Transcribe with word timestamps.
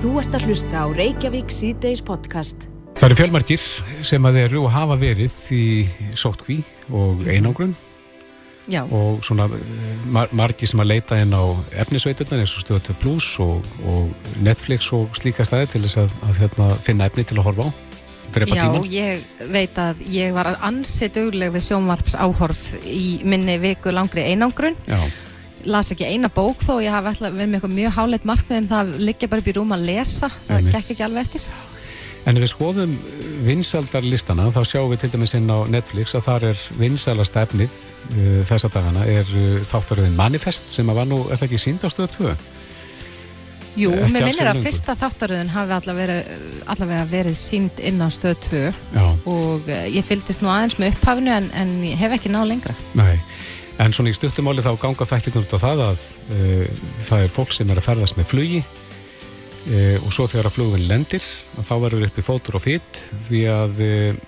Þú 0.00 0.14
ert 0.16 0.32
að 0.32 0.44
hlusta 0.48 0.80
á 0.80 0.86
Reykjavík 0.96 1.50
síðdeis 1.52 2.00
podcast. 2.00 2.62
Það 2.96 3.04
eru 3.10 3.16
fjölmarkir 3.18 3.64
sem 4.08 4.24
að 4.24 4.38
eru 4.46 4.62
og 4.64 4.72
hafa 4.72 4.96
verið 4.96 5.34
í 5.52 5.64
sótkví 6.16 6.56
og 6.88 7.20
einangrun. 7.28 7.74
Já, 8.70 8.80
og 8.88 9.20
svona 9.26 9.44
eh, 9.58 10.00
mar 10.08 10.32
margir 10.32 10.72
sem 10.72 10.80
að 10.80 10.88
leita 10.94 11.20
inn 11.20 11.36
á 11.36 11.44
efnisveiturnar 11.84 12.40
eins 12.40 12.56
og 12.56 12.64
stöðu 12.64 12.96
plus 13.02 13.28
og, 13.44 13.68
og 13.84 14.32
Netflix 14.40 14.88
og 14.96 15.12
slíka 15.20 15.44
staði 15.44 15.68
til 15.74 15.84
þess 15.84 16.00
að, 16.06 16.18
að 16.30 16.42
hérna, 16.46 16.72
finna 16.88 17.12
efni 17.12 17.28
til 17.28 17.36
að 17.36 17.50
horfa 17.50 17.68
á. 17.68 17.70
Drepa 18.32 18.56
já 18.56 18.64
tíman 18.64 18.88
ég 18.88 19.48
veit 19.52 19.80
að 19.84 20.00
ég 20.16 20.32
var 20.32 20.54
ansi 20.64 21.10
dugleg 21.12 21.52
við 21.52 21.66
sjónvarps 21.68 22.16
áhorf 22.16 22.70
í 22.88 23.18
minni 23.28 23.60
viku 23.60 23.92
langri 23.92 24.30
einangrun. 24.32 24.80
Já, 24.88 24.96
Las 25.68 25.90
ekki 25.92 26.06
eina 26.08 26.30
bók 26.32 26.62
þó, 26.64 26.78
ég 26.80 26.94
alltaf 26.94 27.26
verið 27.26 27.40
með 27.40 27.58
eitthvað 27.58 27.74
mjög 27.76 27.96
háleit 27.98 28.28
markmið 28.28 28.62
um 28.62 28.70
það 28.70 28.80
að 28.80 29.02
liggja 29.08 29.28
bara 29.32 29.42
upp 29.42 29.50
í 29.50 29.56
rúm 29.58 29.74
að 29.76 29.84
lesa. 29.90 30.30
Það 30.46 30.70
gekk 30.70 30.94
ekki 30.94 31.04
alveg 31.06 31.26
eftir. 31.26 31.50
en 32.28 32.36
ef 32.36 32.44
við 32.44 32.50
skoðum 32.52 32.94
vinsaldarlistana 33.46 34.50
þá 34.52 34.60
sjáum 34.68 34.90
við 34.92 35.02
til 35.04 35.10
dæmis 35.14 35.32
inn 35.38 35.48
á 35.48 35.64
Netflix 35.72 36.12
að 36.16 36.26
þar 36.26 36.48
er 36.50 36.64
vinsalasta 36.76 37.44
efnið 37.46 37.70
uh, 37.72 38.40
þessa 38.44 38.68
dagana 38.72 39.06
er 39.08 39.28
uh, 39.32 39.60
þáttaröðin 39.64 40.18
Manifest 40.18 40.68
sem 40.74 40.90
að 40.92 41.00
var 41.00 41.08
nú, 41.08 41.22
er 41.28 41.40
það 41.40 41.46
ekki 41.48 41.62
sínd 41.64 41.86
á 41.86 41.88
stöðu 41.88 42.10
2? 42.18 42.34
Jú, 43.78 43.92
mér 44.10 44.26
minnir 44.26 44.50
að 44.50 44.64
fyrsta 44.64 44.96
þáttaröðun 44.98 45.52
hafi 45.54 45.74
allavega, 45.76 46.16
allavega 46.74 47.04
verið 47.08 47.36
sínd 47.38 47.78
inn 47.86 48.02
á 48.02 48.08
stöð 48.10 48.36
2 48.48 48.62
Já, 48.96 49.04
og 49.30 49.70
eh, 49.70 49.86
ég 49.94 50.06
fylgdist 50.06 50.42
nú 50.42 50.50
aðeins 50.50 50.76
með 50.80 50.96
upphafinu 50.96 51.32
en, 51.36 51.46
en 51.54 51.76
hef 52.00 52.16
ekki 52.18 52.32
náð 52.34 52.50
lengra. 52.50 52.74
nei 52.98 53.14
En 53.80 53.94
svona 53.96 54.12
í 54.12 54.16
stuttumáli 54.16 54.64
þá 54.64 54.74
ganga 54.80 55.06
þættirnur 55.08 55.46
út 55.46 55.54
á 55.56 55.64
það 55.64 55.84
að 55.86 56.02
uh, 56.34 56.80
það 57.06 57.24
er 57.24 57.34
fólk 57.36 57.54
sem 57.56 57.70
er 57.70 57.80
að 57.80 57.86
ferðast 57.86 58.18
með 58.18 58.28
flugi 58.32 58.58
uh, 58.60 59.96
og 60.02 60.10
svo 60.12 60.26
þegar 60.28 60.50
að 60.50 60.56
flugvinn 60.58 60.88
lendir 60.90 61.24
og 61.56 61.64
þá 61.68 61.72
verður 61.86 62.10
uppi 62.10 62.24
fótur 62.26 62.58
og 62.60 62.66
fytt 62.66 63.00
því 63.28 63.40
að 63.54 63.80
uh, 63.86 64.20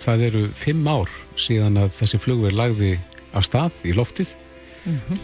það 0.00 0.24
eru 0.30 0.46
fimm 0.56 0.88
ár 0.88 1.12
síðan 1.36 1.82
að 1.84 1.92
þessi 1.98 2.22
flugvinn 2.22 2.56
lagði 2.56 2.94
af 3.34 3.46
stað 3.48 3.84
í 3.84 3.94
loftið. 3.96 4.32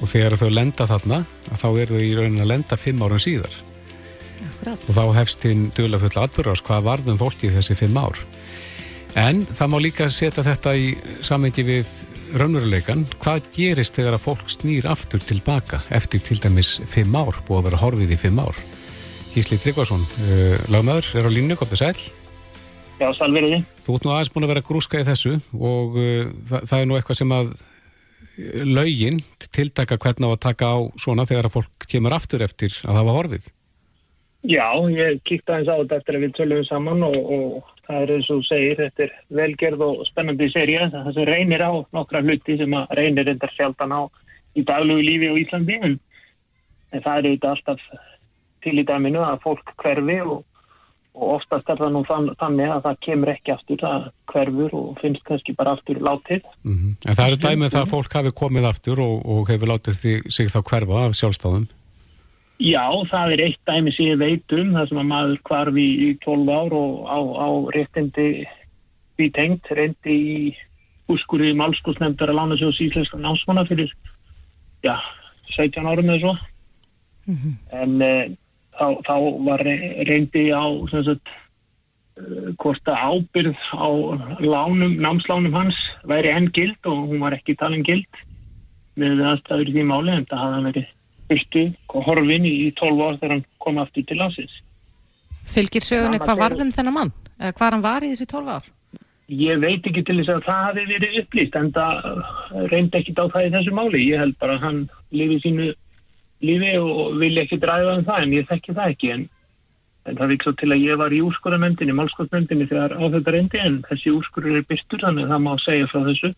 Og 0.00 0.06
þegar 0.08 0.38
þau 0.40 0.48
lenda 0.48 0.86
þarna 0.88 1.18
að 1.52 1.58
þá 1.60 1.66
eru 1.68 1.98
þau 1.98 2.04
í 2.06 2.14
raunin 2.16 2.40
að 2.40 2.48
lenda 2.48 2.78
fimm 2.80 3.02
árum 3.04 3.20
síðar. 3.20 3.52
Akkurat. 4.40 4.84
og 4.88 4.96
þá 4.96 5.18
hefst 5.18 5.44
hinn 5.44 5.66
duðlega 5.76 6.06
fulla 6.06 6.26
atbyrðars 6.26 6.62
hvað 6.64 6.86
varðum 6.86 7.18
fólki 7.20 7.50
þessi 7.52 7.76
fimm 7.76 7.98
ár 8.00 8.18
en 9.18 9.42
það 9.50 9.70
má 9.72 9.78
líka 9.82 10.06
setja 10.12 10.44
þetta 10.46 10.74
í 10.78 10.90
samengi 11.26 11.64
við 11.66 11.88
raunveruleikan 12.38 13.02
hvað 13.22 13.48
gerist 13.54 13.96
þegar 13.98 14.16
að 14.16 14.24
fólk 14.26 14.52
snýr 14.52 14.86
aftur 14.90 15.22
tilbaka 15.24 15.80
eftir 15.94 16.22
til 16.22 16.38
dæmis 16.42 16.76
fimm 16.90 17.16
ár 17.18 17.40
búið 17.48 17.58
að 17.58 17.66
vera 17.68 17.80
horfið 17.82 18.14
í 18.14 18.20
fimm 18.20 18.38
ár? 18.42 18.58
Gísli 19.30 19.60
Tryggvason, 19.62 20.02
uh, 20.02 20.56
lagmaður 20.74 21.10
er 21.20 21.26
á 21.26 21.30
línu, 21.30 21.56
kom 21.58 21.70
til 21.70 21.78
sæl 21.78 21.94
Já, 23.00 23.08
sælveriði. 23.16 23.62
þú 23.86 23.96
ert 23.96 24.06
nú 24.06 24.14
aðeins 24.14 24.32
búin 24.34 24.46
að 24.46 24.52
vera 24.54 24.66
grúska 24.66 25.00
í 25.00 25.06
þessu 25.06 25.36
og 25.58 25.98
uh, 25.98 26.30
það, 26.50 26.66
það 26.70 26.80
er 26.80 26.90
nú 26.90 26.98
eitthvað 26.98 27.20
sem 27.22 27.34
að 27.36 27.52
uh, 27.54 27.62
lögin 28.66 29.22
tiltaka 29.50 29.98
hvernig 29.98 30.30
á 30.30 30.34
að 30.34 30.42
taka 30.46 30.70
á 30.70 30.78
svona 30.98 31.26
þegar 31.26 31.50
að 31.50 31.56
fólk 31.58 31.88
kemur 31.90 32.14
aftur 32.14 32.46
eftir 32.46 32.74
að 32.86 33.02
hafa 33.02 33.16
horfið 33.18 33.50
Já, 34.48 34.72
ég 34.88 35.20
kíkti 35.28 35.52
aðeins 35.52 35.68
á 35.68 35.76
þetta 35.82 35.96
eftir 36.00 36.16
að 36.16 36.22
við 36.24 36.36
tölum 36.38 36.62
saman 36.64 37.02
og, 37.04 37.16
og 37.20 37.72
það 37.84 38.02
er 38.02 38.12
eins 38.14 38.28
og 38.32 38.44
segir, 38.48 38.78
þetta 38.78 39.04
er 39.04 39.16
velgerð 39.36 39.82
og 39.84 40.04
spennandi 40.08 40.48
seria. 40.52 40.86
Það 40.92 41.10
sem 41.16 41.26
reynir 41.28 41.64
á 41.64 41.72
nokkra 41.92 42.22
hluti 42.24 42.56
sem 42.56 42.76
að 42.78 42.94
reynir 42.96 43.28
endar 43.34 43.52
sjaldan 43.52 43.92
á 43.92 44.00
í 44.56 44.64
daglugu 44.66 45.04
lífi 45.04 45.28
á 45.28 45.34
Íslandi 45.42 45.76
en, 45.84 45.98
það 46.94 47.10
er 47.10 47.28
auðvitað 47.28 47.50
alltaf 47.50 47.82
til 48.64 48.80
í 48.80 48.86
dæminu 48.88 49.20
að 49.24 49.42
fólk 49.44 49.74
hverfi 49.80 50.16
og, 50.24 50.40
og 51.16 51.34
oftast 51.36 51.68
er 51.72 51.80
það 51.80 51.92
nú 51.94 52.02
þann, 52.08 52.30
þannig 52.40 52.72
að 52.72 52.80
það 52.86 53.02
kemur 53.06 53.32
ekki 53.34 53.54
aftur, 53.54 53.82
það 53.84 54.06
hverfur 54.32 54.78
og 54.80 55.02
finnst 55.02 55.26
kannski 55.28 55.56
bara 55.58 55.76
aftur 55.76 56.00
látið. 56.00 56.48
Mm 56.64 56.96
En 57.08 57.16
það 57.18 57.26
eru 57.26 57.42
dæmið 57.44 57.76
það 57.76 57.84
að 57.84 57.92
fólk 57.92 58.16
hafi 58.16 58.32
komið 58.40 58.70
aftur 58.72 59.04
og, 59.04 59.20
og 59.36 59.52
hefur 59.52 59.72
látið 59.74 60.00
sig 60.32 60.48
þá 60.48 60.60
hverfa 60.64 61.04
af 61.04 61.16
sjálfstáðum. 61.20 61.68
Já, 62.60 62.84
það 63.08 63.34
er 63.34 63.40
eitt 63.46 63.60
dæmi 63.64 63.92
sem 63.96 64.10
ég 64.10 64.18
veit 64.20 64.52
um, 64.52 64.74
það 64.76 64.90
sem 64.90 64.98
að 65.00 65.06
maður 65.08 65.38
hvarfi 65.48 65.84
í 66.04 66.08
12 66.20 66.50
ár 66.52 66.74
og 66.76 66.96
á, 67.08 67.18
á 67.40 67.48
réttindi 67.72 68.26
því 69.16 69.28
tengt, 69.36 69.70
reyndi 69.78 70.16
í 70.16 70.34
úrskurði 71.10 71.54
málskóðsnefndar 71.56 72.32
að 72.32 72.36
lána 72.36 72.58
sig 72.60 72.68
á 72.68 72.72
íslenska 72.84 73.20
námsmanna 73.20 73.64
fyrir, 73.68 73.94
já, 74.84 74.92
17 75.56 75.88
árum 75.88 76.12
eða 76.12 76.20
svo. 76.20 76.34
En 77.80 77.96
uh, 78.04 78.28
þá, 78.76 78.86
þá 79.08 79.16
var 79.48 79.64
re- 79.64 80.04
reyndi 80.12 80.46
á, 80.52 80.64
sem 80.92 81.08
sagt, 81.08 81.34
uh, 82.20 82.52
hvort 82.60 82.92
að 82.92 83.02
ábyrð 83.08 83.66
á 83.72 83.88
lánum, 84.44 85.00
námslánum 85.00 85.56
hans 85.56 85.80
væri 86.04 86.36
enn 86.36 86.52
gild 86.52 86.76
og 86.84 87.08
hún 87.08 87.24
var 87.24 87.40
ekki 87.40 87.56
talin 87.56 87.88
gild 87.88 88.24
með 89.00 89.24
aðstæður 89.32 89.72
því 89.72 89.88
máli 89.88 90.18
en 90.18 90.28
það 90.28 90.44
hafði 90.44 90.58
hann 90.58 90.72
verið 90.74 90.88
fyrstu 91.30 91.64
horfin 91.94 92.48
í 92.48 92.72
12 92.80 93.06
ár 93.06 93.16
þegar 93.20 93.36
hann 93.36 93.46
kom 93.62 93.80
aftur 93.82 94.06
til 94.08 94.18
landsins. 94.20 94.58
Fylgir 95.50 95.84
sögunni 95.84 96.20
hvað 96.20 96.44
varðum 96.44 96.74
þennan 96.74 96.96
mann? 96.96 97.16
Hvað 97.40 97.66
hann 97.70 97.86
var 97.86 98.04
í 98.04 98.12
þessi 98.12 98.28
12 98.30 98.54
ár? 98.58 98.70
Ég 99.30 99.60
veit 99.62 99.84
ekki 99.86 100.02
til 100.02 100.18
þess 100.18 100.32
að 100.34 100.46
það 100.48 100.64
hafi 100.66 100.84
verið 100.90 101.18
upplýst 101.20 101.56
en 101.58 101.68
það 101.76 102.70
reyndi 102.72 102.98
ekki 102.98 103.14
á 103.14 103.24
það 103.30 103.46
í 103.46 103.52
þessu 103.54 103.74
máli. 103.78 104.00
Ég 104.10 104.22
held 104.24 104.36
bara 104.42 104.56
að 104.58 104.64
hann 104.66 104.80
lifi 105.14 105.38
sínu 105.44 105.68
lífi 106.44 106.72
og 106.80 107.20
vilja 107.20 107.44
ekki 107.44 107.60
dræða 107.60 107.98
um 107.98 108.06
það 108.08 108.24
en 108.24 108.34
ég 108.34 108.48
þekki 108.48 108.74
það 108.76 108.94
ekki 108.94 109.12
en, 109.14 109.24
en 110.08 110.18
það 110.18 110.32
vikst 110.32 110.48
svo 110.48 110.54
til 110.58 110.70
að 110.72 110.84
ég 110.86 111.00
var 111.00 111.14
í 111.14 111.20
úrskurðarnefndinni, 111.26 111.96
málskotnefndinni 111.98 112.68
þegar 112.70 112.96
á 112.96 113.04
þetta 113.14 113.34
reyndi 113.36 113.60
en 113.60 113.80
þessi 113.88 114.14
úrskurður 114.16 114.60
er 114.60 114.68
byrstur 114.70 115.04
þannig 115.04 115.28
að 115.28 115.34
það 115.34 115.44
má 115.46 115.52
segja 115.64 115.90
frá 115.92 116.00
þessu. 116.08 116.32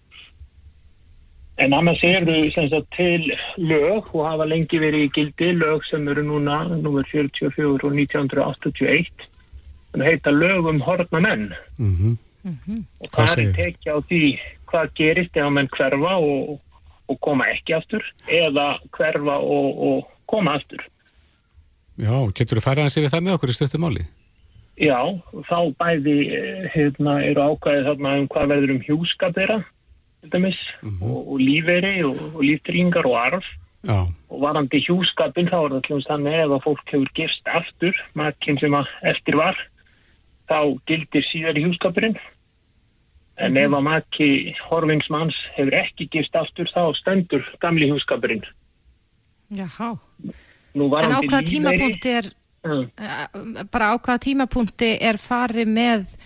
En 1.62 1.74
annars 1.76 2.00
eru 2.02 2.34
sem 2.50 2.66
sagt, 2.72 2.88
til 2.96 3.28
lög 3.60 4.08
og 4.16 4.24
hafa 4.26 4.48
lengi 4.50 4.80
verið 4.82 5.06
í 5.06 5.10
gildi 5.14 5.52
lög 5.60 5.84
sem 5.86 6.08
eru 6.10 6.24
núna, 6.26 6.64
númer 6.82 7.06
44 7.12 7.68
og 7.76 7.92
1981 7.92 9.28
sem 9.92 10.04
heita 10.06 10.32
lög 10.34 10.68
um 10.72 10.82
horfna 10.82 11.22
menn 11.22 11.50
Mm 11.78 12.18
og 12.42 13.10
Hvað 13.14 13.28
það 13.28 13.40
er 13.42 13.52
tekið 13.54 13.92
á 13.94 13.98
því 14.08 14.22
hvað 14.72 14.94
gerist 14.98 15.36
ef 15.36 15.44
að 15.46 15.52
menn 15.54 15.68
hverfa 15.76 16.14
og, 16.18 16.56
og 17.06 17.20
koma 17.22 17.46
ekki 17.52 17.76
aftur 17.76 18.06
eða 18.26 18.64
hverfa 18.96 19.36
og, 19.38 19.68
og 19.86 20.08
koma 20.26 20.56
aftur. 20.58 20.82
Já, 22.00 22.16
getur 22.34 22.58
þú 22.58 22.64
færið 22.64 22.86
hans 22.86 22.98
yfir 22.98 23.12
það 23.12 23.24
með 23.26 23.36
okkur 23.36 23.52
í 23.52 23.56
stöttum 23.58 23.84
máli? 23.86 24.06
Já, 24.80 24.98
þá 25.46 25.58
bæði 25.78 26.16
eh, 26.32 26.66
hérna, 26.72 27.18
eru 27.28 27.46
ákvæðið 27.52 27.88
þarna 27.90 28.16
um 28.18 28.28
hvað 28.32 28.52
verður 28.54 28.74
um 28.74 28.82
hjúskap 28.88 29.36
þeirra 29.36 29.58
dæmis, 30.30 30.58
og, 31.02 31.32
og 31.34 31.38
lífeyri 31.42 32.04
og, 32.06 32.18
og 32.34 32.42
líftrýngar 32.46 33.08
og 33.08 33.18
arf 33.18 33.48
Já, 33.82 34.06
og 34.30 34.38
varandi 34.44 34.78
hjúskapin 34.78 35.48
þá 35.50 35.56
er 35.58 35.72
það 35.72 35.80
til 35.86 35.96
þess 35.96 36.10
þannig 36.12 36.36
ef 36.38 36.52
að 36.54 36.64
fólk 36.68 36.92
hefur 36.92 37.08
gifst 37.18 37.48
aftur 37.50 37.96
makinn 38.14 38.60
sem 38.62 38.76
að 38.78 38.92
eftir 39.10 39.38
var 39.40 39.58
þá 40.46 40.58
gildir 40.86 41.26
síðar 41.26 41.58
í 41.58 41.64
hjúskapurinn 41.66 42.14
en 43.42 43.56
ef 43.58 43.74
að 43.74 43.86
maki 43.88 44.28
horfingsmanns 44.68 45.38
hefur 45.56 45.74
ekki 45.80 46.06
gifst 46.14 46.36
aftur 46.38 46.70
þá 46.70 46.94
stendur 47.00 47.42
gamli 47.64 47.90
hjúskapurinn 47.90 48.46
Jáhá. 49.52 49.98
Nú 50.72 50.86
En 50.96 51.12
á 51.12 51.20
hvaða 51.20 51.42
tímapunkti 51.44 52.08
er, 52.08 52.30
Mm. 52.62 52.90
eh, 52.96 53.64
bara 53.72 53.90
á 53.90 53.98
hvaða 53.98 54.18
tímapunkti 54.22 54.96
er 55.02 55.18
farið 55.18 55.66
með, 55.66 56.16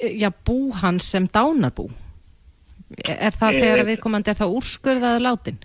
eh, 0.00 0.18
já, 0.18 0.30
bú 0.44 0.72
hans 0.74 1.04
sem 1.04 1.28
dánarbú? 1.28 1.88
Er 3.04 3.32
það 3.34 3.54
Eh, 3.54 3.60
þegar 3.62 3.86
viðkomandi 3.90 4.30
er 4.32 4.38
það 4.40 4.54
úrskurðaður 4.58 5.22
látin? 5.28 5.58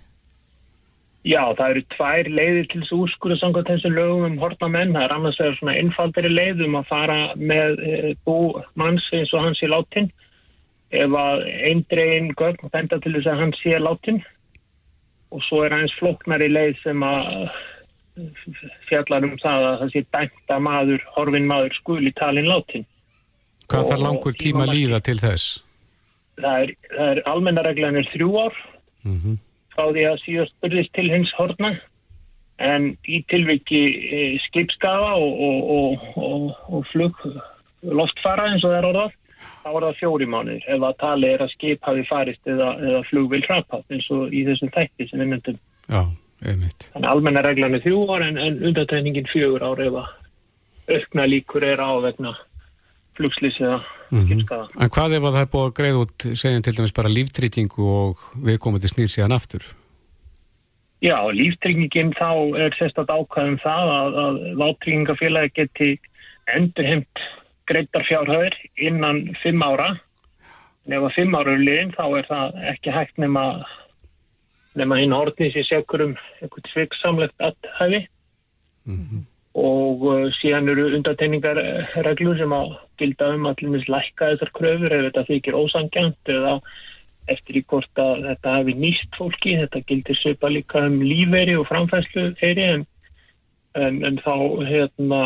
Já, 1.20 1.42
það 1.52 1.70
eru 1.74 1.82
tvær 1.92 2.28
leiðir 2.32 2.68
til 2.72 2.80
þess 2.80 2.94
úrskurðu 2.96 3.36
samkvæmt 3.40 3.68
þessum 3.68 3.92
lögum 3.98 4.24
um 4.24 4.38
hortna 4.40 4.68
menn. 4.72 4.94
Það 4.96 5.04
er 5.04 5.12
annars 5.12 5.38
vegar 5.40 5.56
svona 5.58 5.74
einfaldari 5.76 6.30
leið 6.32 6.62
um 6.64 6.78
að 6.80 6.86
fara 6.88 7.18
með 7.36 7.82
e, 7.84 8.14
bú 8.24 8.36
manns 8.80 9.04
eins 9.12 9.32
og 9.36 9.44
hans 9.44 9.60
sé 9.60 9.68
látin. 9.68 10.08
Ef 10.90 11.12
að 11.12 11.44
eindregin 11.70 12.32
gögn 12.40 12.70
benda 12.72 12.98
til 13.04 13.12
þess 13.18 13.28
að 13.34 13.42
hans 13.44 13.60
sé 13.62 13.76
látin. 13.78 14.22
Og 15.30 15.44
svo 15.46 15.60
er 15.62 15.76
aðeins 15.76 15.94
flóknari 16.00 16.48
leið 16.50 16.80
sem 16.82 17.04
að 17.04 17.28
eh, 18.16 18.64
fjallar 18.88 19.28
um 19.28 19.36
það 19.44 19.66
að 19.68 19.76
það 19.84 19.92
sé 19.92 20.02
dæmt 20.16 20.54
að 20.56 20.64
maður, 20.66 21.04
horfin 21.14 21.46
maður 21.52 21.76
skuli 21.82 22.12
talin 22.18 22.48
látin. 22.48 22.86
hvað 23.68 23.84
Og- 23.84 23.90
þarf 23.92 24.02
langur 24.08 24.32
tíma 24.40 24.64
að 24.66 24.72
líða 24.74 25.02
til 25.04 25.18
þess? 25.20 25.60
Það 26.40 26.64
er, 26.64 26.74
er 27.06 27.22
almenna 27.30 27.64
reglan 27.66 28.00
er 28.00 28.10
þrjú 28.14 28.34
ár 28.48 28.60
Mm 29.00 29.38
frá 29.80 29.88
því 29.94 30.04
að 30.08 30.20
síðast 30.24 30.56
byrðist 30.64 30.92
til 30.96 31.08
hins 31.10 31.32
horna 31.38 31.72
en 32.60 32.90
í 33.08 33.22
tilviki 33.32 33.80
e, 34.12 34.20
skipskafa 34.48 35.14
og, 35.16 35.40
og, 35.46 35.70
og, 35.76 36.04
og, 36.20 36.46
og 36.68 36.84
flug 36.90 37.16
loftfara 37.88 38.50
eins 38.50 38.64
og 38.66 38.74
það 38.74 38.78
er 38.80 38.88
orðað 38.90 39.14
þá 39.40 39.70
er 39.70 39.86
það 39.86 40.00
fjóri 40.02 40.28
mánuðir 40.28 40.66
ef 40.74 40.84
að 40.84 40.98
tali 41.00 41.30
er 41.30 41.44
að 41.44 41.52
skip 41.54 41.88
hafi 41.88 42.04
farist 42.10 42.50
eða, 42.52 42.74
eða 42.90 43.04
flugvill 43.08 43.44
hrapað 43.46 43.94
eins 43.96 44.10
og 44.12 44.34
í 44.36 44.44
þessum 44.48 44.72
þætti 44.74 45.06
sem 45.08 45.22
við 45.22 45.30
myndum. 45.30 45.60
Já, 45.88 46.02
einmitt. 46.44 46.88
Þannig 46.92 47.12
almenna 47.14 47.44
reglan 47.46 47.78
er 47.78 47.84
þrjú 47.86 48.02
ár 48.10 48.26
en, 48.26 48.40
en 48.44 48.60
undatæningin 48.68 49.30
fjögur 49.32 49.64
ár 49.64 49.80
ef 49.86 49.96
að, 50.02 50.12
aukna 50.90 51.26
líkur 51.30 51.64
er 51.64 51.80
á 51.80 51.90
vegna 52.04 52.34
flugslýs 53.20 53.60
eða 53.60 53.80
Mhm. 54.10 54.24
skipskaða. 54.26 54.64
En 54.80 54.90
hvað 54.90 55.12
ef 55.16 55.22
að 55.22 55.34
það 55.36 55.44
er 55.44 55.52
búið 55.52 55.68
að 55.68 55.76
greiða 55.78 56.00
út, 56.02 56.24
segjum 56.40 56.62
til 56.66 56.72
dæmis 56.74 56.94
bara 56.96 57.12
líftrýtingu 57.14 57.84
og 57.86 58.24
viðkomandi 58.42 58.88
snýr 58.90 59.10
síðan 59.12 59.36
aftur? 59.36 59.62
Já, 61.00 61.16
líftryggingin 61.32 62.12
þá 62.18 62.30
er 62.60 62.74
sérstætt 62.76 63.08
ákvæðum 63.08 63.60
það 63.62 63.92
að, 63.94 64.18
að 64.24 64.40
váttryggingafélagi 64.60 65.52
geti 65.54 65.98
endurheimt 66.52 67.22
greitar 67.70 68.04
fjárhæðir 68.04 68.56
innan 68.76 69.22
fimm 69.42 69.62
ára. 69.62 69.94
En 70.86 70.92
ef 70.98 71.06
að 71.06 71.14
fimm 71.14 71.36
ára 71.38 71.54
er 71.54 71.62
liðin 71.62 71.94
þá 71.94 72.04
er 72.18 72.26
það 72.28 72.60
ekki 72.74 72.90
hægt 72.98 73.16
nema, 73.22 73.64
nema 74.74 74.98
hinn 74.98 75.14
hortnið 75.14 75.54
sér 75.54 75.68
sekur 75.70 76.02
um 76.08 76.16
eitthvað 76.42 76.72
sviksamlegt 76.74 77.46
aðhæfi 77.46 78.06
og 79.58 80.04
uh, 80.06 80.28
síðan 80.38 80.70
eru 80.70 80.90
undateiningarreglur 80.94 82.38
sem 82.38 82.52
að 82.54 82.76
gilda 83.00 83.32
um 83.34 83.48
dæmis 83.58 83.88
lækka 83.90 84.34
þessar 84.34 84.52
kröfur 84.54 84.94
ef 84.94 85.04
þetta 85.08 85.26
þykir 85.26 85.58
ósangjant 85.58 86.32
eða 86.36 86.54
eftir 87.30 87.60
í 87.60 87.64
hvort 87.68 88.00
að 88.00 88.24
þetta 88.28 88.56
hefði 88.58 88.74
nýst 88.78 89.18
fólki, 89.18 89.56
þetta 89.58 89.82
gildir 89.88 90.18
svipa 90.18 90.50
líka 90.50 90.84
um 90.86 91.00
lífeyri 91.02 91.56
og 91.58 91.66
framfæslu 91.68 92.30
þeirri 92.40 92.66
en, 92.76 92.84
en, 93.78 94.00
en 94.06 94.20
þá 94.22 94.34
hérna 94.66 95.20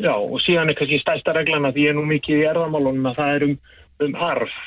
já 0.00 0.12
og 0.14 0.38
síðan 0.44 0.70
er 0.70 0.78
kannski 0.78 1.00
stærsta 1.02 1.34
reglana 1.36 1.72
því 1.74 1.86
ég 1.86 1.94
er 1.94 1.98
nú 1.98 2.04
mikið 2.08 2.42
í 2.42 2.46
erðamálunum 2.50 3.10
að 3.10 3.18
það 3.20 3.34
er 3.34 3.46
um, 3.48 3.56
um 4.06 4.20
arf. 4.28 4.60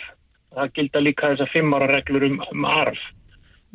Það 0.58 0.74
gilda 0.80 1.06
líka 1.06 1.32
þessar 1.34 1.54
fimm 1.54 1.78
ára 1.78 1.90
reglur 1.92 2.26
um, 2.26 2.40
um 2.52 2.68
arf. 2.70 3.02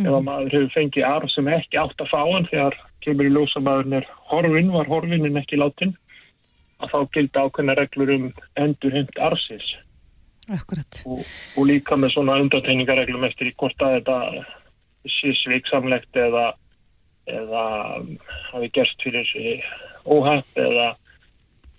Ef 0.03 0.11
að 0.11 0.25
maður 0.27 0.57
hefur 0.57 0.73
fengið 0.75 1.07
arf 1.07 1.31
sem 1.31 1.49
ekki 1.55 1.79
átt 1.79 2.01
að 2.03 2.11
fá 2.11 2.21
hann 2.27 2.49
þegar 2.51 2.79
kemur 3.05 3.29
í 3.29 3.35
ljósa 3.35 3.63
maðurinn 3.63 4.01
er 4.01 4.09
horfin, 4.31 4.73
var 4.75 4.91
horfin 4.91 5.27
en 5.29 5.41
ekki 5.41 5.61
látin 5.61 5.95
að 6.83 6.93
þá 6.93 6.99
gilda 7.17 7.47
ákveðna 7.47 7.79
reglur 7.79 8.13
um 8.17 8.27
endurheimt 8.61 9.23
arfsins 9.23 9.71
Akkurat. 10.53 11.01
og, 11.09 11.23
og 11.57 11.71
líka 11.71 11.97
með 11.97 12.17
svona 12.17 12.37
undateiningareglum 12.43 13.25
eftir 13.29 13.49
í 13.49 13.55
hvort 13.57 13.81
að 13.85 13.99
þetta 13.99 14.19
sé 15.15 15.33
sviksamlegt 15.41 16.17
eða 16.21 16.51
eða 17.31 17.65
hafi 18.51 18.69
gerst 18.77 19.01
fyrir 19.01 19.65
óhatt 20.05 20.61
eða 20.61 20.91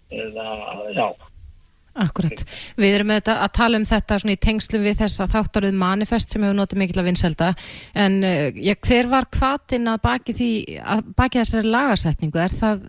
eða, 0.10 0.48
já 0.96 1.08
Akkurat. 1.96 2.42
Við 2.76 2.98
erum 2.98 3.14
auðvitað 3.14 3.42
að 3.46 3.52
tala 3.56 3.80
um 3.80 3.86
þetta 3.88 4.18
í 4.28 4.36
tengslu 4.44 4.82
við 4.84 4.98
þessa 5.00 5.30
þáttaröð 5.32 5.78
manifest 5.80 6.34
sem 6.34 6.44
hefur 6.44 6.58
notið 6.58 6.82
mikill 6.82 7.00
að 7.00 7.08
vinselda 7.08 7.54
en 7.96 8.18
uh, 8.28 8.50
já, 8.52 8.74
hver 8.88 9.08
var 9.14 9.30
kvatin 9.32 9.88
að 9.88 10.02
baki 10.04 10.36
því, 10.36 10.50
að 10.84 11.06
baki 11.16 11.40
þessari 11.40 11.72
lagasetningu? 11.72 12.42
Er 12.44 12.58
það, 12.60 12.84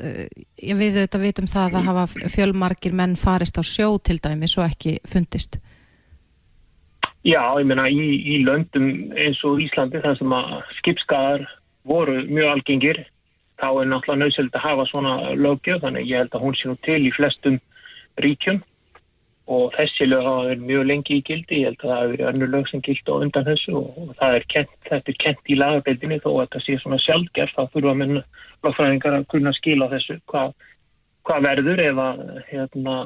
ég 0.58 0.80
við 0.80 0.98
auðvitað 0.98 1.26
vitum 1.28 1.50
það 1.54 1.78
að 1.78 1.88
hafa 1.92 2.28
fjölmargir 2.34 2.98
menn 2.98 3.16
farist 3.20 3.60
á 3.60 3.62
sjó 3.62 3.92
til 4.02 4.18
dæmi 4.18 4.50
svo 4.50 4.66
ekki 4.66 4.98
fundist? 5.06 5.60
Já, 7.26 7.42
ég 7.58 7.66
meina 7.66 7.88
í, 7.90 8.02
í 8.22 8.42
löndum 8.46 9.12
eins 9.18 9.38
og 9.46 9.62
Íslandi 9.62 10.02
þar 10.02 10.18
sem 10.18 10.34
að 10.34 10.52
skipskaðar 10.80 11.46
voru 11.86 12.20
mjög 12.26 12.52
algengir 12.52 13.00
þá 13.58 13.68
er 13.70 13.88
náttúrulega 13.90 14.20
nöðsöld 14.20 14.54
að 14.54 14.66
hafa 14.66 14.84
svona 14.90 15.14
lögjöf 15.34 15.82
þannig 15.82 16.10
ég 16.10 16.22
held 16.22 16.36
að 16.36 16.44
hún 16.44 16.56
sé 16.58 16.68
nú 16.70 16.76
til 16.86 17.02
í 17.06 17.12
flestum 17.16 17.58
ríkjum 18.22 18.60
og 19.46 19.74
þessi 19.76 20.08
lög 20.08 20.24
hafa 20.26 20.46
verið 20.48 20.62
mjög 20.68 20.86
lengi 20.90 21.16
í 21.16 21.24
gildi 21.26 21.60
ég 21.60 21.68
held 21.70 21.82
að 21.82 21.90
það 21.90 21.98
hafi 22.00 22.12
verið 22.12 22.30
önnur 22.30 22.52
lög 22.54 22.70
sem 22.70 22.84
gilt 22.86 23.10
á 23.10 23.14
undan 23.14 23.46
þessu 23.46 23.74
og, 23.78 24.14
það 24.20 24.38
er 24.38 24.46
kent, 24.54 24.72
þetta 24.88 25.12
er 25.12 25.18
kent 25.24 25.52
í 25.52 25.58
lagabeldinni 25.60 26.22
þó 26.22 26.30
að 26.32 26.40
þetta 26.44 26.62
sé 26.64 26.78
svona 26.82 27.02
sjálfgerð 27.04 27.54
þá 27.54 27.62
þurfa 27.74 27.92
að 27.92 28.00
minna 28.02 28.24
lagfræðingar 28.66 29.18
að 29.20 29.28
kunna 29.34 29.52
skila 29.56 29.90
þessu 29.92 30.18
hvað 30.32 30.56
hva 31.26 31.42
verður 31.42 31.82
ef 31.82 32.00
að 32.02 32.24
hérna, 32.50 32.96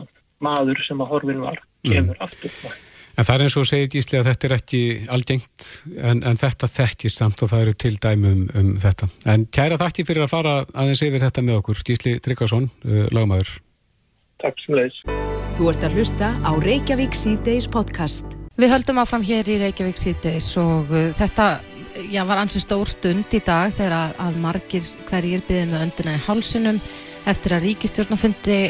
maður 0.45 0.87
sem 0.87 1.01
að 1.01 1.13
horfin 1.13 1.45
var 1.45 1.61
kemur 1.85 2.17
mm. 2.17 2.25
aftur 2.25 2.79
En 3.19 3.27
það 3.27 3.35
er 3.35 3.43
eins 3.45 3.57
og 3.59 3.67
segir 3.69 3.89
Gísli 3.93 4.17
að 4.17 4.29
þetta 4.31 4.47
er 4.47 4.53
ekki 4.57 4.83
algengt 5.13 5.67
en, 5.99 6.23
en 6.25 6.39
þetta 6.41 6.69
þekkist 6.71 7.21
samt 7.21 7.43
og 7.45 7.51
það 7.51 7.65
eru 7.67 7.75
til 7.85 7.97
dæmi 8.01 8.31
um, 8.31 8.45
um 8.57 8.71
þetta. 8.81 9.09
En 9.29 9.45
kæra 9.53 9.77
þakki 9.81 10.07
fyrir 10.09 10.25
að 10.25 10.33
fara 10.33 10.55
aðeins 10.73 11.03
yfir 11.05 11.25
þetta 11.27 11.45
með 11.45 11.59
okkur. 11.59 11.83
Gísli 11.85 12.15
Tryggvason, 12.25 12.71
uh, 12.87 13.03
lagmaður. 13.13 13.51
Takk 14.41 14.61
sem 14.65 14.77
leiðis. 14.79 15.01
Þú 15.57 15.71
ert 15.73 15.85
að 15.85 15.97
hlusta 15.99 16.31
á 16.41 16.51
Reykjavík 16.65 17.17
C-Days 17.17 17.69
podcast. 17.69 18.37
Við 18.61 18.73
höldum 18.75 19.01
áfram 19.01 19.25
hér 19.25 19.49
í 19.49 19.59
Reykjavík 19.61 19.99
síðdeis 20.01 20.51
og 20.61 20.89
uh, 20.93 21.09
þetta 21.17 21.49
já, 22.13 22.23
var 22.29 22.41
ansi 22.43 22.61
stór 22.61 22.89
stund 22.89 23.33
í 23.33 23.41
dag 23.45 23.73
þegar 23.77 23.97
að, 23.97 24.15
að 24.27 24.39
margir 24.45 24.87
hverjir 25.09 25.43
byggði 25.49 25.73
með 25.73 25.85
öndina 25.87 26.17
í 26.17 26.23
hálsinum 26.27 26.81
eftir 27.29 27.57
að 27.57 27.69
ríkistjórnafundi 27.69 28.63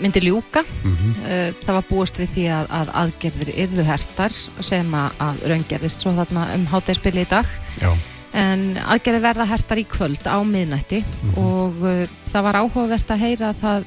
myndi 0.00 0.20
ljúka. 0.20 0.62
Mm 0.84 0.96
-hmm. 0.96 1.54
Það 1.64 1.74
var 1.74 1.86
búist 1.88 2.18
við 2.18 2.28
því 2.34 2.44
að, 2.54 2.66
að 2.70 2.90
aðgerðir 3.02 3.50
yrðu 3.64 3.84
hertar 3.86 4.32
sem 4.60 4.94
að, 4.94 5.10
að 5.18 5.46
raungerðist 5.50 6.00
svo 6.00 6.12
þarna 6.16 6.48
um 6.54 6.66
hátæðspili 6.66 7.24
í 7.24 7.30
dag. 7.30 7.46
Já. 7.80 7.90
En 8.36 8.76
aðgerðir 8.76 9.22
verða 9.22 9.48
hertar 9.48 9.78
í 9.78 9.86
kvöld 9.88 10.26
á 10.28 10.38
miðnætti 10.44 11.00
mm 11.02 11.30
-hmm. 11.30 11.38
og 11.38 11.74
uh, 11.82 12.06
það 12.26 12.42
var 12.42 12.56
áhugavert 12.56 13.10
að 13.10 13.22
heyra 13.24 13.48
að 13.48 13.60
það 13.60 13.84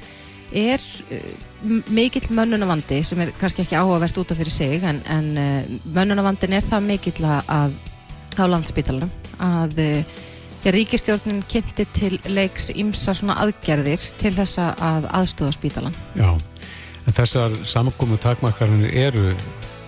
er 0.55 0.83
uh, 1.11 1.19
mikill 1.91 2.29
mönnunavandi 2.33 3.03
sem 3.03 3.21
er 3.25 3.33
kannski 3.39 3.65
ekki 3.65 3.77
áhugavert 3.77 4.17
út 4.21 4.33
af 4.33 4.41
fyrir 4.41 4.53
sig 4.53 4.83
en, 4.83 5.03
en 5.09 5.29
uh, 5.37 5.77
mönnunavandin 5.95 6.57
er 6.57 6.65
það 6.65 6.89
mikill 6.89 7.29
að 7.29 7.77
á 8.39 8.45
landsbítalunum 8.47 9.11
að 9.39 9.79
Já, 10.59 10.73
ríkistjórnin 10.75 11.39
kynnti 11.47 11.85
til 11.95 12.17
leiks 12.27 12.67
ymsa 12.75 13.13
svona 13.15 13.37
aðgerðir 13.45 14.01
til 14.19 14.33
þessa 14.35 14.73
að 14.83 15.05
aðstóða 15.15 15.53
spítalan. 15.55 15.95
Já, 16.19 16.33
en 17.07 17.15
þessar 17.15 17.55
samkomu 17.63 18.17
takmarkarnir 18.19 18.91
eru 19.07 19.29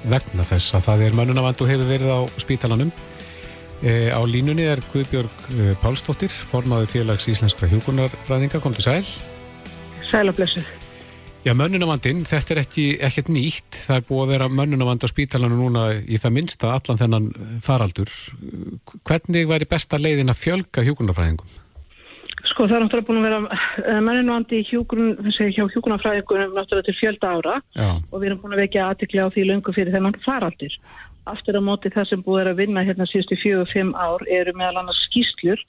vegna 0.07 0.45
þess 0.47 0.77
að 0.77 0.85
það 0.85 1.03
er 1.07 1.17
mönnunavand 1.19 1.63
og 1.63 1.73
hefur 1.73 1.91
verið 1.91 2.13
á 2.15 2.19
spítalanum. 2.39 2.93
E, 3.81 4.13
á 4.15 4.21
línunni 4.23 4.63
er 4.71 4.79
Guðbjörg 4.93 5.43
e, 5.51 5.75
Pálsdóttir, 5.83 6.31
formaður 6.31 6.87
félags 6.93 7.27
íslenskra 7.27 7.67
hjókunarfræðinga, 7.73 8.63
kom 8.63 8.77
til 8.77 8.87
sæl. 8.87 9.03
Sæl 10.11 10.29
og 10.29 10.35
blessuð. 10.35 10.65
Já, 11.41 11.55
mönnunavandin, 11.57 12.19
þetta 12.29 12.53
er 12.53 12.59
ekki, 12.61 12.83
ekkert 13.01 13.31
nýtt. 13.33 13.77
Það 13.87 13.95
er 13.97 14.03
búið 14.05 14.21
að 14.21 14.31
vera 14.35 14.49
mönnunavand 14.59 15.01
á 15.01 15.09
spítalanu 15.09 15.57
núna 15.57 15.87
í 15.97 16.19
það 16.21 16.35
minnsta 16.35 16.69
allan 16.75 16.99
þennan 16.99 17.29
faraldur. 17.65 18.11
Hvernig 19.09 19.49
væri 19.49 19.67
besta 19.71 19.97
leiðin 19.97 20.29
að 20.29 20.37
fjölga 20.43 20.85
hjókunarfræðingum? 20.85 21.57
Sko 22.51 22.67
það 22.67 22.75
er 22.75 22.83
náttúrulega 22.83 23.07
búin 23.07 23.21
að 23.21 23.25
vera 23.25 24.01
mönnunavandi 24.05 24.61
hjúgrun, 24.69 25.15
hjá 25.33 25.63
hjókunarfræðingum 25.73 26.53
náttúrulega 26.53 26.89
til 26.91 26.97
fjölda 26.99 27.33
ára 27.39 27.57
Já. 27.73 27.89
og 27.97 28.17
við 28.19 28.27
erum 28.29 28.43
búin 28.43 28.57
að 28.57 28.63
vekja 28.67 28.87
aðtikli 28.91 29.25
á 29.25 29.33
því 29.33 29.47
löngu 29.49 29.73
fyrir 29.73 29.95
þennan 29.95 30.21
faraldur. 30.27 30.77
Aftur 31.31 31.57
á 31.57 31.61
móti 31.61 31.89
það 31.93 32.09
sem 32.11 32.25
búið 32.25 32.43
er 32.43 32.51
að 32.51 32.61
vinna 32.61 32.85
hérna 32.85 33.09
síðustu 33.09 33.39
fjögur 33.41 33.65
og 33.65 33.73
fimm 33.73 33.95
ár 33.97 34.21
eru 34.29 34.53
meðal 34.57 34.83
annars 34.83 35.01
skýslur 35.07 35.61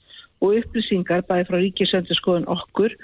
og 0.43 0.57
upplýsingar 0.59 1.23
bæði 1.29 1.47
frá 1.47 1.57
ríkisendurskoðun 1.61 2.49
okkur 2.51 2.95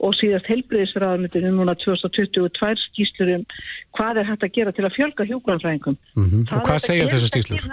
og 0.00 0.14
síðast 0.18 0.48
heilbriðisraðanutinu 0.50 1.52
núna 1.52 1.76
2022 1.82 2.86
skýslur 2.86 3.34
um 3.36 3.44
hvað 3.96 4.22
er 4.22 4.30
hægt 4.30 4.46
að 4.46 4.54
gera 4.56 4.72
til 4.76 4.86
að 4.88 4.96
fjölga 4.96 5.28
hjókunarfræðingum. 5.28 5.98
Mm 6.16 6.28
-hmm. 6.30 6.46
Og 6.56 6.64
hvað 6.68 6.78
segja 6.88 7.10
þessu 7.12 7.28
skýslur? 7.32 7.68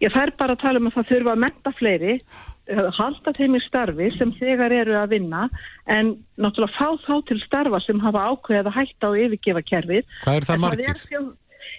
Já, 0.00 0.08
það 0.10 0.22
er 0.22 0.32
bara 0.38 0.54
að 0.56 0.62
tala 0.64 0.80
um 0.80 0.88
að 0.88 0.96
það 0.96 1.10
þurfa 1.10 1.32
að 1.32 1.42
menta 1.44 1.72
fleiri, 1.78 2.14
halda 2.98 3.32
þeim 3.34 3.56
í 3.58 3.60
starfi 3.66 4.08
sem 4.16 4.32
þegar 4.32 4.72
eru 4.72 4.94
að 4.98 5.12
vinna 5.14 5.48
en 5.90 6.16
náttúrulega 6.38 6.76
fá 6.78 6.88
þá 7.06 7.14
til 7.26 7.38
starfa 7.42 7.80
sem 7.80 8.00
hafa 8.00 8.26
ákveðið 8.30 8.70
að 8.70 8.78
hætta 8.78 9.10
og 9.10 9.18
yfirgefa 9.24 9.62
kerfið. 9.62 10.04
Hvað 10.24 10.36
er 10.36 10.46
það 10.48 10.60
margir? 10.64 11.00
Það 11.02 11.18
er. 11.18 11.30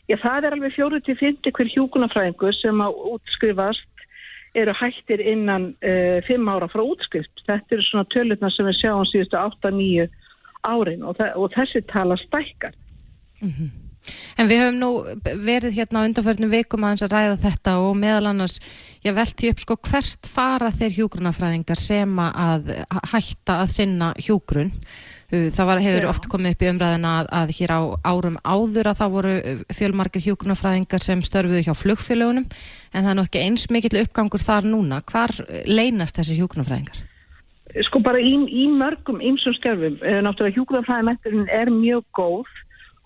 Já, 0.10 0.18
það 0.18 0.46
er 0.46 0.56
alveg 0.56 0.74
fjóru 0.75 1.00
til 1.06 1.15
fyndi 1.20 1.51
hver 1.56 1.70
hjókunarfræðingur 1.72 2.56
sem 2.58 2.82
að 2.84 2.98
útskrifast 3.13 3.90
eru 4.55 4.74
hættir 4.75 5.22
innan 5.24 5.72
uh, 5.79 6.20
fimm 6.27 6.50
ára 6.51 6.67
frá 6.72 6.84
útskrift. 6.84 7.31
Þetta 7.48 7.77
eru 7.77 7.86
svona 7.88 8.10
tölurna 8.13 8.51
sem 8.51 8.67
við 8.67 8.79
sjáum 8.81 9.05
síðustu 9.10 9.39
8-9 9.39 10.10
árin 10.67 11.05
og, 11.08 11.22
og 11.36 11.53
þessi 11.55 11.84
tala 11.91 12.17
stækkar. 12.22 12.75
Mm 13.41 13.53
-hmm. 13.53 13.72
En 14.38 14.48
við 14.50 14.62
höfum 14.63 14.79
nú 14.81 14.91
verið 15.46 15.75
hérna 15.77 16.01
á 16.01 16.05
undanförnum 16.08 16.50
vikum 16.50 16.84
aðeins 16.84 17.03
að 17.05 17.13
ræða 17.13 17.38
þetta 17.43 17.77
og 17.86 17.98
meðal 18.00 18.31
annars 18.31 18.60
ég 19.05 19.13
velti 19.13 19.51
upp 19.51 19.60
sko 19.60 19.77
hvert 19.77 20.29
fara 20.29 20.72
þeir 20.72 20.96
hjúgrunafræðingar 20.98 21.79
sem 21.79 22.20
að 22.20 22.72
hætta 23.13 23.62
að 23.62 23.74
sinna 23.75 24.13
hjúgrun. 24.17 24.72
Það 25.32 25.68
var, 25.70 25.80
hefur 25.80 26.04
Já. 26.04 26.10
oft 26.12 26.26
komið 26.28 26.56
upp 26.56 26.64
í 26.66 26.70
umræðina 26.74 27.12
að, 27.22 27.30
að 27.40 27.52
hér 27.56 27.72
á 27.72 27.82
árum 28.04 28.36
áður 28.44 28.90
að 28.92 28.98
það 29.00 29.14
voru 29.14 29.36
fjölmarkir 29.78 30.26
hjúgrunafræðingar 30.26 31.04
sem 31.06 31.22
störfuðu 31.24 31.62
hjá 31.64 31.72
flugfélagunum 31.80 32.50
en 32.92 33.06
það 33.06 33.12
er 33.14 33.16
nú 33.16 33.24
ekki 33.24 33.44
eins 33.46 33.70
mikill 33.72 34.02
uppgangur 34.02 34.44
þar 34.44 34.68
núna. 34.68 35.00
Hvar 35.08 35.32
leynast 35.70 36.20
þessi 36.20 36.36
hjúgrunafræðingar? 36.42 37.00
Sko 37.88 38.02
bara 38.04 38.20
í, 38.20 38.34
í 38.36 38.68
mörgum 38.76 39.24
ýmsum 39.24 39.56
störfum. 39.56 39.96
Náttúrulega 40.04 40.58
hjúgrunafræðimætturinn 40.58 41.48
er 41.56 41.72
mjög 41.72 42.04
góð 42.18 42.52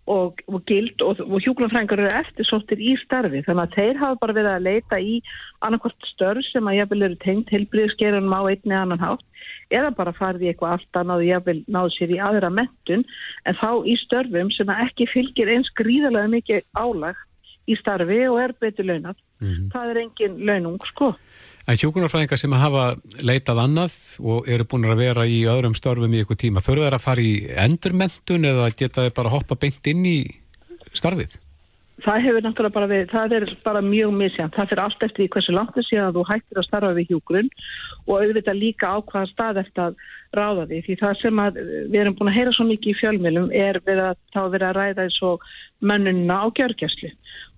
og, 0.05 0.41
og 0.47 0.61
gild 0.69 1.01
og, 1.01 1.19
og 1.19 1.41
hjúgrunafræðingar 1.41 2.03
eru 2.03 2.11
eftirsóttir 2.19 2.81
í 2.81 2.93
starfi 3.01 3.41
þannig 3.47 3.63
að 3.63 3.77
þeir 3.77 4.01
hafa 4.01 4.19
bara 4.21 4.35
verið 4.37 4.51
að 4.51 4.65
leita 4.67 4.99
í 5.01 5.15
annarkort 5.65 6.09
störf 6.11 6.45
sem 6.51 6.67
að 6.69 6.77
jafnvel 6.79 7.05
eru 7.07 7.17
tengt 7.23 7.53
helbriðskerunum 7.53 8.35
á 8.37 8.41
einni 8.45 8.77
annan 8.77 9.01
hátt 9.01 9.25
eða 9.73 9.93
bara 9.97 10.13
farið 10.13 10.45
í 10.45 10.51
eitthvað 10.51 10.75
allt 10.77 10.99
annað 11.01 11.23
og 11.23 11.29
jafnvel 11.31 11.59
náðu 11.73 11.95
sér 11.95 12.13
í 12.13 12.21
aðra 12.29 12.51
mentun 12.53 13.05
en 13.45 13.61
þá 13.61 13.71
í 13.81 13.95
störfum 14.05 14.51
sem 14.53 14.75
ekki 14.77 15.09
fylgir 15.09 15.53
eins 15.55 15.71
gríðarlega 15.79 16.33
mikið 16.37 16.67
álag 16.77 17.25
í 17.65 17.77
starfi 17.79 18.19
og 18.29 18.39
er 18.43 18.53
betur 18.61 18.85
launat. 18.85 19.17
Mm 19.41 19.47
-hmm. 19.47 19.69
Það 19.73 19.89
er 19.89 19.97
engin 20.03 20.35
launung 20.45 20.79
sko. 20.85 21.15
En 21.65 21.79
hjókunarfræðingar 21.81 22.37
sem 22.37 22.53
hafa 22.61 22.83
leitað 23.25 23.63
annað 23.63 23.93
og 24.21 24.49
eru 24.53 24.67
búin 24.69 24.85
að 24.85 24.99
vera 25.01 25.23
í 25.25 25.39
öðrum 25.49 25.73
störfum 25.73 26.13
í 26.13 26.19
ykkur 26.21 26.37
tíma, 26.37 26.61
þurfa 26.61 26.91
þeir 26.91 26.97
að 26.99 27.05
fara 27.07 27.23
í 27.25 27.31
endurmentun 27.63 28.45
eða 28.51 28.67
geta 28.69 29.07
þeir 29.07 29.15
bara 29.17 29.31
hoppa 29.33 29.57
beint 29.57 29.89
inn 29.89 30.05
í 30.05 30.19
starfið? 30.93 31.39
Það 32.05 32.21
hefur 32.25 32.43
náttúrulega 32.45 32.75
bara 32.75 32.89
verið, 32.91 33.09
það 33.09 33.33
er 33.37 33.45
bara 33.65 33.81
mjög 33.81 34.13
misjant. 34.19 34.53
Það 34.53 34.69
fyrir 34.69 34.83
allt 34.83 35.05
eftir 35.07 35.25
í 35.25 35.29
hversu 35.33 35.55
langt 35.55 35.73
þessi 35.73 35.97
að 35.97 36.19
þú 36.19 36.25
hættir 36.29 36.59
að 36.61 36.67
starfa 36.67 36.93
við 36.99 37.13
hjógrun 37.13 37.49
og 38.05 38.13
auðvitað 38.19 38.59
líka 38.61 38.91
á 38.93 38.97
hvaða 38.99 39.29
stað 39.31 39.61
eftir 39.63 39.83
að 39.87 39.97
ráða 40.37 40.67
því. 40.69 40.81
Því 40.85 40.97
það 41.01 41.17
sem 41.23 41.41
við 41.55 41.97
erum 42.03 42.17
búin 42.19 42.29
að 42.29 42.37
heyra 42.37 42.53
svo 42.53 42.67
mikið 42.69 42.91
í 42.91 42.99
fjölmjölum 42.99 43.49
er 43.57 43.81
við 43.87 44.03
að 44.05 44.21
þá 44.35 44.41
verið 44.43 44.67
að 44.69 44.77
ræða 44.77 45.07
eins 45.07 45.19
og 45.25 45.49
mönnuna 45.81 46.37
á 46.43 46.45
gjörgjæslu 46.59 47.11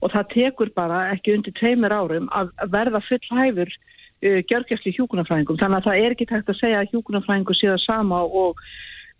og 0.05 0.13
það 0.13 0.31
tekur 0.37 0.71
bara 0.77 1.03
ekki 1.11 1.33
undir 1.33 1.57
tveimur 1.57 1.97
árum 1.97 2.31
að 2.37 2.53
verða 2.71 3.01
full 3.09 3.23
hæfur 3.33 3.73
gjörgjastli 4.21 4.93
hjúkunarfræðingum 4.97 5.59
þannig 5.59 5.81
að 5.81 5.89
það 5.89 6.03
er 6.03 6.15
ekki 6.15 6.27
tægt 6.29 6.49
að 6.49 6.59
segja 6.61 6.79
að 6.81 6.93
hjúkunarfræðingu 6.93 7.57
séða 7.57 7.77
sama 7.83 8.23
og 8.25 8.61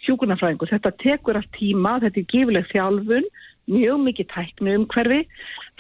hjúkunarfræðingu 0.06 0.70
þetta 0.72 0.94
tekur 1.04 1.38
allt 1.38 1.52
tíma, 1.58 1.98
þetta 2.02 2.22
er 2.22 2.32
gífileg 2.34 2.72
þjálfun, 2.72 3.30
mjög 3.70 4.04
mikið 4.08 4.30
tæknu 4.34 4.76
um 4.80 4.88
hverfi, 4.94 5.22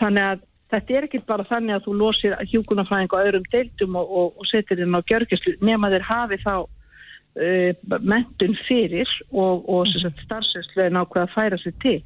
þannig 0.01 0.29
að 0.31 0.45
þetta 0.73 0.97
er 0.97 1.07
ekki 1.07 1.21
bara 1.27 1.47
þannig 1.47 1.77
að 1.77 1.85
þú 1.87 1.97
losir 2.01 2.37
hjúkunarfræðingu 2.51 3.17
á 3.17 3.25
öðrum 3.25 3.45
deildum 3.53 3.99
og, 3.99 4.09
og, 4.21 4.41
og 4.41 4.49
setir 4.51 4.83
inn 4.83 4.97
á 4.97 5.01
gjörgjastli 5.01 5.55
nema 5.65 5.91
þeir 5.93 6.07
hafi 6.07 6.39
þá 6.43 6.55
uh, 6.57 7.99
mentun 8.01 8.57
fyrir 8.67 9.13
og, 9.31 9.63
og 9.65 9.87
mm. 9.87 10.17
starfsveitslegin 10.25 10.99
á 10.99 11.03
hvað 11.07 11.25
að 11.25 11.33
færa 11.35 11.61
sér 11.63 11.77
til 11.81 11.99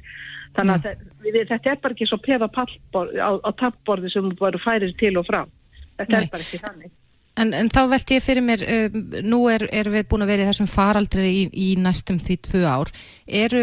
þannig 0.56 0.74
að 0.78 0.88
mm. 0.92 1.12
við, 1.26 1.40
þetta 1.50 1.74
er 1.74 1.82
bara 1.82 1.96
ekki 1.96 2.08
svo 2.08 2.20
pallborð 2.22 3.18
á, 3.18 3.30
á 3.40 3.50
tappborði 3.58 4.12
sem 4.14 4.32
bara 4.38 4.62
færir 4.62 4.94
til 5.00 5.16
og 5.18 5.28
frá 5.28 5.42
þetta 5.98 6.12
Nei. 6.12 6.20
er 6.22 6.32
bara 6.32 6.46
ekki 6.46 6.62
þannig 6.62 6.98
En, 7.40 7.54
en 7.56 7.70
þá 7.72 7.86
veldi 7.88 8.18
ég 8.18 8.24
fyrir 8.24 8.44
mér, 8.44 8.62
uh, 8.66 8.96
nú 9.24 9.46
er, 9.48 9.64
er 9.72 9.88
við 9.88 10.08
búin 10.10 10.24
að 10.26 10.34
vera 10.34 10.44
í 10.44 10.48
þessum 10.50 10.68
faraldri 10.68 11.28
í, 11.30 11.42
í 11.48 11.68
næstum 11.80 12.20
því 12.20 12.38
tvö 12.44 12.62
ár. 12.68 12.92
Eru 13.24 13.62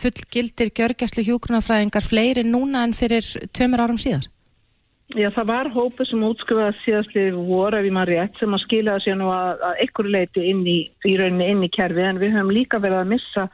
fullgildir 0.00 0.72
gjörgjæslu 0.72 1.26
hjókrunafræðingar 1.28 2.06
fleiri 2.06 2.46
núna 2.48 2.86
en 2.88 2.96
fyrir 2.96 3.26
tveimur 3.52 3.84
árum 3.84 4.00
síðar? 4.00 4.30
Já, 5.18 5.26
það 5.34 5.48
var 5.50 5.68
hópu 5.74 6.04
sem 6.06 6.22
útskrifaði 6.22 6.76
síðastlið 6.84 7.38
voru 7.48 7.80
ef 7.80 7.86
ég 7.88 7.94
maður 7.96 8.12
rétt 8.14 8.36
sem 8.38 8.52
að 8.54 8.62
skilaði 8.62 9.02
sér 9.04 9.16
nú 9.18 9.32
að, 9.34 9.64
að 9.66 9.80
ekkur 9.84 10.06
leiti 10.06 10.44
inn 10.52 10.60
í, 10.62 10.78
í 10.86 11.14
rauninni 11.18 11.48
inn 11.50 11.64
í 11.66 11.70
kerfi 11.74 12.04
en 12.06 12.20
við 12.22 12.36
höfum 12.36 12.52
líka 12.54 12.78
verið 12.78 13.00
að 13.00 13.10
missa 13.16 13.46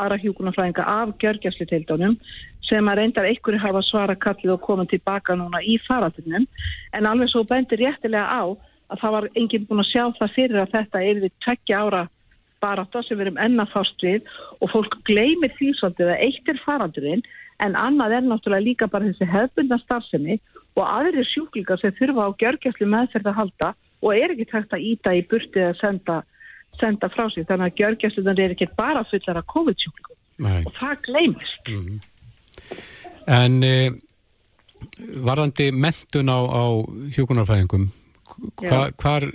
aðra 0.00 0.18
hjókrunafræðinga 0.22 0.86
af 0.94 1.12
gjörgjæslu 1.20 1.66
teildónum 1.68 2.16
sem 2.64 2.88
að 2.88 3.02
reyndar 3.02 3.28
einhverju 3.28 3.60
hafa 3.60 3.82
svara 3.84 4.16
kallið 4.16 4.54
og 4.56 4.62
koma 4.64 4.86
tilbaka 4.88 5.36
núna 5.36 5.60
í 5.60 5.76
faraldrinum 5.84 6.48
en 6.96 7.10
alveg 7.10 7.28
svo 7.34 7.44
bendir 7.50 7.84
réttilega 7.84 8.24
á 8.24 8.56
að 8.94 9.02
það 9.02 9.16
var 9.16 9.28
enginn 9.34 9.68
búin 9.68 9.84
að 9.84 9.90
sjá 9.90 10.04
það 10.18 10.34
fyrir 10.38 10.60
að 10.62 10.74
þetta 10.74 11.04
er 11.10 11.22
við 11.24 11.38
tveggja 11.44 11.80
ára 11.84 12.02
barata 12.64 13.02
sem 13.04 13.18
við 13.18 13.26
erum 13.26 13.40
ennafást 13.44 14.04
við 14.04 14.28
og 14.60 14.70
fólk 14.72 14.98
gleymir 15.08 15.52
því 15.58 15.72
svolítið 15.78 16.12
að 16.14 16.22
eitt 16.28 16.52
er 16.52 16.60
faraldrin 16.64 17.24
en 17.62 17.76
annað 17.78 18.16
er 18.18 18.26
náttúrulega 18.26 18.66
líka 18.68 18.88
bara 18.90 19.10
þessi 19.10 19.28
hefbundna 19.30 19.78
starfsemi 19.82 20.38
og 20.74 20.84
aðrir 20.86 21.26
sjúklingar 21.28 21.80
sem 21.80 21.94
þurfa 21.98 22.28
á 22.30 22.38
gjörgjæslu 22.42 22.88
meðferð 22.90 23.30
að 23.30 23.38
halda 23.40 23.74
og 24.04 24.16
er 24.16 24.34
ekki 24.34 24.48
tægt 24.50 24.74
að 24.74 24.86
íta 24.90 25.14
í 25.14 25.22
burtið 25.30 25.68
að 25.68 25.76
senda, 25.80 26.16
senda 26.80 27.10
frá 27.14 27.28
sig 27.32 27.46
þannig 27.48 27.70
að 27.70 27.82
gjörgjæslunar 27.82 28.42
er 28.42 28.56
ekki 28.56 28.70
bara 28.78 29.04
fullar 29.10 29.40
af 29.40 29.48
COVID-sjúklingum 29.54 30.66
og 30.66 30.72
það 30.74 30.96
gleymist. 31.06 31.68
Mm 31.68 31.84
-hmm. 31.84 32.00
En 33.26 33.62
e, 33.62 33.90
varðandi 35.24 35.70
mentun 35.72 36.28
á, 36.28 36.38
á 36.44 36.64
hjókunarfæðingum, 37.14 37.88
hva, 38.60 38.88
hvar, 39.00 39.28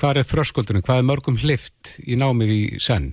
hvar 0.00 0.18
er 0.20 0.26
þröskuldunum? 0.26 0.84
Hvað 0.86 1.02
er 1.02 1.08
mörgum 1.08 1.40
hlift 1.40 1.96
í 2.04 2.18
námið 2.18 2.54
í 2.54 2.62
senn? 2.82 3.12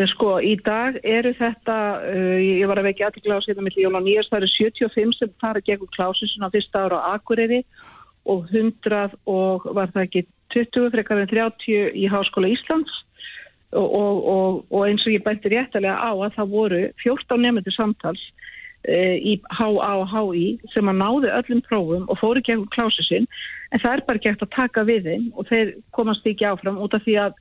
Eh, 0.00 0.06
sko, 0.14 0.36
í 0.38 0.54
dag 0.64 0.98
eru 1.02 1.32
þetta, 1.36 1.76
uh, 2.06 2.38
ég 2.40 2.68
var 2.70 2.80
að 2.80 2.90
vekja 2.90 3.10
aðtikla 3.10 3.40
á 3.42 3.44
síðan 3.44 3.66
millir 3.66 3.84
jól 3.84 3.98
og 3.98 4.04
nýjast, 4.06 4.30
það 4.30 4.44
eru 4.44 4.50
75 4.54 5.16
sem 5.18 5.32
fara 5.42 5.62
gegn 5.66 5.90
klásinsun 5.96 6.46
á 6.46 6.52
fyrsta 6.54 6.84
ára 6.86 7.00
á 7.02 7.18
Akureyri 7.18 7.64
og 8.30 8.46
100 8.52 9.16
og 9.26 9.66
var 9.74 9.90
það 9.92 10.06
ekki 10.06 10.22
20 10.54 10.92
frekar 10.94 11.22
en 11.22 11.30
30 11.30 11.96
í 11.96 12.06
Háskóla 12.10 12.50
Íslands 12.52 12.92
og, 13.72 13.86
og, 13.86 14.16
og, 14.34 14.60
og 14.70 14.86
eins 14.86 15.06
og 15.06 15.14
ég 15.14 15.24
bætti 15.26 15.52
réttilega 15.52 15.96
á 15.96 16.10
að 16.12 16.36
það 16.38 16.54
voru 16.54 16.80
14 17.02 17.42
nefndir 17.44 17.74
samtals 17.76 18.22
uh, 18.86 19.16
í 19.16 19.40
HA 19.58 19.92
og 20.00 20.06
HI 20.14 20.46
sem 20.74 20.90
að 20.90 21.00
náðu 21.02 21.34
öllum 21.40 21.64
prófum 21.66 22.06
og 22.06 22.20
fóru 22.22 22.44
gegn 22.46 22.68
klásusinn 22.76 23.28
en 23.70 23.82
það 23.82 23.92
er 23.92 24.04
bara 24.06 24.22
gert 24.24 24.44
að 24.44 24.54
taka 24.56 24.84
við 24.88 25.08
þeim 25.08 25.26
og 25.34 25.48
þeir 25.50 25.74
komast 25.96 26.26
ekki 26.26 26.48
áfram 26.48 26.80
út 26.82 26.96
af 26.96 27.04
því 27.06 27.16
að, 27.26 27.36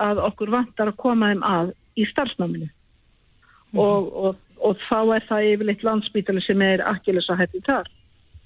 að 0.00 0.22
okkur 0.28 0.52
vantar 0.56 0.92
að 0.92 1.00
koma 1.00 1.32
þeim 1.32 1.46
að 1.46 1.72
í 1.96 2.06
starfsnáminu 2.10 2.68
mm. 2.68 3.80
og, 3.80 4.36
og 4.60 4.84
þá 4.88 5.16
er 5.16 5.28
það 5.28 5.48
yfirleitt 5.54 5.86
landsbítali 5.86 6.44
sem 6.44 6.66
er 6.66 6.84
akkilis 6.86 7.30
að 7.32 7.44
hætti 7.44 7.64
þar 7.68 7.88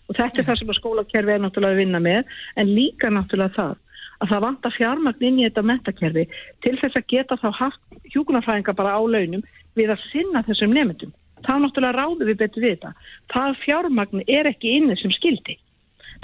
og 0.05 0.19
þetta 0.19 0.41
er 0.41 0.49
það 0.51 0.61
sem 0.61 0.71
að 0.75 0.81
skólakerfi 0.81 1.35
er 1.35 1.43
náttúrulega 1.43 1.77
að 1.77 1.83
vinna 1.83 2.03
með 2.05 2.37
en 2.61 2.75
líka 2.77 3.11
náttúrulega 3.13 3.57
það 3.57 3.81
að 4.23 4.31
það 4.31 4.45
vanta 4.45 4.73
fjármagn 4.75 5.27
inn 5.29 5.41
í 5.41 5.45
þetta 5.49 5.67
metakerfi 5.69 6.25
til 6.65 6.75
þess 6.81 6.99
að 6.99 7.07
geta 7.13 7.39
þá 7.41 7.49
haft 7.59 8.01
hjúkunarfræðinga 8.15 8.77
bara 8.77 8.97
á 8.97 9.03
launum 9.03 9.45
við 9.79 9.93
að 9.95 10.05
sinna 10.11 10.45
þessum 10.47 10.75
nefndum. 10.75 11.13
Það 11.45 11.63
náttúrulega 11.65 11.99
ráður 11.99 12.31
við 12.31 12.41
betur 12.41 12.65
við 12.65 12.77
þetta. 12.77 12.93
Það 13.33 13.57
fjármagn 13.65 14.23
er 14.27 14.49
ekki 14.49 14.77
inni 14.79 14.97
sem 15.01 15.13
skildi. 15.13 15.59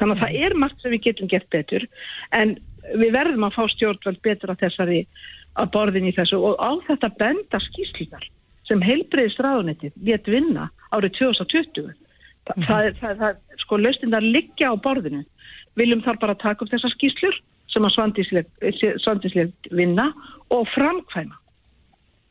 Þannig 0.01 0.17
að 0.17 0.23
það 0.25 0.43
er 0.47 0.57
margt 0.59 0.83
sem 0.83 0.95
við 0.95 1.07
getum 1.07 1.31
gett 1.31 1.49
betur 1.53 1.87
en 2.37 2.57
við 2.97 3.15
verðum 3.15 3.47
að 3.47 3.57
fá 3.59 3.63
stjórnveld 3.75 4.21
betur 4.25 4.53
að 4.53 4.63
þessari 4.65 5.01
að 5.61 5.73
borðin 5.75 6.09
í 6.09 6.15
þessu 6.17 6.39
og 6.41 6.61
á 6.63 6.71
þetta 6.87 7.11
benda 7.21 7.61
skýslunar 7.67 8.25
sem 8.69 8.83
heilbreyðist 8.87 9.43
ráðunettið 9.43 9.97
get 10.07 10.29
vinna 10.31 10.69
árið 10.95 11.17
2020. 11.19 11.91
Þa, 12.47 12.55
mm 12.55 12.63
-hmm. 12.63 12.67
það, 12.69 12.91
það, 13.01 13.17
það, 13.23 13.41
sko, 13.65 13.79
lausnindar 13.79 14.27
liggja 14.27 14.71
á 14.73 14.75
borðinu. 14.85 15.25
Viljum 15.79 16.03
þar 16.07 16.21
bara 16.23 16.39
taka 16.39 16.65
upp 16.65 16.73
þessar 16.73 16.95
skýslur 16.95 17.37
sem 17.71 17.87
að 17.87 17.95
svandislega 19.05 19.51
vinna 19.71 20.11
og 20.51 20.67
framkvæma. 20.75 21.37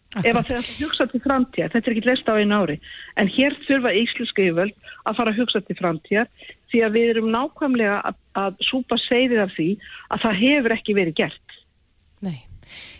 Akkurat. 0.09 0.25
Ef 0.25 0.37
að 0.39 0.47
það 0.49 0.69
hugsa 0.81 1.05
til 1.11 1.19
framtíðar, 1.21 1.69
þetta 1.69 1.89
er 1.91 1.93
ekki 1.93 2.09
lest 2.09 2.29
á 2.29 2.33
einu 2.33 2.57
ári, 2.57 2.75
en 3.21 3.27
hér 3.29 3.55
þurfa 3.67 3.91
íslenska 3.93 4.41
yfirvöld 4.41 4.89
að 5.05 5.19
fara 5.19 5.33
að 5.33 5.41
hugsa 5.43 5.61
til 5.67 5.77
framtíðar 5.77 6.31
því 6.71 6.81
að 6.85 6.95
við 6.97 7.11
erum 7.11 7.29
nákvæmlega 7.35 7.99
að, 8.09 8.17
að 8.41 8.63
súpa 8.65 8.97
segðið 9.05 9.43
af 9.43 9.53
því 9.53 9.69
að 10.09 10.23
það 10.25 10.41
hefur 10.41 10.75
ekki 10.79 10.95
verið 10.97 11.19
gert. 11.21 11.58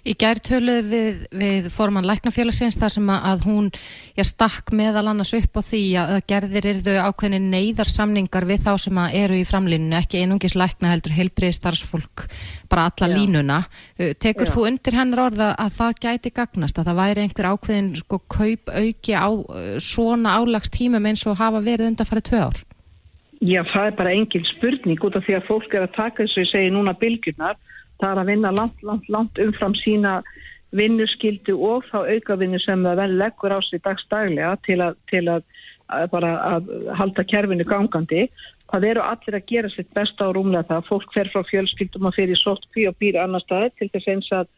Í 0.08 0.16
gær 0.20 0.40
töluð 0.44 0.88
við, 0.90 1.18
við 1.36 1.68
forman 1.74 2.08
læknafélagsins 2.08 2.78
þar 2.80 2.94
sem 2.94 3.10
að 3.14 3.44
hún 3.48 3.68
já, 4.18 4.24
stakk 4.28 4.72
meðal 4.76 5.10
annars 5.12 5.34
upp 5.38 5.60
á 5.60 5.62
því 5.66 5.82
að 6.02 6.14
gerðir 6.32 6.70
eru 6.72 6.84
þau 6.86 7.10
ákveðin 7.10 7.50
neyðarsamningar 7.54 8.48
við 8.50 8.64
þá 8.68 8.72
sem 8.86 9.02
eru 9.08 9.40
í 9.40 9.48
framlínunu, 9.48 9.98
ekki 10.00 10.24
einungis 10.24 10.56
lækna 10.60 10.94
heldur 10.94 11.18
heilbrið 11.18 11.58
starfsfólk, 11.60 12.26
bara 12.72 12.88
alla 12.90 13.12
já. 13.12 13.16
línuna. 13.18 13.60
Tekur 13.98 14.48
já. 14.48 14.54
þú 14.56 14.66
undir 14.72 15.00
hennar 15.00 15.26
orða 15.28 15.52
að 15.60 15.76
það 15.82 16.02
gæti 16.08 16.34
gagnast, 16.40 16.80
að 16.80 16.92
það 16.92 17.02
væri 17.04 17.26
einhver 17.26 17.52
ákveðin 17.54 17.92
sko 18.00 18.24
kaup 18.32 18.74
auki 18.74 19.14
á 19.20 19.30
svona 19.84 20.40
álagstímum 20.40 21.12
eins 21.12 21.28
og 21.28 21.40
hafa 21.40 21.62
verið 21.64 21.92
undan 21.92 22.10
farið 22.10 22.30
tvö 22.32 22.44
ár? 22.48 22.66
Já, 23.40 23.62
það 23.64 23.86
er 23.88 23.94
bara 23.96 24.14
engin 24.16 24.48
spurning 24.50 25.04
út 25.08 25.16
af 25.16 25.24
því 25.24 25.38
að 25.38 25.46
fólk 25.48 25.76
er 25.76 25.86
að 25.86 25.94
taka 25.96 26.26
þess 26.26 26.36
að 26.36 26.44
ég 26.44 26.50
segi 26.52 26.72
núna 26.76 26.94
bylgjurnar 27.00 27.56
það 28.00 28.12
er 28.12 28.22
að 28.22 28.32
vinna 28.32 28.52
langt, 28.56 28.84
langt, 28.84 29.10
langt 29.12 29.42
umfram 29.44 29.76
sína 29.80 30.20
vinnuskildu 30.76 31.56
og 31.66 31.88
þá 31.90 32.04
aukavinnu 32.14 32.60
sem 32.62 32.86
það 32.86 33.02
vel 33.02 33.18
leggur 33.18 33.56
á 33.56 33.60
sig 33.66 33.82
dagstaglega 33.86 34.54
til 34.68 34.80
að, 34.86 35.00
til 35.10 35.26
að, 35.32 35.44
að 35.90 36.06
bara 36.14 36.32
að 36.52 36.72
halda 37.00 37.26
kerfinu 37.26 37.66
gangandi. 37.68 38.28
Það 38.70 38.86
eru 38.92 39.02
allir 39.02 39.40
að 39.40 39.48
gera 39.50 39.72
sitt 39.74 39.90
besta 39.98 40.30
á 40.30 40.34
rúmlega 40.36 40.68
það. 40.70 40.88
Fólk 40.92 41.14
fer 41.16 41.32
frá 41.34 41.42
fjölskyldum 41.50 42.10
að 42.10 42.20
fyrir 42.22 42.38
sótt 42.38 42.70
og 42.70 43.00
býra 43.02 43.26
annar 43.26 43.42
staði 43.42 43.74
til 43.80 43.90
þess 43.96 44.12
eins 44.14 44.30
að, 44.38 44.52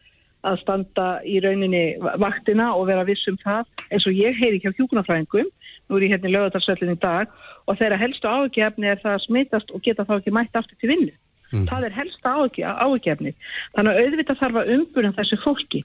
að 0.44 0.60
standa 0.60 1.08
í 1.24 1.40
rauninni 1.40 1.84
vaktina 2.20 2.74
og 2.76 2.90
vera 2.92 3.08
vissum 3.08 3.40
það 3.40 3.64
eins 3.88 4.06
og 4.06 4.20
ég 4.20 4.36
heyri 4.36 4.60
hjá 4.60 4.74
hjúkunafræðingum, 4.76 5.48
nú 5.88 5.96
er 5.96 6.04
ég 6.04 6.12
hérna 6.12 6.28
í 6.28 6.36
lögadagsvellin 6.36 6.96
í 6.98 7.00
dag 7.00 7.32
og 7.64 7.78
þeirra 7.80 8.00
helstu 8.00 8.28
ágefni 8.28 8.90
er 8.92 9.00
það 9.00 9.16
að 9.16 9.24
smitast 9.26 9.72
og 9.72 9.84
geta 9.86 10.04
þá 10.04 10.18
ekki 10.18 10.34
mætt 10.34 10.60
aftur 10.60 10.76
til 10.76 10.92
vinnu. 10.92 11.14
Mm. 11.52 11.68
Það 11.70 11.86
er 11.86 11.96
helst 12.00 12.26
ágefni. 12.26 13.32
Þannig 13.76 13.92
að 13.92 14.02
auðvitað 14.02 14.42
þarf 14.42 14.60
að 14.60 14.74
umbuna 14.76 15.14
þessu 15.18 15.40
fólki. 15.44 15.82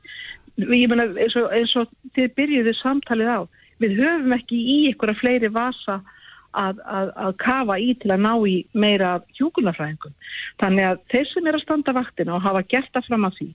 Ég 0.57 0.89
menna 0.89 1.07
eins 1.13 1.35
og, 1.37 1.49
eins 1.53 1.73
og 1.77 1.89
þið 2.17 2.35
byrjuðu 2.39 2.75
samtalið 2.81 3.33
á. 3.35 3.39
við 3.77 3.99
höfum 4.01 4.33
ekki 4.33 4.57
í 4.57 4.77
ykkur 4.89 5.11
að 5.11 5.19
fleiri 5.19 5.49
vasa 5.53 5.99
að, 6.57 6.79
að, 6.81 7.11
að 7.13 7.35
kafa 7.43 7.75
í 7.77 7.91
til 8.01 8.11
að 8.15 8.23
ná 8.25 8.33
í 8.49 8.55
meira 8.73 9.11
hjúkunarfræðingum. 9.37 10.15
Þannig 10.61 10.87
að 10.87 11.03
þeir 11.13 11.27
sem 11.31 11.47
er 11.47 11.57
að 11.57 11.65
standa 11.65 11.93
vaktina 11.93 12.35
og 12.37 12.45
hafa 12.45 12.63
gert 12.71 12.89
það 12.95 13.09
fram 13.11 13.27
að 13.27 13.37
því 13.37 13.49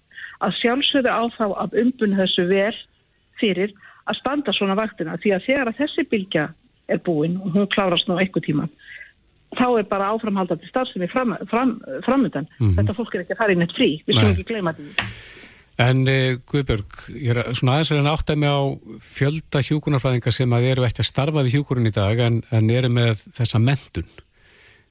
að 0.46 0.56
sjálfsögðu 0.60 1.10
á 1.10 1.22
þá 1.38 1.46
að 1.64 1.76
umbun 1.82 2.16
þessu 2.20 2.46
vel 2.50 2.76
fyrir 3.40 3.74
að 4.06 4.18
standa 4.18 4.54
svona 4.54 4.78
vaktina 4.78 5.18
því 5.22 5.34
að 5.36 5.46
þegar 5.48 5.70
að 5.70 5.80
þessi 5.82 6.06
bylgja 6.10 6.48
er 6.90 7.02
búin 7.06 7.38
og 7.40 7.56
hún 7.56 7.68
klárast 7.72 8.08
nú 8.10 8.18
eitthvað 8.18 8.48
tíma 8.48 8.68
þá 9.58 9.66
er 9.80 9.86
bara 9.90 10.10
áframhaldandi 10.14 10.68
starfsemi 10.70 11.08
fram, 11.12 11.36
fram, 11.50 11.76
framöndan. 12.06 12.48
Mm 12.58 12.66
-hmm. 12.66 12.74
Þetta 12.78 12.96
fólk 12.96 13.14
er 13.14 13.24
ekki 13.24 13.36
að 13.36 13.42
fara 13.42 13.52
inn 13.52 13.64
eitt 13.66 13.76
frí, 13.76 13.90
við 14.06 14.20
sem 14.20 14.32
ekki 14.32 14.48
gleyma 14.48 14.74
því. 14.78 14.88
En 15.82 16.02
uh, 16.04 16.38
Guðbjörg, 16.50 16.98
ég 17.16 17.36
er 17.36 17.54
svona 17.56 17.78
aðeins 17.78 17.92
að 17.92 18.10
átta 18.12 18.36
mig 18.36 18.50
á 18.52 18.62
fjölda 19.00 19.62
hjúkunarfræðingar 19.64 20.34
sem 20.36 20.52
að 20.52 20.68
eru 20.72 20.84
ekki 20.84 21.00
að 21.00 21.08
starfa 21.08 21.42
við 21.42 21.56
hjúkurinn 21.56 21.88
í 21.88 21.94
dag 21.94 22.18
en, 22.18 22.42
en 22.52 22.70
eru 22.70 22.90
með 22.92 23.24
þessa 23.32 23.58
mentun. 23.58 24.10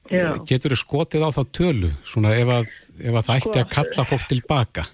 Já. 0.09 0.33
Getur 0.49 0.73
þau 0.73 0.81
skotið 0.81 1.23
á 1.23 1.29
þá 1.31 1.43
tölu, 1.53 1.91
svona 2.03 2.33
ef 2.35 2.49
að, 2.49 2.71
ef 2.99 3.13
að 3.13 3.25
það 3.27 3.37
ætti 3.37 3.59
að 3.61 3.67
sko, 3.67 3.75
kalla 3.75 4.07
fólk 4.09 4.25
tilbaka? 4.27 4.87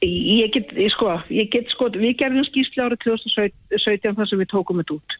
Ég 0.00 0.48
get, 0.54 0.70
ég 0.80 0.88
sko, 0.94 1.10
ég 1.28 1.50
get 1.52 1.68
sko, 1.68 1.90
við 1.92 2.14
gerðum 2.22 2.46
skýrsli 2.48 2.80
árið 2.80 3.02
2017 3.04 4.14
þar 4.16 4.28
sem 4.30 4.40
við 4.40 4.48
tókum 4.48 4.78
þetta 4.80 4.94
út 4.96 5.16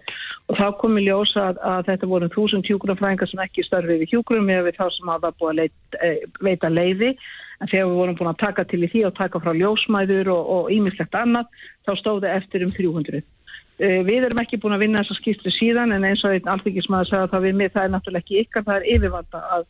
og 0.48 0.56
þá 0.56 0.78
kom 0.80 0.94
við 0.96 1.10
ljósa 1.10 1.42
að, 1.50 1.58
að 1.68 1.82
þetta 1.90 2.08
voru 2.08 2.28
þúsund 2.32 2.68
hjúkurafræðingar 2.70 3.28
sem 3.28 3.42
ekki 3.44 3.64
starfið 3.66 4.00
við 4.00 4.14
hjúkurum 4.14 4.48
eða 4.48 4.64
við 4.70 4.78
þá 4.78 4.86
sem 4.94 5.10
hafa 5.12 5.32
búið 5.36 5.50
að 5.50 5.58
leit, 5.58 5.98
e, 6.00 6.10
veita 6.40 6.70
leiði 6.72 7.10
en 7.12 7.68
þegar 7.68 7.90
við 7.90 7.98
vorum 8.00 8.16
búin 8.22 8.30
að 8.32 8.40
taka 8.40 8.64
til 8.70 8.80
í 8.80 8.88
því 8.94 9.02
og 9.10 9.18
taka 9.18 9.42
frá 9.44 9.52
ljósmæður 9.58 10.32
og 10.32 10.72
ímislegt 10.72 11.18
annað 11.20 11.52
þá 11.84 11.92
stóði 12.00 12.32
eftir 12.32 12.64
um 12.64 12.72
300. 12.72 13.20
E, 13.20 13.90
við 14.08 14.30
erum 14.30 14.40
ekki 14.40 14.62
búin 14.64 14.78
að 14.78 14.86
vinna 14.86 15.04
þessa 15.04 15.18
skýrsli 15.20 15.52
síðan 15.58 15.92
en 15.92 16.08
eins 16.08 16.24
og 16.24 16.38
einn 16.38 16.48
alþyggismæður 16.54 17.12
sagði 17.12 17.28
að 17.28 17.36
það 17.36 17.46
við 17.50 17.60
með 17.60 17.76
það 17.76 17.84
er 17.84 17.94
náttúrulega 17.98 18.24
ekki 18.24 18.42
ykkar, 18.46 18.66
það 18.70 18.80
er 18.80 18.90
yfirvalda 18.96 19.44
að 19.58 19.68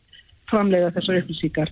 framlega 0.51 0.91
þessar 0.95 1.21
upplýsingar. 1.21 1.71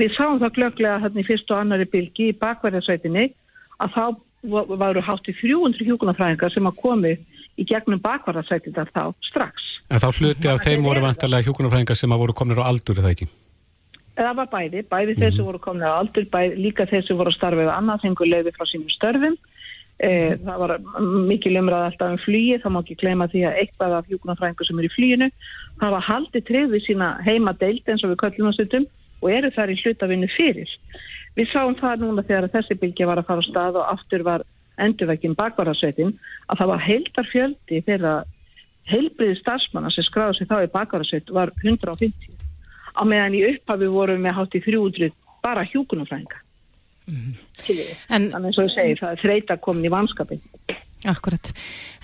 Við 0.00 0.16
sáum 0.16 0.40
það 0.40 0.56
glögglega 0.58 1.02
hérna 1.04 1.22
í 1.22 1.26
fyrst 1.28 1.52
og 1.52 1.60
annari 1.60 1.88
bylgi 1.90 2.30
í 2.30 2.38
bakverðarsveitinni 2.40 3.28
að 3.80 3.94
þá 3.96 4.04
varu 4.80 5.02
hátt 5.04 5.28
í 5.28 5.36
300 5.36 5.84
hjókunarfræðingar 5.84 6.54
sem 6.54 6.70
að 6.70 6.80
komi 6.80 7.12
í 7.60 7.66
gegnum 7.68 8.00
bakverðarsveitinnar 8.00 8.88
þá 8.94 9.02
strax. 9.28 9.68
En 9.90 10.00
þá 10.00 10.08
hluti 10.16 10.48
af 10.48 10.64
þeim 10.64 10.86
voru 10.86 11.04
vantarlega 11.04 11.50
hjókunarfræðingar 11.50 11.98
sem 11.98 12.12
að 12.14 12.22
voru 12.24 12.36
kominir 12.36 12.62
á 12.64 12.70
aldur 12.70 13.02
eða 13.02 13.12
ekki? 13.12 13.28
Það 14.20 14.36
var 14.36 14.48
bæði, 14.52 14.80
bæði 14.84 15.04
mm 15.04 15.14
-hmm. 15.14 15.20
þeir 15.20 15.36
sem 15.36 15.48
voru 15.48 15.60
kominir 15.64 15.92
á 15.92 16.00
aldur, 16.00 16.26
bæði, 16.32 16.56
líka 16.60 16.86
þeir 16.88 17.04
sem 17.06 17.16
voru 17.20 17.32
að 17.32 17.38
starfa 17.38 17.60
við 17.60 17.72
annað, 17.74 18.02
þengur 18.04 18.30
leiði 18.32 18.52
frá 18.56 18.66
sínum 18.68 18.94
störfum 18.96 19.36
það 20.00 20.60
var 20.62 20.72
mikið 21.28 21.52
lemrað 21.52 21.86
alltaf 21.90 22.14
um 22.14 22.20
flýi, 22.22 22.56
það 22.62 22.72
má 22.72 22.78
ekki 22.80 22.96
gleyma 23.02 23.26
því 23.28 23.42
að 23.44 23.58
eitthvað 23.60 23.96
af 23.98 24.08
hjúkunarfræðingur 24.08 24.68
sem 24.68 24.80
er 24.80 24.86
í 24.88 24.92
flýinu 24.94 25.28
hafa 25.82 26.00
haldið 26.06 26.46
treyð 26.48 26.72
við 26.74 26.84
sína 26.86 27.10
heima 27.26 27.52
deilt 27.60 27.88
eins 27.88 28.04
og 28.04 28.14
við 28.14 28.20
köllum 28.22 28.48
á 28.48 28.56
stundum 28.56 28.86
og 29.20 29.28
eru 29.34 29.50
þar 29.52 29.74
í 29.74 29.78
hlutavinnu 29.82 30.30
fyrir. 30.32 30.72
Við 31.36 31.52
sáum 31.52 31.76
það 31.78 32.06
núna 32.06 32.24
þegar 32.24 32.48
þessi 32.54 32.78
bylgi 32.80 33.08
var 33.08 33.20
að 33.20 33.28
fara 33.28 33.44
á 33.44 33.48
stað 33.50 33.80
og 33.80 33.92
aftur 33.92 34.24
var 34.24 34.46
endurvekkin 34.80 35.36
bakvarasveitin 35.36 36.14
að 36.48 36.62
það 36.62 36.70
var 36.72 36.84
heildar 36.86 37.30
fjöldi 37.30 37.82
þegar 37.86 38.28
heilbriði 38.90 39.38
starfsmanna 39.38 39.92
sem 39.92 40.06
skráði 40.08 40.40
sig 40.40 40.48
þá 40.50 40.64
í 40.64 40.72
bakvarasveit 40.72 41.32
var 41.36 41.52
150 41.60 42.32
á 42.96 43.02
meðan 43.04 43.36
í 43.36 43.44
upphafi 43.52 43.90
vorum 43.92 44.24
við 44.24 44.36
hátt 44.38 44.56
í 44.56 44.62
300 44.64 45.12
bara 45.44 45.66
hjúkunarfræðinga. 45.68 46.40
Mm. 47.10 47.34
En, 48.08 48.30
Þannig 48.32 48.60
að 48.62 48.76
það 48.78 49.10
er 49.10 49.20
þreita 49.24 49.58
komin 49.62 49.88
í 49.88 49.92
vanskapin. 49.92 50.40
Akkurat. 51.08 51.48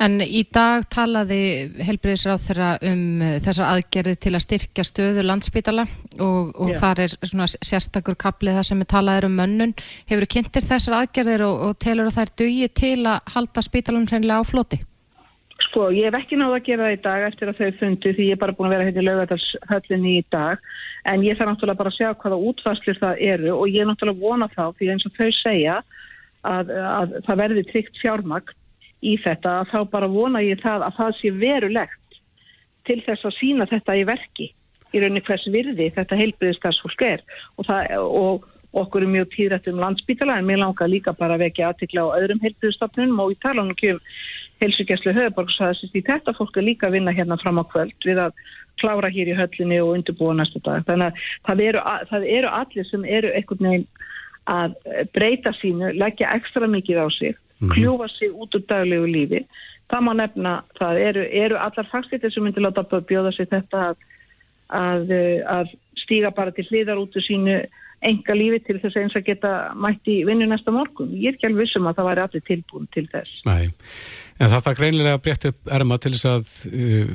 En 0.01 0.23
í 0.25 0.41
dag 0.49 0.87
talaði 0.93 1.69
helbriðisráð 1.85 2.45
þeirra 2.47 2.69
um 2.89 3.03
uh, 3.21 3.35
þessar 3.45 3.75
aðgerði 3.75 4.15
til 4.25 4.33
að 4.33 4.45
styrkja 4.47 4.85
stöðu 4.89 5.25
landsbítala 5.27 5.85
og, 6.17 6.55
og 6.57 6.73
þar 6.81 7.03
er 7.05 7.17
svona 7.21 7.49
sérstakur 7.53 8.17
kaplið 8.17 8.57
það 8.57 8.69
sem 8.71 8.81
er 8.81 8.91
talaður 8.95 9.29
um 9.29 9.37
mönnun. 9.43 9.77
Hefur 10.09 10.29
kynntir 10.33 10.65
þessar 10.65 11.03
aðgerðir 11.03 11.45
og, 11.45 11.61
og 11.69 11.79
telur 11.85 12.09
að 12.09 12.17
það 12.17 12.25
er 12.25 12.35
dögi 12.43 12.71
til 12.83 12.99
að 13.05 13.33
halda 13.37 13.67
spítalun 13.69 14.09
hreinlega 14.09 14.41
á 14.41 14.49
floti? 14.49 14.81
Sko, 15.77 15.91
ég 15.93 16.07
hef 16.09 16.15
ekki 16.17 16.39
náða 16.41 16.57
að 16.57 16.63
gera 16.65 16.85
það 16.87 16.95
í 16.95 17.01
dag 17.05 17.23
eftir 17.27 17.51
að 17.51 17.59
þau 17.59 17.75
fundu 17.77 18.11
því 18.17 18.27
ég 18.31 18.33
er 18.33 18.39
bara 18.41 18.53
búin 18.57 18.71
að 18.71 18.73
vera 18.73 18.85
hérna 18.87 19.03
í 19.03 19.05
laugadalshöllinni 19.05 20.13
í 20.17 20.23
dag. 20.33 20.63
En 21.05 21.25
ég 21.27 21.37
þarf 21.37 21.51
náttúrulega 21.51 21.81
bara 21.83 21.91
að 21.93 21.97
sjá 21.99 22.07
hvaða 22.23 22.39
útfæslir 22.49 23.01
það 23.03 23.21
eru 23.27 23.51
og 23.53 23.67
ég 23.69 23.85
er 23.85 23.91
náttúrulega 23.91 24.23
vona 24.23 24.49
þá 24.55 24.63
því 24.79 24.89
eins 24.95 25.05
og 25.05 25.13
þau 25.19 25.29
segja 25.37 25.75
að, 26.49 26.73
að 26.73 27.13
það 27.27 27.43
verði 27.43 27.65
tryggt 27.69 28.01
fjármagn 28.01 28.57
í 29.05 29.13
þetta 29.27 29.53
að 29.59 29.75
þá 29.75 29.77
bara 29.93 30.09
vona 30.15 30.43
ég 30.47 30.63
það 30.65 30.87
að 30.87 30.97
það 31.03 31.13
sé 31.19 31.35
verulegt 31.45 32.19
til 32.89 32.99
þess 33.05 33.29
að 33.29 33.37
sína 33.37 33.69
þetta 33.69 33.99
í 34.01 34.09
verki. 34.09 34.49
Í 34.97 35.03
rauninni 35.03 35.25
hvers 35.29 35.45
virði 35.53 35.91
þetta 35.93 36.23
heilbriðistarsfólk 36.23 37.05
er. 37.05 37.27
Og, 37.61 37.69
það, 37.69 37.93
og 38.01 38.49
okkur 38.81 39.05
er 39.05 39.13
mjög 39.13 39.29
týrætt 39.37 39.69
um 39.69 39.85
landsbítala 39.85 40.41
en 40.41 40.49
mér 40.49 40.63
langar 40.65 40.89
líka 40.89 41.13
bara 41.13 41.37
að 41.37 41.51
vekja 41.51 41.69
aðtikla 41.69 42.09
á 42.09 42.17
öðrum 42.17 42.41
heilbriðistofnunum 42.45 43.23
og 43.27 43.37
í 43.37 43.41
talanum 43.45 43.77
ekki 43.77 43.99
heilsugjæslu 44.63 45.13
höfuborgsæðisist 45.17 45.97
í 45.97 46.03
þetta 46.07 46.35
fólk 46.37 46.57
er 46.57 46.67
líka 46.67 46.89
að 46.89 46.97
vinna 46.99 47.15
hérna 47.17 47.37
fram 47.41 47.61
á 47.61 47.65
kvöld 47.69 48.07
við 48.07 48.21
að 48.27 48.33
klára 48.81 49.11
hér 49.13 49.31
í 49.33 49.37
höllinni 49.37 49.79
og 49.83 49.95
undirbúa 49.97 50.35
næsta 50.37 50.61
dag. 50.65 50.85
Þannig 50.89 51.07
að 51.07 51.23
það 51.49 51.63
eru, 51.69 51.85
það 52.11 52.27
eru 52.39 52.53
allir 52.61 52.89
sem 52.91 53.07
eru 53.19 53.33
einhvern 53.37 53.71
veginn 53.71 53.87
að 54.47 54.77
breyta 55.17 55.53
sínu, 55.61 55.93
leggja 55.99 56.35
ekstra 56.37 56.69
mikið 56.71 57.01
á 57.03 57.07
sig, 57.11 57.33
mm 57.35 57.69
-hmm. 57.69 57.73
kljúfa 57.75 58.09
sig 58.09 58.31
út 58.31 58.55
úr 58.55 58.65
daglegu 58.69 59.07
lífi. 59.07 59.47
Það 59.91 60.01
má 60.03 60.13
nefna, 60.15 60.53
það 60.79 61.01
eru, 61.09 61.25
eru 61.31 61.57
allar 61.57 61.87
fagstíðir 61.93 62.33
sem 62.33 62.43
myndir 62.43 62.63
láta 62.63 62.83
bjóða 62.83 63.33
sig 63.33 63.49
þetta 63.49 63.79
að, 63.89 63.97
að, 64.69 65.11
að 65.47 65.67
stíga 65.97 66.31
bara 66.31 66.51
til 66.51 66.67
hliðar 66.71 66.99
út 66.99 67.17
úr 67.17 67.23
sínu 67.23 67.61
enga 68.11 68.37
lífi 68.37 68.61
til 68.67 68.79
þess 68.83 68.97
að 68.97 69.03
eins 69.03 69.17
að 69.19 69.27
geta 69.31 69.55
mætti 69.79 70.21
vinnu 70.29 70.47
næsta 70.51 70.75
morgun. 70.75 71.15
Ég 71.15 71.33
er 71.33 71.39
ekki 71.39 71.49
alveg 71.49 71.67
vissum 71.67 71.89
að 71.89 71.99
það 71.99 72.09
væri 72.11 72.25
allir 72.27 72.47
tilbúin 72.47 72.89
til 72.95 73.07
þess. 73.13 73.43
Nei. 73.49 73.73
En 74.37 74.51
það 74.53 74.65
það 74.67 74.79
greinlega 74.81 75.21
breytt 75.25 75.47
upp 75.49 75.71
erma 75.79 75.97
til 75.97 76.13
þess 76.13 76.27
að 76.29 76.49
uh, 76.69 77.13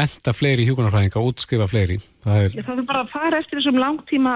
menta 0.00 0.34
fleiri 0.36 0.66
hjúkunarfræðinga 0.68 1.20
og 1.20 1.30
útskrifa 1.32 1.68
fleiri. 1.70 1.96
Það 2.26 2.40
er... 2.42 2.56
það 2.66 2.82
er 2.82 2.88
bara 2.90 3.04
að 3.06 3.12
fara 3.14 3.40
eftir 3.40 3.60
þessum 3.60 3.80
langtíma 3.80 4.34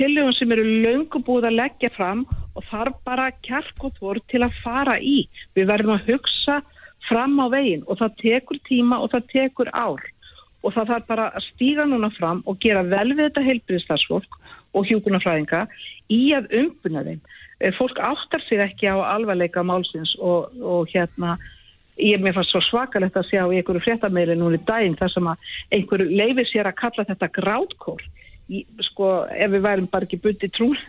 tilögum 0.00 0.32
sem 0.38 0.54
eru 0.56 0.64
löngu 0.86 1.20
búið 1.26 1.50
að 1.50 1.58
leggja 1.58 1.92
fram 1.92 2.24
og 2.56 2.64
þarf 2.70 2.96
bara 3.04 3.28
kjark 3.44 3.84
og 3.84 3.92
þvort 3.98 4.24
til 4.32 4.40
að 4.46 4.56
fara 4.64 4.96
í. 4.96 5.26
Við 5.58 5.68
verðum 5.68 5.98
að 5.98 6.08
hugsa 6.08 6.58
fram 7.08 7.36
á 7.36 7.46
veginn 7.52 7.84
og 7.84 8.00
það 8.00 8.18
tekur 8.22 8.62
tíma 8.68 9.02
og 9.04 9.12
það 9.12 9.28
tekur 9.34 9.72
ár. 9.76 10.00
Og 10.62 10.72
það 10.72 10.92
þarf 10.94 11.06
bara 11.10 11.28
að 11.36 11.46
stíga 11.50 11.84
núna 11.90 12.08
fram 12.16 12.40
og 12.48 12.60
gera 12.62 12.84
vel 12.86 13.10
við 13.12 13.26
þetta 13.26 13.46
heilbriðstarfsfólk 13.50 14.40
og 14.72 14.86
hjúkunarfræðinga 14.88 15.66
í 16.12 16.22
að 16.36 16.48
umbuna 16.62 17.04
þeim. 17.06 17.20
Eh, 17.60 17.74
fólk 17.76 18.00
áttar 18.00 18.42
sig 18.46 18.62
ekki 18.62 18.88
á 18.90 18.96
alvarleika 19.14 19.64
málsins 19.66 20.14
og, 20.18 20.52
og 20.60 20.88
hérna 20.92 21.36
ég 22.00 22.16
er 22.16 22.24
mér 22.24 22.34
fannst 22.38 22.54
svo 22.54 22.62
svakalegt 22.64 23.18
að 23.20 23.28
sjá 23.28 23.42
í 23.44 23.60
einhverju 23.60 23.84
fréttameili 23.84 24.36
núni 24.38 24.58
dægin 24.66 24.96
þar 24.98 25.12
sem 25.12 25.28
að 25.28 25.52
einhverju 25.76 26.08
leifir 26.10 26.48
sér 26.48 26.70
að 26.70 26.80
kalla 26.80 27.06
þetta 27.10 27.32
grátkór. 27.38 28.02
Sko 28.88 29.10
ef 29.30 29.52
við 29.52 29.62
værum 29.64 29.86
bara 29.88 30.04
ekki 30.04 30.18
búin 30.20 30.50
trún, 30.52 30.80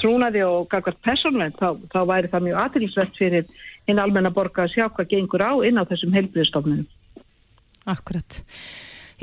trúnaði 0.00 0.40
og 0.46 0.70
gagvart 0.72 0.98
personvend 1.04 1.58
þá, 1.60 1.76
þá 1.92 2.00
væri 2.08 2.30
það 2.32 2.46
mjög 2.46 2.62
aðrilsvert 2.62 3.18
fyrir 3.20 3.50
hinn 3.88 4.00
almenna 4.02 4.32
borga 4.34 4.66
að 4.66 4.74
sjá 4.76 4.86
hvað 4.88 5.10
gengur 5.12 5.44
á 5.44 5.52
inn 5.66 5.80
á 5.80 5.84
þessum 5.88 6.14
heilbríðstofnunum 6.16 6.86
Akkurat 7.90 8.42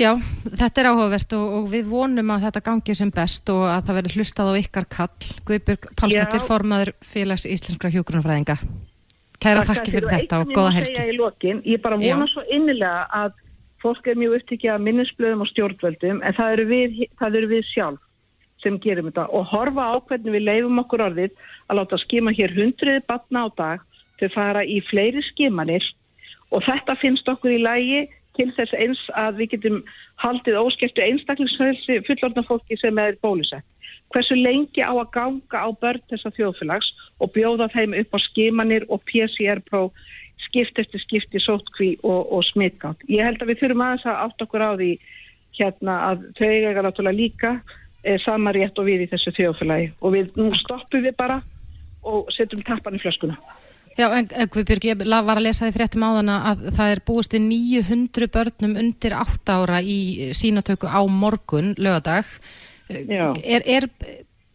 Já, 0.00 0.14
þetta 0.48 0.80
er 0.80 0.86
áhugavert 0.88 1.34
og, 1.36 1.48
og 1.58 1.64
við 1.68 1.90
vonum 1.90 2.30
að 2.32 2.46
þetta 2.46 2.62
gangi 2.70 2.94
sem 2.96 3.10
best 3.12 3.50
og 3.52 3.66
að 3.68 3.82
það 3.88 3.98
verður 3.98 4.14
hlustað 4.16 4.48
á 4.48 4.54
ykkar 4.62 4.86
kall. 4.94 5.26
Guðbjörg 5.48 5.90
Pálsdóttir, 6.00 6.44
formaður 6.46 6.92
félags 7.04 7.44
íslenskra 7.44 7.90
hjókunarfræðinga. 7.92 8.56
Kæra 9.40 9.64
þakki 9.68 9.92
fyrir 9.92 10.08
þetta 10.08 10.38
og 10.40 10.54
goða 10.56 10.72
helgi. 10.78 11.04
Ég, 11.04 11.60
ég 11.68 11.82
bara 11.84 11.98
vona 12.00 12.24
Já. 12.24 12.32
svo 12.32 12.44
innilega 12.48 13.04
að 13.12 13.36
fólk 13.80 14.08
er 14.08 14.18
mjög 14.20 14.38
upptikið 14.38 14.72
að 14.74 14.86
minnisblöðum 14.86 15.44
og 15.44 15.50
stjórnvöldum 15.52 16.22
en 16.24 16.36
það 16.36 16.54
eru 16.56 16.66
við, 16.68 16.96
það 17.20 17.36
eru 17.40 17.50
við 17.52 17.68
sjálf 17.70 18.06
sem 18.60 18.76
gerum 18.84 19.08
þetta 19.08 19.26
og 19.36 19.46
horfa 19.48 19.86
á 19.88 19.94
hvernig 20.08 20.36
við 20.36 20.44
leifum 20.44 20.82
okkur 20.82 21.04
orðið 21.06 21.36
að 21.68 21.80
láta 21.80 22.00
skima 22.02 22.34
hér 22.36 22.52
hundriði 22.56 23.04
batna 23.08 23.44
á 23.44 23.48
dag 23.56 23.84
til 24.20 24.28
að 24.28 24.36
fara 24.36 24.64
í 24.68 24.80
fleiri 24.90 25.24
skimanir 25.30 25.86
og 26.52 26.64
þetta 26.66 26.98
finnst 27.00 27.28
okkur 27.32 27.56
í 27.56 27.62
lægi 27.64 28.02
til 28.38 28.48
þess 28.56 28.76
eins 28.78 29.02
að 29.18 29.42
við 29.42 29.52
getum 29.56 29.82
haldið 30.22 30.60
óskæftu 30.60 31.04
einstaklingsfælsi 31.04 32.00
fullorðna 32.06 32.46
fólki 32.48 32.78
sem 32.80 32.98
er 33.02 33.18
bólusett. 33.22 33.66
Hversu 34.10 34.34
lengi 34.34 34.82
á 34.82 34.90
að 34.90 35.12
ganga 35.14 35.58
á 35.62 35.68
börn 35.82 36.02
þessa 36.10 36.32
þjóðfélags 36.34 36.88
og 37.22 37.32
bjóða 37.34 37.70
þeim 37.74 37.94
upp 38.00 38.16
á 38.16 38.18
skimanir 38.26 38.86
og 38.90 39.02
PCR-próf 39.06 39.92
skipt 40.46 40.78
eftir 40.82 41.02
skipti 41.04 41.42
sótkví 41.42 41.92
og, 42.02 42.32
og 42.32 42.42
smitgátt. 42.48 43.02
Ég 43.08 43.22
held 43.26 43.42
að 43.42 43.52
við 43.52 43.62
þurfum 43.62 43.84
aðeins 43.86 44.08
að 44.08 44.22
átt 44.24 44.44
okkur 44.46 44.66
á 44.66 44.70
því 44.74 44.90
hérna 45.60 45.96
að 46.08 46.26
þau 46.38 46.48
eiga 46.48 46.84
náttúrulega 46.86 47.18
líka 47.18 47.52
e, 48.02 48.16
sama 48.24 48.54
rétt 48.56 48.78
og 48.80 48.88
við 48.88 49.06
í 49.06 49.10
þessu 49.12 49.34
þjóðfélagi 49.36 49.90
og 50.00 50.14
við 50.16 50.36
nú 50.40 50.50
stoppum 50.58 51.04
við 51.04 51.16
bara 51.18 51.40
og 52.06 52.30
setjum 52.34 52.64
tappan 52.66 52.96
í 52.96 53.02
flöskuna. 53.02 53.36
Já, 53.98 54.06
en 54.14 54.28
Guðbjörg, 54.30 54.84
ég 54.86 55.00
var 55.02 55.36
að 55.36 55.44
lesa 55.48 55.66
því 55.66 55.74
fréttum 55.74 56.04
á 56.06 56.10
þann 56.18 56.32
að 56.34 56.66
það 56.76 56.92
er 56.94 57.00
búist 57.10 57.34
við 57.34 57.42
900 57.48 58.28
börnum 58.36 58.76
undir 58.80 59.16
8 59.18 59.56
ára 59.60 59.80
í 59.82 60.30
sínatöku 60.36 60.88
á 60.88 61.00
morgun, 61.10 61.74
lögadag. 61.76 62.28
Er, 62.90 63.66
er 63.66 63.88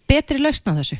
betri 0.09 0.39
lausna 0.41 0.77
þessu? 0.79 0.97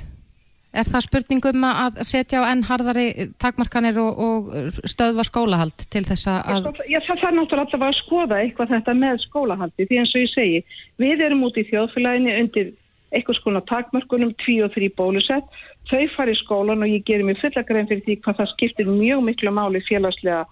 Er 0.76 0.84
það 0.84 1.06
spurningum 1.06 1.66
að 1.70 2.02
setja 2.04 2.42
á 2.44 2.52
enn 2.52 2.66
harðari 2.68 3.30
takmarkanir 3.40 3.96
og, 4.04 4.18
og 4.20 4.80
stöðva 4.84 5.24
skólahald 5.24 5.86
til 5.88 6.04
þess 6.04 6.28
að... 6.28 6.68
Já, 6.92 7.00
það 7.00 7.22
þarf 7.22 7.38
náttúrulega 7.38 7.64
alltaf 7.64 7.86
að 7.88 8.00
skoða 8.02 8.40
eitthvað 8.42 8.74
þetta 8.74 8.96
með 9.00 9.22
skólahaldi 9.24 9.88
því 9.88 10.02
eins 10.02 10.16
og 10.18 10.26
ég 10.26 10.34
segi, 10.34 10.60
við 11.00 11.24
erum 11.30 11.46
út 11.48 11.62
í 11.62 11.64
þjóðfélaginu 11.70 12.36
undir 12.42 12.74
eitthvað 13.16 13.40
skona 13.40 13.64
takmarkunum, 13.70 14.34
tví 14.44 14.58
og 14.66 14.74
þrý 14.76 14.92
bólusett, 14.98 15.48
þau 15.90 16.06
fari 16.16 16.36
í 16.36 16.40
skólan 16.42 16.86
og 16.86 16.92
ég 16.92 17.04
gerir 17.08 17.28
mér 17.28 17.40
fulla 17.42 17.66
grein 17.68 17.90
fyrir 17.90 18.06
því 18.06 18.20
hvað 18.24 18.40
það 18.40 18.54
skiptir 18.54 18.90
mjög 18.90 19.26
miklu 19.30 19.54
máli 19.54 19.82
félagslega 19.86 20.46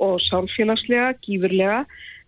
og 0.00 0.16
sálfélagslega, 0.24 1.12
gífurlega, 1.24 1.82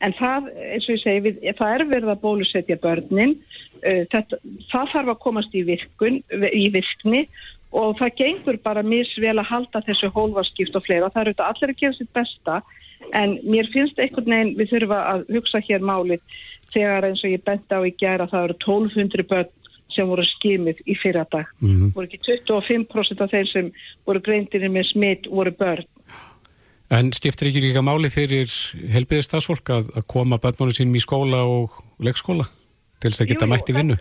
en 0.05 0.14
það, 0.18 0.51
eins 0.75 0.87
og 0.88 0.94
ég 0.96 1.03
segi, 1.03 1.22
við, 1.25 1.40
það 1.57 1.75
er 1.75 1.85
verið 1.88 2.12
að 2.12 2.22
bólusetja 2.27 2.77
börnin, 2.83 3.35
uh, 3.81 4.03
þetta, 4.12 4.38
það 4.68 4.92
þarf 4.92 5.12
að 5.14 5.20
komast 5.25 5.57
í, 5.57 5.64
virkun, 5.70 6.20
í 6.53 6.66
virkni 6.75 7.25
og 7.72 7.96
það 7.96 8.16
gengur 8.18 8.59
bara 8.66 8.85
misvel 8.85 9.38
að 9.38 9.48
halda 9.48 9.81
þessu 9.87 10.12
hólfaskipt 10.12 10.77
og 10.77 10.85
fleira, 10.85 11.09
það 11.14 11.22
eru 11.22 11.35
þetta 11.35 11.48
allir 11.48 11.72
að 11.72 11.81
gera 11.81 11.96
sitt 11.96 12.12
besta, 12.18 12.61
en 13.18 13.38
mér 13.48 13.70
finnst 13.72 13.98
einhvern 13.98 14.35
veginn 14.35 14.57
við 14.59 14.75
þurfum 14.75 14.98
að 14.98 15.25
hugsa 15.33 15.62
hér 15.64 15.87
málið 15.87 16.20
þegar 16.72 17.09
eins 17.09 17.25
og 17.25 17.33
ég 17.33 17.42
benda 17.46 17.81
á 17.81 17.83
í 17.85 17.94
gera 18.01 18.29
það 18.31 18.46
eru 18.46 18.59
1200 18.61 19.27
börn 19.33 19.51
sem 19.94 20.09
voru 20.09 20.24
skimið 20.26 20.83
í 20.87 20.96
fyrra 21.02 21.24
dag. 21.31 21.46
Mm 21.61 21.70
-hmm. 21.70 21.92
voru 21.94 22.07
ekki 22.09 22.20
25% 22.26 23.24
af 23.24 23.31
þeir 23.31 23.48
sem 23.52 23.72
voru 24.07 24.20
greintinni 24.20 24.68
með 24.68 24.88
smitt 24.92 25.28
voru 25.31 25.52
börn. 25.52 25.87
En 26.92 27.12
skiptir 27.12 27.48
ekki 27.48 27.62
líka 27.64 27.81
máli 27.81 28.11
fyrir 28.12 28.50
helbiðið 28.92 29.24
stafsfólk 29.24 29.70
að, 29.72 29.87
að 29.96 30.05
koma 30.12 30.38
börnunum 30.38 30.74
sínum 30.76 30.98
í 30.98 31.00
skóla 31.00 31.40
og 31.48 31.78
leikskóla 32.02 32.44
til 33.00 33.11
þess 33.11 33.24
að 33.24 33.31
geta 33.33 33.46
jú, 33.46 33.52
mætti 33.52 33.76
vinnu? 33.76 33.96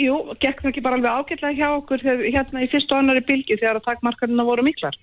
Jú, 0.00 0.16
gekk 0.40 0.62
það 0.62 0.70
ekki 0.70 0.84
bara 0.86 0.96
alveg 0.96 1.18
ágætlega 1.18 1.58
hjá 1.58 1.68
okkur 1.76 2.00
þegar, 2.00 2.24
hérna 2.32 2.64
í 2.64 2.70
fyrst 2.72 2.92
og 2.92 3.02
annari 3.02 3.22
bylgi 3.28 3.58
þegar 3.60 3.80
að 3.80 3.88
takmarkarna 3.90 4.46
voru 4.48 4.64
miklar. 4.64 4.96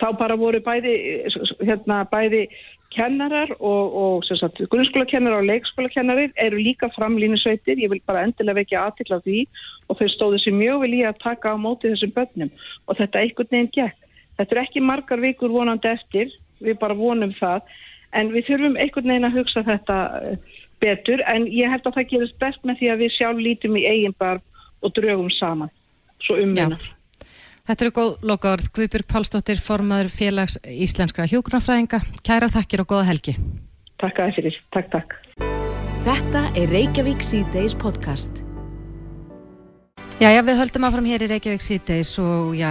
Þá 0.00 0.08
bara 0.18 0.36
voru 0.36 0.60
bæði, 0.60 0.96
hérna, 1.62 2.02
bæði 2.10 2.42
kennarar 2.96 3.52
og, 3.60 3.96
og 4.00 4.24
sagt, 4.26 4.62
grunnskólakennarar 4.72 5.42
og 5.42 5.48
leikskólakennarir 5.50 6.32
eru 6.40 6.60
líka 6.60 6.88
framlýnisveitir, 6.96 7.78
ég 7.82 7.92
vil 7.92 8.02
bara 8.08 8.24
endilega 8.26 8.60
vekja 8.62 8.84
aðtilla 8.86 9.20
því 9.24 9.42
og 9.86 10.00
þau 10.00 10.08
stóðu 10.14 10.40
sér 10.42 10.56
mjög 10.56 10.82
vel 10.84 10.94
í 10.96 11.02
að 11.06 11.20
taka 11.22 11.52
á 11.52 11.56
móti 11.60 11.92
þessum 11.92 12.14
börnum. 12.16 12.52
Og 12.88 12.98
þetta 12.98 13.22
einhvern 13.22 13.52
veginn 13.52 13.72
gekk. 13.76 14.10
Þetta 14.36 14.56
er 14.56 14.62
ekki 14.64 14.84
margar 14.84 15.22
vikur 15.22 15.52
vonandi 15.52 15.92
eftir, 15.92 16.32
við 16.64 16.80
bara 16.80 16.96
vonum 16.96 17.32
það. 17.38 17.68
En 18.16 18.32
við 18.34 18.50
þurfum 18.50 18.80
einhvern 18.80 19.12
veginn 19.12 19.28
að 19.28 19.38
hugsa 19.40 19.64
þetta 19.66 20.00
eh, 20.24 20.58
betur. 20.82 21.24
En 21.28 21.46
ég 21.52 21.72
held 21.72 21.88
að 21.88 22.00
það 22.00 22.10
gerist 22.12 22.38
best 22.42 22.64
með 22.64 22.82
því 22.82 22.92
að 22.92 23.02
við 23.04 23.16
sjálf 23.20 23.46
lítum 23.48 23.80
í 23.80 23.86
eigin 23.86 24.16
barn 24.18 24.44
og 24.84 24.92
draugum 24.96 25.32
saman, 25.38 25.72
svo 26.24 26.40
umvinnar. 26.40 26.95
Þetta 27.66 27.82
eru 27.82 27.94
góð 27.96 28.12
lokaord. 28.30 28.68
Guðbjörg 28.76 29.08
Pálsdóttir, 29.10 29.58
formadur 29.58 30.10
félags 30.12 30.54
íslenskra 30.70 31.26
hjókunarfræðinga. 31.26 31.98
Kæra 32.22 32.50
þakkir 32.52 32.84
og 32.84 32.92
góða 32.94 33.08
helgi. 33.10 33.34
Takk 33.98 34.20
að 34.22 34.28
þið 34.30 34.40
fyrir. 34.40 34.58
Takk, 34.76 34.92
takk. 34.94 35.16
Þetta 36.06 36.44
er 36.54 36.70
Reykjavík 36.70 37.24
C-Days 37.26 37.74
podcast. 37.74 38.44
Já, 40.16 40.30
já, 40.32 40.38
við 40.46 40.56
höldum 40.62 40.84
áfram 40.88 41.08
hér 41.10 41.26
í 41.26 41.28
Reykjavík 41.28 41.60
síðdeis 41.60 42.14
og 42.22 42.54
já, 42.56 42.70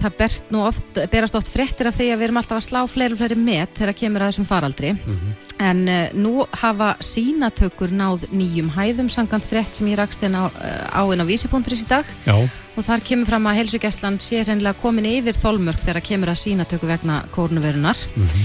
það 0.00 0.54
oft, 0.62 1.00
berast 1.12 1.34
oft 1.36 1.50
frettir 1.52 1.90
af 1.90 1.98
því 1.98 2.06
að 2.14 2.16
við 2.16 2.26
erum 2.28 2.38
alltaf 2.40 2.56
að 2.62 2.64
slá 2.64 2.78
fleiri 2.88 3.12
og 3.12 3.20
fleiri 3.20 3.36
met 3.36 3.74
þegar 3.76 3.98
kemur 3.98 4.24
að 4.24 4.30
þessum 4.30 4.48
faraldri. 4.48 4.94
Mm 4.94 5.18
-hmm. 5.18 5.34
En 5.68 5.82
uh, 5.88 6.08
nú 6.14 6.46
hafa 6.62 6.94
sínatökur 7.04 7.92
náð 7.92 8.24
nýjum 8.32 8.70
hæðum 8.72 9.10
sangant 9.10 9.44
frett 9.44 9.74
sem 9.74 9.86
ég 9.86 9.98
rakst 9.98 10.22
hérna 10.22 10.48
á 10.48 11.02
einn 11.04 11.20
á 11.20 11.26
vísipunkturis 11.28 11.84
í 11.84 11.88
dag. 11.88 12.06
Já. 12.24 12.48
Og 12.78 12.86
þar 12.86 13.02
kemur 13.02 13.26
fram 13.26 13.46
að 13.50 13.58
helsugæslan 13.58 14.20
sé 14.22 14.44
hreinlega 14.44 14.78
komin 14.78 15.06
yfir 15.10 15.34
þólmörk 15.34 15.80
þegar 15.82 16.04
kemur 16.06 16.30
að 16.30 16.42
sínatöku 16.44 16.86
vegna 16.86 17.24
kórnuverunar. 17.34 17.98
Mm 18.14 18.26
-hmm. 18.26 18.44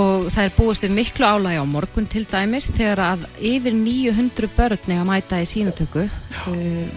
Og 0.00 0.28
það 0.32 0.44
er 0.44 0.54
búist 0.56 0.84
við 0.84 0.94
miklu 0.96 1.26
álægi 1.26 1.60
á 1.60 1.64
morgun 1.64 2.06
til 2.06 2.24
dæmis 2.24 2.70
þegar 2.72 3.00
að 3.00 3.26
yfir 3.40 3.72
900 3.72 4.48
börn 4.56 4.78
nega 4.86 5.04
mæta 5.04 5.40
í 5.40 5.44
sínatöku. 5.44 6.08
Uh, 6.48 6.88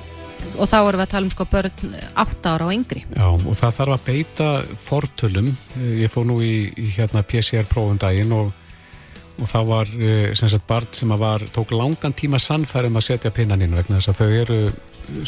og 0.58 0.68
þá 0.68 0.78
erum 0.80 1.00
við 1.00 1.06
að 1.06 1.12
tala 1.12 1.26
um 1.26 1.32
sko 1.32 1.46
börn 1.46 1.96
8 2.16 2.50
ára 2.50 2.66
og 2.66 2.74
yngri. 2.74 3.06
Já, 3.16 3.28
og 3.28 3.56
það 3.56 3.76
þarf 3.78 3.94
að 3.94 4.06
beita 4.06 4.64
fortölum. 4.76 5.58
Ég 6.00 6.12
fór 6.12 6.26
nú 6.26 6.40
í, 6.42 6.72
í 6.80 6.88
hérna 6.96 7.24
PCR-prófum 7.24 8.00
daginn 8.00 8.32
og, 8.32 8.54
og 9.40 9.48
það 9.48 9.66
var 9.66 9.88
eh, 10.00 10.34
sem 10.34 10.50
sagt 10.50 10.68
barn 10.68 10.88
sem 10.92 11.10
var, 11.10 11.44
tók 11.52 11.72
langan 11.72 12.14
tíma 12.14 12.40
sannfærum 12.40 12.96
að 12.96 13.08
setja 13.12 13.32
pinnan 13.32 13.62
inn 13.62 13.76
vegna 13.76 14.00
þess 14.00 14.10
að 14.10 14.16
þau 14.16 14.30
eru 14.44 14.72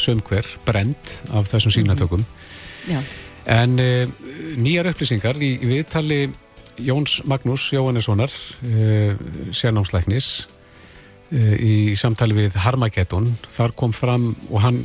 sömkver 0.00 0.46
brend 0.66 1.18
af 1.32 1.50
þessum 1.50 1.74
sínatökum. 1.74 2.24
Já. 2.90 3.02
En 3.52 3.78
e, 3.82 4.06
nýjar 4.56 4.92
upplýsingar 4.92 5.38
í, 5.42 5.56
í 5.62 5.70
viðtali 5.70 6.22
Jóns 6.82 7.20
Magnús 7.28 7.68
Jóhannessonar, 7.74 8.32
e, 8.62 9.14
sérnámslæknis, 9.54 10.46
Eh, 11.32 11.52
í 11.56 11.74
samtali 11.96 12.34
við 12.36 12.58
Harmageddon 12.60 13.30
þar 13.48 13.72
kom 13.78 13.92
fram 13.96 14.34
og 14.50 14.58
hann 14.60 14.82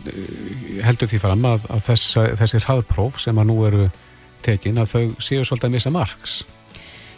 heldur 0.85 1.09
því 1.11 1.17
fram 1.19 1.41
að, 1.49 1.65
að 1.75 1.81
þess, 1.89 2.13
þessi 2.39 2.61
hraðpróf 2.63 3.17
sem 3.19 3.41
að 3.41 3.49
nú 3.49 3.57
eru 3.67 3.87
tekin 4.45 4.79
að 4.79 4.93
þau 4.93 5.01
séu 5.19 5.43
svolítið 5.43 5.67
að 5.67 5.73
missa 5.73 5.91
margs 5.91 6.37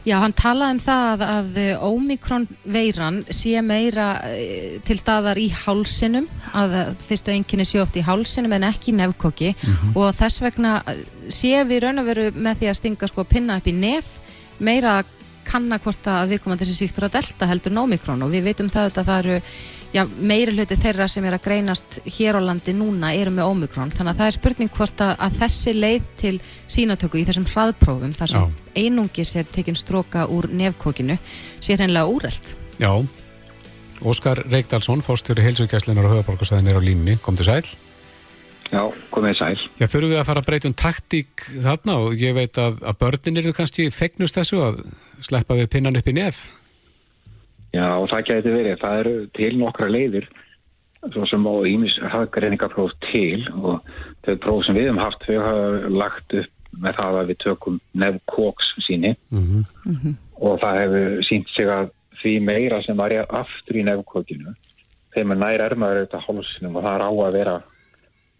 Já, 0.07 0.15
hann 0.23 0.33
talaði 0.37 0.75
um 0.75 0.81
það 0.83 1.23
að 1.25 1.57
Omikron 1.89 2.47
veiran 2.63 3.19
sé 3.35 3.59
meira 3.65 4.07
eh, 4.29 4.79
til 4.87 4.97
staðar 4.99 5.39
í 5.41 5.49
hálsinum 5.51 6.27
að 6.55 6.75
fyrstu 7.03 7.33
enginni 7.33 7.67
sé 7.67 7.81
oft 7.83 7.99
í 7.99 8.05
hálsinum 8.05 8.55
en 8.55 8.67
ekki 8.69 8.93
í 8.93 8.97
nefnkóki 8.99 9.51
mm 9.53 9.73
-hmm. 9.73 9.95
og 9.99 10.15
þess 10.15 10.41
vegna 10.41 10.81
sé 11.27 11.63
við 11.67 11.83
raun 11.83 11.99
og 11.99 12.09
veru 12.09 12.31
með 12.31 12.61
því 12.61 12.69
að 12.69 12.79
stinga 12.79 13.07
sko 13.07 13.23
pinna 13.23 13.57
upp 13.59 13.67
í 13.67 13.75
nef 13.75 14.17
meira 14.59 15.03
kanna 15.49 15.79
hvort 15.81 16.07
að 16.07 16.33
við 16.33 16.41
komum 16.43 16.55
að 16.55 16.63
þessi 16.63 16.85
síktur 16.85 17.07
að 17.07 17.17
delta 17.17 17.49
heldur 17.49 17.73
nómikrón 17.73 18.23
og 18.23 18.31
við 18.31 18.49
veitum 18.49 18.69
það 18.69 18.91
að 18.99 19.05
það 19.09 19.19
eru 19.19 19.41
já, 19.93 20.03
meiri 20.05 20.53
hluti 20.55 20.77
þeirra 20.79 21.07
sem 21.11 21.25
er 21.25 21.37
að 21.37 21.45
greinast 21.47 21.99
hér 22.17 22.39
á 22.39 22.41
landi 22.43 22.75
núna 22.77 23.11
eru 23.17 23.33
með 23.33 23.51
ómikrón 23.53 23.93
þannig 23.93 24.13
að 24.13 24.21
það 24.21 24.31
er 24.31 24.37
spurning 24.37 24.73
hvort 24.77 25.03
að, 25.05 25.13
að 25.25 25.37
þessi 25.41 25.75
leið 25.77 26.07
til 26.21 26.35
sínatöku 26.67 27.21
í 27.21 27.25
þessum 27.29 27.49
hraðprófum 27.49 28.15
þar 28.17 28.33
sem 28.33 28.47
já. 28.47 28.83
einungis 28.83 29.35
er 29.39 29.49
tekinn 29.49 29.79
stróka 29.79 30.27
úr 30.29 30.49
nefkókinu 30.51 31.19
sé 31.59 31.77
hreinlega 31.77 32.09
úreld 32.09 32.55
Já, 32.79 32.91
Óskar 33.99 34.45
Reykdalsson 34.47 35.03
fórstjóri 35.03 35.43
heilsugjæslinar 35.43 36.07
á 36.07 36.11
höfaborgarsæðin 36.15 36.71
er 36.71 36.79
á 36.79 36.81
línni, 36.83 37.19
kom 37.23 37.35
til 37.35 37.49
sæl 37.49 37.65
Já, 38.69 38.83
komið 39.09 39.39
sæl. 39.39 39.55
Já, 39.79 39.87
þurfum 39.89 40.11
við 40.11 40.19
að 40.21 40.27
fara 40.27 40.41
að 40.43 40.49
breyta 40.49 40.69
um 40.69 40.75
taktík 40.77 41.45
þarna 41.63 41.95
og 42.03 42.19
ég 42.21 42.35
veit 42.37 42.59
að, 42.61 42.77
að 42.85 42.99
börnin 43.01 43.41
eru 43.41 43.53
kannski 43.57 43.87
fegnust 43.89 44.37
þessu 44.37 44.59
að 44.61 44.83
sleppa 45.25 45.57
við 45.57 45.71
pinnan 45.73 45.97
upp 45.97 46.09
í 46.09 46.13
nef. 46.13 46.43
Já, 47.73 47.87
og 47.95 48.07
það 48.09 48.25
geti 48.29 48.53
verið. 48.53 48.77
Það 48.81 49.01
eru 49.01 49.15
til 49.37 49.51
nokkra 49.59 49.89
leiðir 49.89 50.29
svo 51.13 51.25
sem 51.29 51.45
á 51.47 51.53
ímis 51.69 51.95
hafðgreiningapróf 52.11 52.95
til 53.07 53.45
og 53.55 53.85
þau 54.25 54.33
próf 54.43 54.65
sem 54.65 54.75
við 54.75 54.89
hefum 54.89 55.03
haft 55.03 55.21
þau 55.23 55.37
hafa 55.45 55.91
lagt 55.93 56.35
upp 56.41 56.55
með 56.83 56.97
það 56.97 57.19
að 57.19 57.29
við 57.29 57.37
tökum 57.43 57.77
nefnkóks 57.97 58.73
síni 58.85 59.13
mm 59.29 59.39
-hmm. 59.39 59.63
Mm 59.85 59.95
-hmm. 59.95 60.15
og 60.43 60.59
það 60.59 60.79
hefur 60.81 61.23
sínt 61.29 61.49
sig 61.55 61.65
að 61.65 61.89
því 62.21 62.33
meira 62.43 62.81
sem 62.83 62.97
var 62.97 63.11
ég 63.11 63.25
aftur 63.29 63.79
í 63.79 63.85
nefnkókinu 63.87 64.53
þeim 65.15 65.31
er 65.31 65.37
nær 65.37 65.61
ermaður 65.61 65.97
auðvitað 65.97 66.25
hálfsinum 66.27 66.75
og 66.75 66.83
það 66.83 66.95
er 66.95 67.05
á 67.07 67.11
að 67.11 67.33
vera 67.33 67.55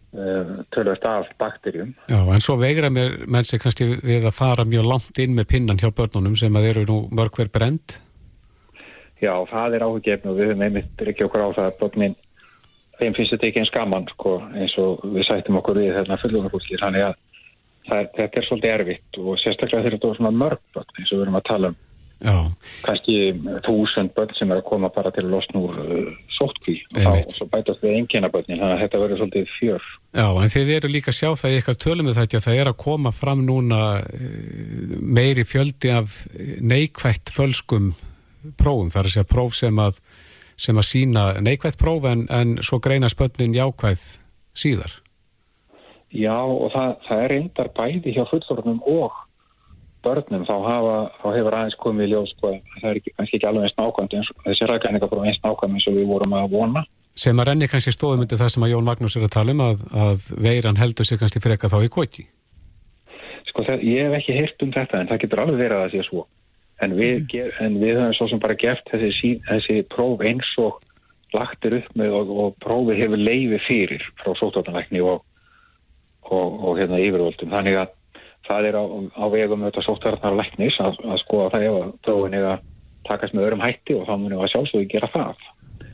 Eh, 0.10 0.46
tölvast 0.74 1.06
af 1.06 1.28
bakterjum. 1.38 1.94
Já, 2.10 2.18
en 2.34 2.42
svo 2.42 2.56
veigra 2.58 2.90
mér 2.90 3.28
menn 3.30 3.46
sig 3.46 3.62
kannski 3.62 3.86
við 4.02 4.24
að 4.26 4.34
fara 4.34 4.64
mjög 4.66 4.88
langt 4.90 5.20
inn 5.22 5.36
með 5.38 5.46
pinnan 5.52 5.78
hjá 5.78 5.92
börnunum 5.94 6.34
sem 6.36 6.56
að 6.58 6.66
eru 6.72 6.86
nú 6.90 6.96
mörg 7.14 7.38
hver 7.38 7.52
brend? 7.54 8.00
Já, 9.20 9.34
það 9.52 9.76
er 9.76 9.86
áhuggefn 9.86 10.32
og 10.32 10.38
við 10.38 10.52
höfum 10.52 10.66
einmitt 10.68 11.02
ekki 11.04 11.26
okkur 11.26 11.44
á 11.44 11.50
það 11.58 11.66
að 11.66 11.80
börnin, 11.82 12.16
þeim 13.00 13.18
finnst 13.18 13.36
þetta 13.36 13.50
ekki 13.50 13.64
eins 13.64 13.74
gaman 13.76 14.08
sko, 14.14 14.38
eins 14.56 14.78
og 14.80 15.04
við 15.04 15.28
sættum 15.28 15.60
okkur 15.60 15.82
við 15.82 15.92
þarna 15.98 16.20
fullunarfólki, 16.22 16.80
þannig 16.80 17.10
að 17.10 17.18
er, 17.90 18.10
þetta 18.16 18.42
er 18.42 18.48
svolítið 18.48 18.74
erfitt 18.78 19.20
og 19.20 19.38
sérstaklega 19.42 19.84
þegar 19.84 19.98
þetta 19.98 20.10
er 20.10 20.20
svona 20.22 20.34
mörg 20.40 20.66
börn 20.76 20.98
eins 20.98 21.12
og 21.12 21.18
við 21.18 21.24
höfum 21.26 21.40
að 21.42 21.48
tala 21.52 21.72
um. 21.74 21.80
Já. 22.20 22.36
kannski 22.84 23.14
þúsund 23.64 24.12
börn 24.12 24.34
sem 24.36 24.50
er 24.52 24.60
að 24.60 24.66
koma 24.68 24.90
bara 24.92 25.12
til 25.16 25.22
að 25.24 25.30
losna 25.32 25.62
úr 25.64 25.78
uh, 25.80 26.10
sótkví 26.36 26.76
og 26.98 27.06
þá 27.06 27.32
svo 27.32 27.48
bætast 27.48 27.86
við 27.86 27.96
engina 27.96 28.28
börnin 28.34 28.60
þannig 28.60 28.76
að 28.76 28.82
þetta 28.84 29.02
verður 29.04 29.22
svolítið 29.22 29.54
fjör. 29.56 29.86
Já, 30.20 30.26
en 30.28 30.52
þið 30.52 30.74
eru 30.76 30.92
líka 30.92 31.14
að 31.14 31.20
sjá 31.20 31.30
það 31.40 31.54
í 31.54 31.60
eitthvað 31.60 31.80
tölum 31.86 32.10
með 32.10 32.20
þetta 32.20 32.42
að 32.42 32.46
það 32.48 32.60
er 32.60 32.72
að 32.74 32.78
koma 32.84 33.14
fram 33.16 33.46
núna 33.48 33.82
uh, 34.04 35.00
meiri 35.00 35.48
fjöldi 35.48 35.94
af 35.96 36.20
neikvægt 36.60 37.32
fölskum 37.32 37.94
prófum, 38.60 38.90
það 38.92 39.02
er 39.02 39.10
að 39.10 39.16
segja 39.16 39.32
próf 39.34 39.56
sem 39.58 39.86
að 39.86 40.02
sem 40.60 40.76
að 40.76 40.90
sína 40.90 41.24
neikvægt 41.40 41.80
próf 41.80 42.04
en, 42.10 42.26
en 42.28 42.58
svo 42.60 42.82
greina 42.84 43.08
spönnin 43.12 43.56
jákvæð 43.56 44.02
síðar 44.58 44.98
Já, 46.10 46.36
og 46.42 46.72
það, 46.74 46.94
það 47.06 47.24
er 47.24 47.32
reyndar 47.34 47.68
bæði 47.78 48.14
hjá 48.16 48.24
fullorðnum 48.32 48.80
og 48.90 49.18
börnum 50.06 50.46
þá, 50.48 50.56
hafa, 50.64 50.96
þá 51.20 51.28
hefur 51.36 51.58
aðeins 51.58 51.78
komið 51.84 52.08
í 52.08 52.14
ljós 52.14 52.32
sko, 52.36 52.54
það 52.80 52.88
er 52.90 53.00
ekki, 53.02 53.14
kannski 53.18 53.38
ekki 53.38 53.50
alveg 53.50 53.68
eins 53.68 53.78
nákvæmt 53.78 54.16
eins 54.18 54.32
og 54.34 54.42
þessi 54.48 54.70
ræðgæningapróf 54.72 55.28
eins 55.28 55.42
nákvæmt 55.44 55.78
eins 55.78 55.88
og 55.92 55.98
við 56.00 56.10
vorum 56.10 56.36
að 56.40 56.56
vona. 56.56 56.84
Sem 57.20 57.42
að 57.42 57.50
renni 57.50 57.68
kannski 57.70 57.94
stóðum 57.94 58.24
undir 58.24 58.40
það 58.40 58.52
sem 58.54 58.66
að 58.66 58.74
Jón 58.74 58.88
Magnús 58.88 59.18
er 59.20 59.26
að 59.28 59.34
tala 59.36 59.56
um 59.56 59.64
að, 59.66 59.84
að 60.06 60.26
veiran 60.40 60.80
heldur 60.80 61.08
sig 61.08 61.20
kannski 61.20 61.44
freka 61.44 61.72
þá 61.72 61.78
í 61.84 61.92
koti. 61.92 62.26
Sko 63.52 63.66
það, 63.68 63.84
ég 63.90 64.08
hef 64.08 64.20
ekki 64.22 64.38
heyrt 64.38 64.64
um 64.66 64.74
þetta 64.76 65.02
en 65.02 65.12
það 65.12 65.24
getur 65.26 65.44
alveg 65.44 65.62
verið 65.66 65.78
að 65.78 65.84
það 65.86 65.96
sé 65.98 66.08
svo. 66.08 66.26
En 66.80 66.96
við, 66.96 67.16
mm. 67.20 67.28
ger, 67.32 67.56
en 67.60 67.80
við 67.82 67.98
höfum 67.98 68.16
svo 68.16 68.30
sem 68.32 68.40
bara 68.40 68.58
gert 68.60 68.88
þessi, 68.92 69.36
þessi 69.48 69.82
próf 69.92 70.22
eins 70.24 70.52
og 70.62 70.80
lagtir 71.36 71.76
upp 71.80 71.90
með 72.00 72.16
og, 72.18 72.32
og 72.42 72.58
prófið 72.64 73.04
hefur 73.04 73.22
leiði 73.22 73.60
fyrir 73.68 74.06
frá 74.22 74.32
sóttátanlækni 74.40 75.04
og, 75.06 75.22
og, 76.30 76.60
og 76.64 76.80
hérna 76.80 77.02
yfirvöldum. 77.04 77.52
Þannig 77.52 77.82
að 77.84 77.94
það 78.48 78.70
er 78.70 78.80
á, 78.80 78.84
á 79.20 79.26
vegum 79.34 79.66
þetta 79.68 79.86
sóttarnar 79.86 80.38
læknis 80.40 80.80
að, 80.82 81.00
að 81.06 81.22
skoða 81.24 81.54
það 81.54 81.68
ef 81.68 81.80
að 81.80 81.96
prófin 82.08 82.38
er 82.40 82.50
að 82.50 82.68
takast 83.10 83.36
með 83.36 83.50
örum 83.50 83.64
hætti 83.64 83.98
og 83.98 84.06
þá 84.08 84.14
munum 84.16 84.38
við 84.40 84.46
að 84.48 84.54
sjálfsögðu 84.56 84.92
gera 84.94 85.12
það. 85.14 85.48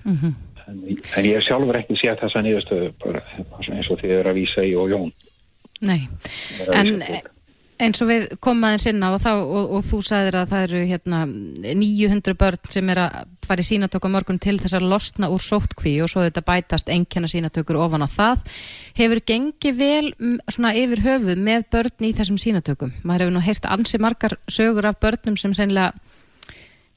Mm 0.06 0.18
-hmm. 0.22 0.34
en, 0.66 0.82
en 1.18 1.26
ég 1.26 1.40
hef 1.40 1.48
sjálfur 1.48 1.80
ekki 1.82 2.00
séð 2.00 2.20
þessa 2.22 2.44
nýðustöðu 2.46 2.92
eins 3.74 3.90
og 3.90 4.02
þið 4.02 4.18
eru 4.20 4.32
að 4.32 4.40
vísa 4.40 4.66
í 4.66 4.76
og 4.78 4.92
Jón. 4.94 5.16
Nei, 5.82 6.02
en 6.72 7.02
eins 7.82 8.00
og 8.04 8.08
við 8.08 8.26
komaðin 8.44 8.80
sinna 8.80 9.10
og, 9.12 9.22
þá, 9.24 9.32
og, 9.42 9.72
og 9.76 9.82
þú 9.84 10.00
sagðir 10.08 10.38
að 10.40 10.52
það 10.54 10.66
eru 10.68 10.82
hérna, 10.90 11.20
900 11.76 12.38
börn 12.40 12.72
sem 12.72 12.92
er 12.94 13.02
að 13.04 13.16
fara 13.46 13.62
í 13.62 13.68
sínatöku 13.68 14.10
morgun 14.12 14.40
til 14.42 14.56
þess 14.62 14.78
að 14.78 14.88
losna 14.94 15.30
úr 15.34 15.44
sóttkví 15.44 15.98
og 16.04 16.10
svo 16.12 16.24
þetta 16.24 16.46
bætast 16.48 16.92
engjana 16.94 17.30
sínatökur 17.30 17.80
ofan 17.84 18.06
á 18.08 18.10
það. 18.10 18.46
Hefur 18.98 19.22
gengið 19.28 19.80
vel 19.82 20.12
svona 20.48 20.72
yfir 20.78 21.04
höfuð 21.06 21.42
með 21.46 21.66
börn 21.76 22.08
í 22.08 22.14
þessum 22.18 22.40
sínatökum? 22.42 22.94
Maður 23.04 23.26
hefur 23.26 23.36
nú 23.36 23.44
heyrt 23.46 23.68
ansi 23.70 24.00
margar 24.02 24.38
sögur 24.48 24.88
af 24.90 25.02
börnum 25.04 25.36
sem 25.38 25.56
sennilega 25.58 25.92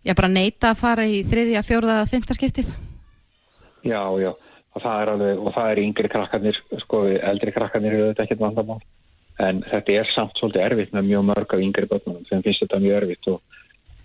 já, 0.07 0.15
bara 0.15 0.31
neyta 0.31 0.73
að 0.73 0.85
fara 0.85 1.09
í 1.09 1.25
þriðja, 1.27 1.65
fjóruða 1.67 1.99
eða 1.99 2.13
fymtaskiptið? 2.13 2.71
Já, 3.89 4.01
já, 4.23 4.31
og 4.31 4.85
það 4.85 5.03
er 5.03 5.13
alveg, 5.15 5.43
og 5.43 5.53
það 5.59 5.73
er 5.73 5.83
yngri 5.83 6.13
krakkarnir, 6.13 6.63
sko, 6.85 7.03
eldri 7.33 7.55
krakkarnir 7.55 7.99
hefur 7.99 8.11
þetta 8.13 8.27
ekkert 8.29 8.47
vandamál 8.47 8.81
en 9.39 9.63
þetta 9.71 10.01
er 10.01 10.11
samt 10.15 10.39
svolítið 10.39 10.65
erfitt 10.65 10.97
með 10.97 11.11
mjög 11.13 11.29
mörg 11.29 11.55
af 11.55 11.63
yngri 11.63 11.87
börnum 11.91 12.25
sem 12.29 12.43
finnst 12.43 12.65
þetta 12.65 12.81
mjög 12.83 12.99
erfitt 13.03 13.31
og, 13.31 13.39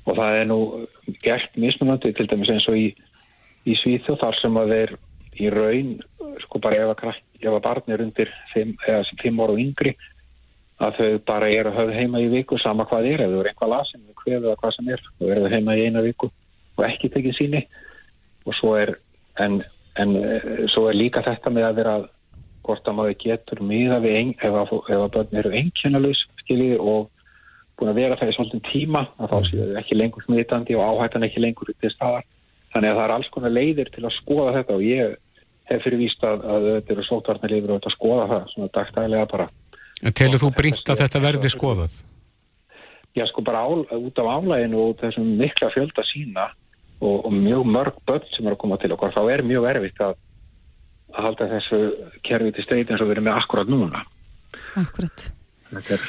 og 0.06 0.20
það 0.20 0.40
er 0.40 0.48
nú 0.50 0.60
gert 1.26 1.58
mismunandi 1.58 2.14
til 2.14 2.28
dæmis 2.30 2.54
eins 2.54 2.70
og 2.70 2.78
í, 2.78 2.88
í 3.66 3.78
Svíþjóð 3.82 4.22
þar 4.22 4.40
sem 4.42 4.62
að 4.62 4.74
þeir 4.76 4.96
í 5.42 5.50
raun 5.50 5.94
sko 6.44 6.62
bara 6.62 6.84
ef 6.84 6.94
að, 6.94 7.22
ef 7.42 7.54
að 7.54 7.64
barn 7.66 7.96
er 7.96 8.04
undir 8.06 8.34
5 8.54 8.76
ára 8.86 9.50
og 9.50 9.62
yngri 9.62 9.96
að 10.84 11.00
þau 11.00 11.20
bara 11.26 11.50
eru 11.54 11.72
að 11.72 11.80
höfða 11.80 12.00
heima 12.00 12.22
í 12.22 12.30
viku 12.32 12.58
sama 12.62 12.86
hvað 12.90 13.10
er, 13.14 13.24
ef 13.24 13.32
þau 13.32 13.40
eru 13.40 13.50
einhvað 13.52 13.74
lasin 13.74 14.10
eða 14.24 14.58
hvað 14.62 14.76
sem 14.78 14.90
er, 14.94 15.06
þau 15.20 15.30
eru 15.34 15.50
heima 15.52 15.78
í 15.78 15.86
eina 15.88 16.04
viku 16.06 16.30
og 16.78 16.86
ekki 16.88 17.10
tekið 17.14 17.38
síni 17.38 17.62
og 18.46 18.56
svo 18.58 18.76
er 18.80 18.96
en, 19.42 19.62
en 20.00 20.16
svo 20.74 20.88
er 20.90 20.98
líka 20.98 21.24
þetta 21.26 21.54
með 21.54 21.68
að 21.70 21.80
vera 21.82 21.96
hvort 22.64 22.88
að 22.88 22.98
maður 22.98 23.18
getur 23.24 23.62
miða 23.64 24.00
við 24.04 24.20
ein, 24.20 24.32
ef 24.40 24.56
að, 24.62 24.72
að 24.96 25.10
börn 25.16 25.40
eru 25.42 25.52
einkennalus 25.60 26.22
skiljið 26.44 26.80
og 26.80 27.10
búin 27.80 27.92
að 27.92 28.00
vera 28.00 28.18
það 28.20 28.32
í 28.32 28.36
svolítið 28.38 28.64
tíma 28.70 29.04
að 29.18 29.34
þá 29.34 29.38
séu 29.50 29.68
þau 29.68 29.82
ekki 29.82 29.98
lengur 29.98 30.26
smitandi 30.28 30.78
og 30.78 30.86
áhættan 30.88 31.28
ekki 31.28 31.44
lengur 31.44 31.74
til 31.74 31.92
staðar. 31.92 32.26
Þannig 32.74 32.90
að 32.92 32.98
það 32.98 33.06
er 33.06 33.16
alls 33.18 33.30
konar 33.34 33.54
leiðir 33.54 33.92
til 33.94 34.06
að 34.06 34.16
skoða 34.18 34.56
þetta 34.58 34.78
og 34.78 34.86
ég 34.86 35.16
hef 35.70 35.86
fyrir 35.86 36.02
víst 36.02 36.26
að, 36.28 36.48
að 36.54 36.66
þetta 36.70 36.96
eru 36.96 37.06
sótvarnarleifur 37.08 37.76
og 37.76 37.86
að 37.88 37.96
skoða 37.96 38.26
það 38.32 38.50
svona 38.54 38.74
dagstæðilega 38.78 39.30
bara. 39.34 39.48
En 40.04 40.18
telur 40.20 40.42
þú 40.42 40.50
brínt 40.58 40.92
að 40.92 41.04
þetta 41.04 41.24
verði 41.24 41.54
skoðað? 41.54 41.96
Já 43.14 43.28
sko 43.30 43.44
bara 43.46 43.62
á, 43.62 43.70
út 43.70 44.20
af 44.20 44.30
álæginu 44.40 44.80
og 44.88 44.98
þessum 45.02 45.36
mikla 45.38 45.70
fjölda 45.74 46.06
sína 46.10 46.48
og, 47.00 47.26
og 47.28 47.34
mjög 47.34 47.68
mörg 47.70 48.00
börn 48.08 48.26
sem 48.34 48.48
eru 48.48 48.58
að 48.58 48.64
koma 48.64 48.80
til 48.82 48.94
okkar 48.96 49.14
þá 49.14 49.22
er 49.36 49.46
mjög 49.46 49.68
erfitt 49.70 50.02
að 50.02 50.16
að 51.14 51.28
halda 51.28 51.50
þessu 51.52 51.80
kerfi 52.26 52.52
til 52.56 52.66
streyt 52.66 52.92
eins 52.92 53.02
og 53.02 53.10
við 53.10 53.18
erum 53.18 53.30
með 53.30 53.40
akkurat 53.42 53.72
núna. 53.72 54.04
Akkurat. 54.80 55.26
Er, 55.74 56.04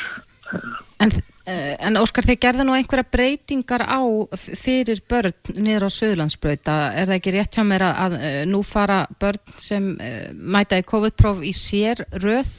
en, 1.00 1.12
eh, 1.48 1.74
en 1.86 1.98
Óskar, 2.00 2.26
þið 2.26 2.40
gerða 2.40 2.66
nú 2.66 2.74
einhverja 2.76 3.06
breytingar 3.16 3.84
á 3.84 4.00
fyrir 4.36 5.00
börn 5.08 5.56
niður 5.60 5.88
á 5.88 5.90
Suðlandsbröita. 5.96 6.76
Er 6.96 7.08
það 7.08 7.16
ekki 7.18 7.34
rétt 7.36 7.56
hjá 7.56 7.64
mér 7.68 7.86
að, 7.88 7.96
að 8.04 8.18
eh, 8.20 8.42
nú 8.48 8.62
fara 8.66 9.04
börn 9.20 9.56
sem 9.60 9.90
uh, 9.94 10.28
mæta 10.32 10.80
í 10.80 10.86
COVID-próf 10.88 11.42
í 11.44 11.52
sér 11.56 12.04
röð? 12.20 12.52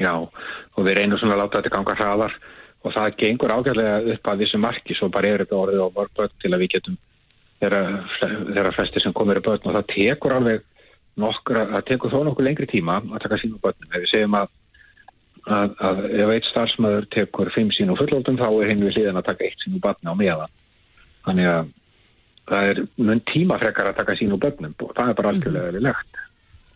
Já, 0.00 0.12
og 0.16 0.84
við 0.84 0.98
reynum 0.98 1.20
svona 1.20 1.36
að 1.38 1.44
láta 1.44 1.60
þetta 1.60 1.76
ganga 1.76 1.96
hraðar 1.96 2.38
og 2.86 2.94
það 2.94 3.18
gengur 3.20 3.52
ágæðlega 3.52 4.14
upp 4.14 4.28
að 4.30 4.42
þessu 4.44 4.60
marki 4.62 4.96
svo 4.96 5.08
bara 5.12 5.32
er 5.32 5.44
þetta 5.44 5.58
orðið 5.58 5.84
á 5.84 5.88
börn 5.96 6.34
til 6.42 6.52
að 6.52 6.62
við 6.62 6.72
getum 6.76 6.98
þeirra 7.56 8.72
flesti 8.76 9.02
sem 9.02 9.14
komir 9.16 9.40
í 9.40 9.44
börn 9.46 9.64
og 9.64 9.78
það 9.78 9.88
tekur 9.94 10.36
alveg 10.36 10.64
nokkra, 11.20 11.64
það 11.72 11.86
tekur 11.90 12.12
þó 12.12 12.20
nokkuð 12.26 12.46
lengri 12.48 12.68
tíma 12.70 13.00
að 13.00 13.24
taka 13.24 13.40
sín 13.40 13.56
úr 13.56 13.62
börnum. 13.64 13.90
Ef 13.92 14.04
við 14.04 14.12
segjum 14.12 14.36
að, 14.38 14.52
að, 15.46 15.74
að 15.88 16.04
ef 16.10 16.34
eitt 16.34 16.50
starfsmöður 16.50 17.08
tekur 17.14 17.50
fimm 17.54 17.72
sín 17.74 17.92
úr 17.92 18.00
fullóldum 18.02 18.38
þá 18.40 18.46
er 18.50 18.70
hinn 18.72 18.84
við 18.84 18.98
hliðan 18.98 19.20
að 19.22 19.28
taka 19.30 19.48
eitt 19.48 19.64
sín 19.64 19.78
úr 19.78 19.84
börnum 19.86 20.12
á 20.12 20.20
meðan. 20.20 20.54
Þannig 21.26 21.50
að 21.52 21.72
það 22.46 22.70
er 22.70 22.82
mun 23.08 23.24
tímafrekar 23.32 23.90
að 23.90 23.98
taka 24.02 24.16
sín 24.20 24.36
úr 24.36 24.42
börnum 24.44 24.76
og 24.84 24.92
það 24.94 25.10
er 25.10 25.18
bara 25.20 25.32
algjörlega 25.34 25.70
mm 25.70 25.78
-hmm. 25.78 25.88
legt. 25.88 26.22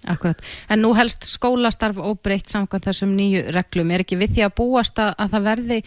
Akkurat. 0.09 0.41
En 0.69 0.81
nú 0.81 0.95
helst 0.97 1.29
skólastarf 1.29 1.99
óbreytt 2.01 2.49
samkvæmt 2.49 2.89
þessum 2.89 3.13
nýju 3.17 3.53
reglum. 3.53 3.91
Er 3.91 4.01
ekki 4.01 4.17
við 4.17 4.35
því 4.35 4.43
að 4.47 4.57
búast 4.57 4.99
að, 4.99 5.13
að 5.19 5.31
það 5.35 5.47
verði 5.51 5.79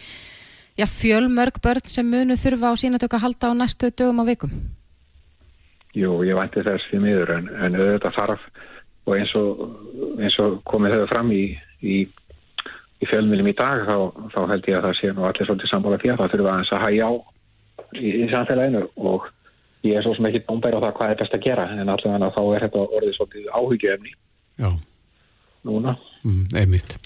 já, 0.77 0.85
fjölmörg 0.85 1.59
börn 1.61 1.89
sem 1.89 2.05
munu 2.05 2.37
þurfa 2.37 2.69
á 2.69 2.73
sínatöku 2.77 3.17
að 3.17 3.25
halda 3.25 3.49
á 3.49 3.53
næstu 3.57 3.89
dögum 3.89 4.21
á 4.21 4.25
vikum? 4.29 4.51
Jú, 5.93 6.15
ég 6.25 6.37
vænti 6.37 6.63
þess 6.65 6.89
því 6.89 6.99
miður 7.03 7.35
en, 7.35 7.49
en 7.53 7.77
auðvitað 7.77 8.15
þarf 8.17 8.45
og 9.03 9.15
eins 9.17 9.33
og, 9.37 9.63
eins 10.17 10.37
og 10.41 10.57
komið 10.69 10.95
þau 10.97 11.07
fram 11.11 11.31
í, 11.35 11.43
í, 11.83 11.99
í 13.03 13.09
fjölmjölum 13.09 13.51
í 13.51 13.55
dag 13.59 13.83
þá, 13.85 13.95
þá 14.33 14.39
held 14.53 14.69
ég 14.71 14.79
að 14.79 14.87
það 14.87 14.97
sé 14.99 15.11
nú 15.13 15.27
allir 15.27 15.49
svolítið 15.49 15.71
sammála 15.73 16.01
því 16.01 16.13
að 16.13 16.21
það 16.21 16.33
þurfa 16.33 16.53
aðeins 16.53 16.73
að 16.73 16.83
hægja 16.85 17.09
á 17.09 17.13
í, 17.99 18.07
í 18.07 18.29
samfélaginu 18.31 18.83
og 19.11 19.29
ég 19.83 19.99
er 19.99 20.05
svo 20.05 20.15
sem 20.17 20.29
ekki 20.29 20.45
bómbæri 20.47 20.79
á 20.79 20.83
það 20.87 20.97
hvað 20.97 21.13
er 21.13 21.21
best 21.21 21.37
að 21.37 21.45
gera 21.45 21.67
en 21.75 21.93
allavega 21.93 22.31
þá 22.33 22.41
er 22.43 22.65
þetta 22.67 22.85
orðið 22.97 23.15
svolítið 23.17 23.51
áhyggjöfni 23.59 24.15
núna. 25.63 25.97
Mm, 26.23 26.45
einmitt. 26.59 26.97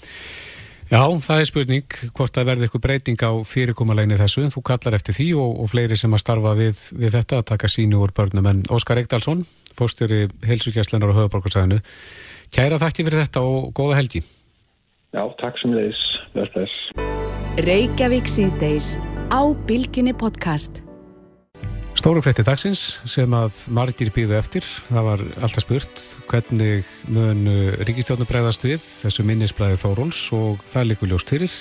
Já, 0.88 1.02
það 1.04 1.42
er 1.42 1.48
spurning 1.50 1.96
hvort 2.16 2.32
það 2.32 2.46
verði 2.48 2.64
eitthvað 2.64 2.82
breyting 2.86 3.20
á 3.20 3.32
fyrirkomalegni 3.44 4.16
þessu, 4.16 4.46
þú 4.54 4.62
kallar 4.64 4.96
eftir 4.96 5.18
því 5.18 5.26
og, 5.36 5.58
og 5.60 5.68
fleiri 5.68 5.98
sem 6.00 6.16
að 6.16 6.22
starfa 6.22 6.54
við, 6.56 6.80
við 6.96 7.16
þetta 7.18 7.42
að 7.42 7.48
taka 7.50 7.68
sínu 7.68 8.00
úr 8.00 8.14
börnum, 8.16 8.48
en 8.48 8.64
Óskar 8.72 9.02
Eikdalsson 9.02 9.44
fórstjóri 9.76 10.24
helsugjæslenar 10.48 11.12
og 11.12 11.20
höfuborgarsæðinu, 11.20 11.82
kæra 12.56 12.80
þakki 12.80 13.04
fyrir 13.04 13.24
þetta 13.26 13.44
og 13.44 13.70
góða 13.76 14.00
helgi. 14.00 14.24
Já, 15.12 15.22
takk 15.40 15.60
sem 15.60 15.76
leiðis, 15.76 16.02
verðs 16.32 16.80
Reykjavík 17.68 18.28
síðdeis 18.30 18.94
á 19.28 19.44
Bilginni 19.68 20.16
podcast 20.16 20.80
Stóru 21.98 22.20
frétti 22.22 22.44
dagsins 22.46 23.00
sem 23.10 23.32
að 23.34 23.56
margir 23.74 24.12
býðu 24.14 24.36
eftir. 24.38 24.66
Það 24.86 25.06
var 25.08 25.22
alltaf 25.42 25.64
spurt 25.64 26.02
hvernig 26.30 26.86
mun 27.10 27.40
ríkistjónu 27.88 28.22
bregðast 28.28 28.62
við 28.62 28.84
þessu 28.84 29.24
minnisblæði 29.26 29.80
Þóróls 29.80 30.20
og 30.36 30.62
það 30.70 30.86
líka 30.92 31.08
ljóst 31.10 31.32
fyrir. 31.34 31.56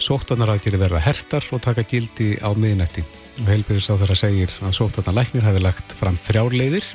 Sóttarnaræðgeri 0.00 0.80
verða 0.80 1.02
hertar 1.04 1.44
og 1.52 1.60
taka 1.66 1.84
gildi 1.84 2.30
á 2.40 2.48
miðinetti. 2.56 3.04
Og 3.42 3.52
heilbyrðis 3.52 3.90
á 3.92 4.00
þeirra 4.00 4.18
segir 4.22 4.56
að 4.64 4.76
sóttarnarlæknir 4.80 5.44
hafi 5.50 5.60
lagt 5.66 5.92
fram 6.00 6.16
þrjárleiðir, 6.16 6.88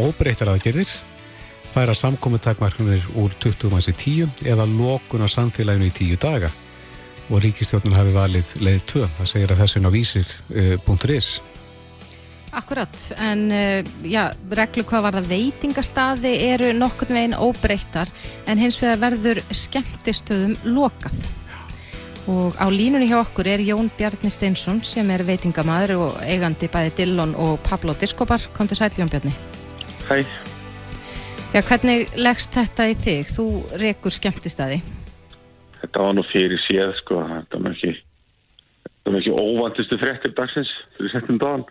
óbreytar 0.00 0.54
aðgerðir, 0.54 0.88
færa 1.76 1.92
samkominntakmarknir 2.00 3.12
úr 3.20 3.36
20 3.44 3.76
manns 3.76 3.92
í 3.92 3.98
10 3.98 4.46
eða 4.48 4.70
lókun 4.72 5.26
á 5.26 5.28
samfélaginu 5.28 5.92
í 5.92 5.98
10 6.00 6.22
daga 6.24 6.54
og 7.30 7.40
ríkistjórnum 7.44 7.96
hafi 7.96 8.14
valið 8.14 8.52
leið 8.60 8.86
2. 8.92 9.02
Það 9.18 9.30
segir 9.30 9.52
að 9.54 9.60
þessin 9.64 9.88
á 9.88 9.90
vísir.is. 9.94 11.28
Akkurat, 12.54 12.96
en 13.18 13.48
uh, 13.50 13.94
já, 14.06 14.28
reglu 14.54 14.84
hvað 14.86 15.06
var 15.08 15.16
það 15.16 15.30
veitingastaði 15.32 16.34
eru 16.52 16.68
nokkurn 16.76 17.16
veginn 17.16 17.34
óbreyttar 17.34 18.12
en 18.46 18.60
hins 18.62 18.78
vegar 18.82 19.00
verður 19.08 19.40
skemmtistöðum 19.50 20.54
lokað. 20.68 21.16
Og 22.30 22.54
á 22.56 22.66
línunni 22.72 23.10
hjá 23.10 23.18
okkur 23.18 23.50
er 23.50 23.64
Jón 23.66 23.90
Bjarni 23.98 24.30
Steinsson 24.32 24.78
sem 24.86 25.10
er 25.12 25.26
veitingamæður 25.26 25.98
og 25.98 26.22
eigandi 26.24 26.70
bæði 26.72 26.94
Dillon 27.02 27.34
og 27.36 27.58
Pablo 27.66 27.92
Discobar. 28.00 28.40
Kom 28.56 28.70
til 28.70 28.78
sæl 28.78 28.94
Jón 28.96 29.10
Bjarni. 29.12 29.34
Hæ. 30.06 30.22
Já, 31.54 31.60
hvernig 31.60 32.08
leggst 32.16 32.54
þetta 32.54 32.88
í 32.90 32.94
þig? 32.98 33.26
Þú 33.34 33.48
rekur 33.82 34.14
skemmtistæði 34.14 34.80
þetta 35.84 36.08
var 36.08 36.18
nú 36.18 36.26
fyrir 36.30 36.60
séð 36.64 36.92
sko, 36.98 37.22
þetta 37.30 37.62
var 37.62 37.76
ekki 37.76 37.94
þetta 37.94 39.12
var 39.12 39.20
ekki 39.20 39.36
óvantistu 39.38 40.00
frektir 40.00 40.34
dagsins 40.36 40.74
fyrir 40.98 41.14
setjum 41.14 41.40
dagan 41.42 41.64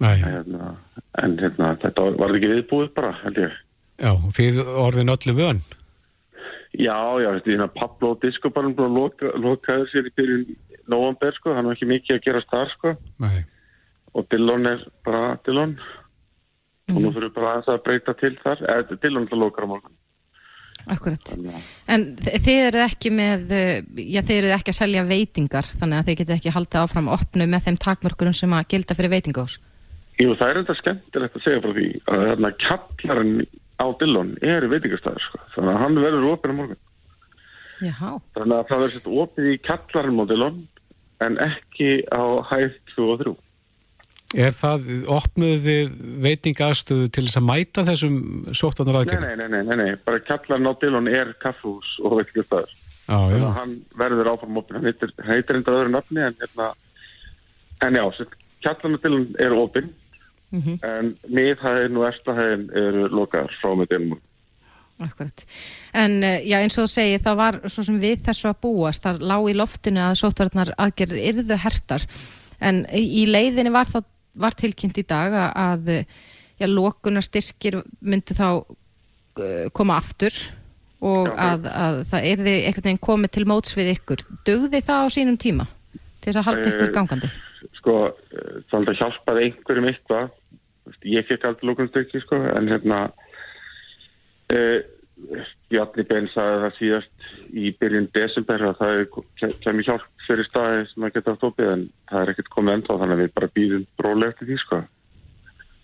hérna, 0.00 0.72
en 1.20 1.36
hérna, 1.40 1.74
þetta 1.82 2.08
var 2.20 2.38
ekki 2.38 2.54
viðbúið 2.54 2.94
bara, 2.96 3.12
held 3.24 3.44
ég 3.46 3.58
Já, 4.00 4.14
því 4.32 4.46
orðin 4.80 5.12
öllu 5.12 5.36
vön 5.36 5.60
Já, 6.70 7.18
já, 7.18 7.32
þetta 7.34 7.48
er 7.50 7.54
hérna 7.56 7.72
Pablo 7.74 8.14
Discobarn 8.22 8.76
búin 8.78 8.92
að 8.92 8.98
loka, 9.00 9.30
lokaður 9.42 9.88
sér 9.90 10.06
í 10.06 10.12
byrjun 10.14 10.44
november, 10.90 11.32
sko, 11.34 11.54
hann 11.54 11.68
var 11.68 11.78
ekki 11.78 11.88
mikið 11.90 12.16
að 12.16 12.26
gera 12.26 12.42
starf, 12.44 12.74
sko. 12.76 12.92
Nei. 13.22 13.42
Og 14.14 14.26
Dillon 14.30 14.66
er 14.70 14.84
bara 15.06 15.34
Dillon. 15.46 15.76
Mm. 16.90 16.96
Og 16.96 17.02
nú 17.04 17.12
fyrir 17.14 17.32
bara 17.34 17.58
að 17.62 17.82
breyta 17.86 18.14
til 18.18 18.32
þar. 18.42 18.62
Eða 18.66 18.98
Dillon 19.02 19.28
er 19.28 19.36
að 19.36 19.42
loka 19.44 19.66
á 19.66 19.70
morgun. 19.70 19.98
Akkurat. 20.88 21.32
En 21.90 22.06
þið 22.16 22.60
eruð 22.68 22.84
ekki 22.86 23.10
með, 23.14 23.54
já 24.00 24.20
þið 24.22 24.36
eruð 24.36 24.54
ekki 24.56 24.72
að 24.72 24.78
selja 24.80 25.06
veitingar, 25.08 25.68
þannig 25.80 26.00
að 26.00 26.10
þið 26.10 26.20
getið 26.22 26.36
ekki 26.36 26.54
haldið 26.56 26.80
áfram 26.84 27.10
að 27.10 27.18
opnu 27.20 27.48
með 27.50 27.66
þeim 27.66 27.80
takmörkurum 27.84 28.36
sem 28.36 28.54
að 28.56 28.68
gilda 28.74 28.96
fyrir 28.98 29.14
veitingás. 29.14 29.58
Jú, 30.20 30.34
það 30.36 30.50
er 30.50 30.60
enda 30.60 30.76
skemmtilegt 30.76 31.36
að 31.38 31.44
segja 31.46 31.60
frá 31.64 31.72
því 31.76 31.88
að 32.12 32.24
þarna 32.30 32.50
kallarinn 32.60 33.36
á 33.80 33.86
Dillon 34.00 34.34
er 34.44 34.66
veitingastæður 34.68 35.24
sko. 35.24 35.40
þannig 35.54 35.72
að 35.74 35.82
hann 35.84 36.00
verður 36.04 36.28
opið 36.34 36.52
á 36.52 36.58
morgun 36.58 36.80
Jáhá. 37.80 38.10
þannig 38.36 38.56
að 38.56 38.66
það 38.68 38.82
verður 38.82 38.94
sett 38.96 39.10
opið 39.24 39.48
í 39.48 39.60
kallarinn 39.64 40.20
á 40.20 40.24
Dillon 40.30 40.58
en 41.24 41.38
ekki 41.46 41.90
á 42.12 42.24
hæð 42.50 42.76
2 42.92 43.06
og 43.14 43.22
3 43.24 43.34
Er 44.38 44.52
það 44.54 44.84
opnuði 45.10 45.78
veitingastöðu 46.22 47.08
til 47.10 47.24
þess 47.26 47.38
að 47.40 47.46
mæta 47.48 47.82
þessum 47.88 48.18
sóttanar 48.54 49.00
aðgjörn? 49.00 49.24
Nei, 49.24 49.34
nei, 49.40 49.48
nei, 49.50 49.62
nei, 49.66 49.78
nei, 49.80 49.96
bara 50.06 50.20
kallarinn 50.22 50.70
á 50.70 50.74
Dillon 50.78 51.10
er 51.10 51.32
kaffús 51.42 51.96
og 52.04 52.20
veitingastæður 52.20 52.76
þannig 53.08 53.46
að 53.48 53.56
hann 53.56 53.72
verður 53.98 54.30
áfram 54.30 54.60
opið 54.60 54.78
hann 54.78 54.86
heitir, 54.86 55.14
heitir 55.26 55.58
enda 55.58 55.74
öðru 55.74 55.94
nafni 55.96 56.22
en, 56.22 56.36
hérna, 56.38 56.68
en 57.82 57.98
já, 57.98 58.04
kallarinn 58.62 59.00
á 59.00 59.02
Dillon 59.02 59.26
er 59.42 59.56
opið 59.56 59.88
mm 59.88 60.62
-hmm. 60.62 60.78
en 60.86 61.16
miðhæðin 61.26 61.98
og 61.98 62.06
eftirhæðin 62.12 62.64
eru 62.84 63.08
lokaðar 63.08 63.56
frá 63.62 63.74
með 63.74 63.90
délum 63.94 64.20
Akkurat, 65.00 65.44
en 65.96 66.22
eh, 66.22 66.44
já 66.44 66.60
eins 66.60 66.76
og 66.78 66.84
þú 66.84 66.92
segir 66.92 67.20
það 67.24 67.36
var 67.36 67.60
svo 67.72 67.82
sem 67.82 68.00
við 68.00 68.20
þessu 68.26 68.50
að 68.50 68.60
búast 68.60 69.02
það 69.02 69.22
lág 69.24 69.50
í 69.50 69.54
loftinu 69.56 70.00
að 70.00 70.18
sótvarnar 70.20 70.74
aðgerðir 70.76 71.28
yrðu 71.30 71.56
hertar, 71.56 72.04
en 72.60 72.84
í 72.92 73.24
leiðinni 73.26 73.72
var 73.72 73.88
það 73.88 74.04
var 74.34 74.56
tilkynnt 74.58 75.00
í 75.00 75.06
dag 75.06 75.34
að 75.50 75.90
já, 76.60 76.66
lókunarstyrkir 76.68 77.80
myndu 78.00 78.36
þá 78.36 78.46
uh, 78.60 79.66
koma 79.76 79.98
aftur 80.00 80.34
og 81.00 81.30
að, 81.40 81.68
að 81.72 82.00
það 82.10 82.26
erði 82.34 82.54
einhvern 82.58 82.86
veginn 82.90 83.04
komið 83.06 83.32
til 83.36 83.46
móts 83.48 83.76
við 83.76 83.94
ykkur. 83.94 84.24
Dögði 84.46 84.82
það 84.84 85.06
á 85.06 85.08
sínum 85.14 85.38
tíma 85.40 85.66
til 86.20 86.28
þess 86.28 86.40
að 86.42 86.48
halda 86.50 86.72
ykkur 86.74 86.92
gangandi? 86.96 87.30
Sko, 87.78 87.96
það 88.72 88.92
hjálpaði 88.98 89.46
einhverjum 89.48 89.88
eitthvað. 89.88 90.30
Ég 91.08 91.28
fekk 91.28 91.46
aldrei 91.48 91.70
lókunstökki 91.70 92.20
sko 92.24 92.40
en 92.50 92.68
hérna 92.68 93.00
uh, 94.52 94.78
Bjarni 95.70 96.04
Ben 96.08 96.28
sagði 96.30 96.62
það 96.64 96.78
síðast 96.78 97.26
í 97.54 97.72
byrjun 97.80 98.08
desember 98.14 98.64
að 98.68 98.78
það 98.80 99.02
kemur 99.64 99.86
hjálp 99.86 100.06
fyrir 100.26 100.48
staði 100.48 100.86
sem 100.90 101.04
að 101.06 101.12
geta 101.16 101.34
stópið 101.36 101.72
en 101.74 101.84
það 102.10 102.22
er 102.22 102.32
ekkert 102.32 102.54
komið 102.54 102.76
enda 102.78 102.96
þannig 103.02 103.16
að 103.16 103.22
við 103.22 103.34
bara 103.36 103.50
býðum 103.58 103.84
bróli 104.00 104.28
eftir 104.30 104.48
því 104.48 104.56
sko. 104.64 104.80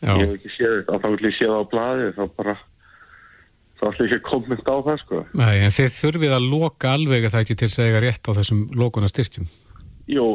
Já. 0.01 0.13
ég 0.13 0.23
hef 0.23 0.33
ekki 0.37 0.55
séð 0.55 0.75
þetta, 0.79 0.99
þá 1.03 1.07
vil 1.13 1.29
ég 1.29 1.37
séð 1.37 1.55
á 1.57 1.63
bladi 1.73 2.09
þá 2.17 2.25
bara 2.37 2.57
þá 3.77 3.85
ætlum 3.91 4.07
ég 4.07 4.17
ekki 4.17 4.19
að 4.19 4.27
komast 4.31 4.69
á 4.69 4.77
það 4.89 4.99
sko. 5.05 5.23
Nei, 5.41 5.55
en 5.61 5.77
þið 5.77 5.95
þurfið 6.01 6.35
að 6.37 6.49
loka 6.53 6.97
alveg 6.97 7.29
að 7.29 7.33
það 7.37 7.47
ekki 7.47 7.61
til 7.63 7.71
segja 7.73 8.03
rétt 8.05 8.29
á 8.29 8.37
þessum 8.37 8.67
lókunastyrkjum 8.77 9.49
Jú, 10.07 10.27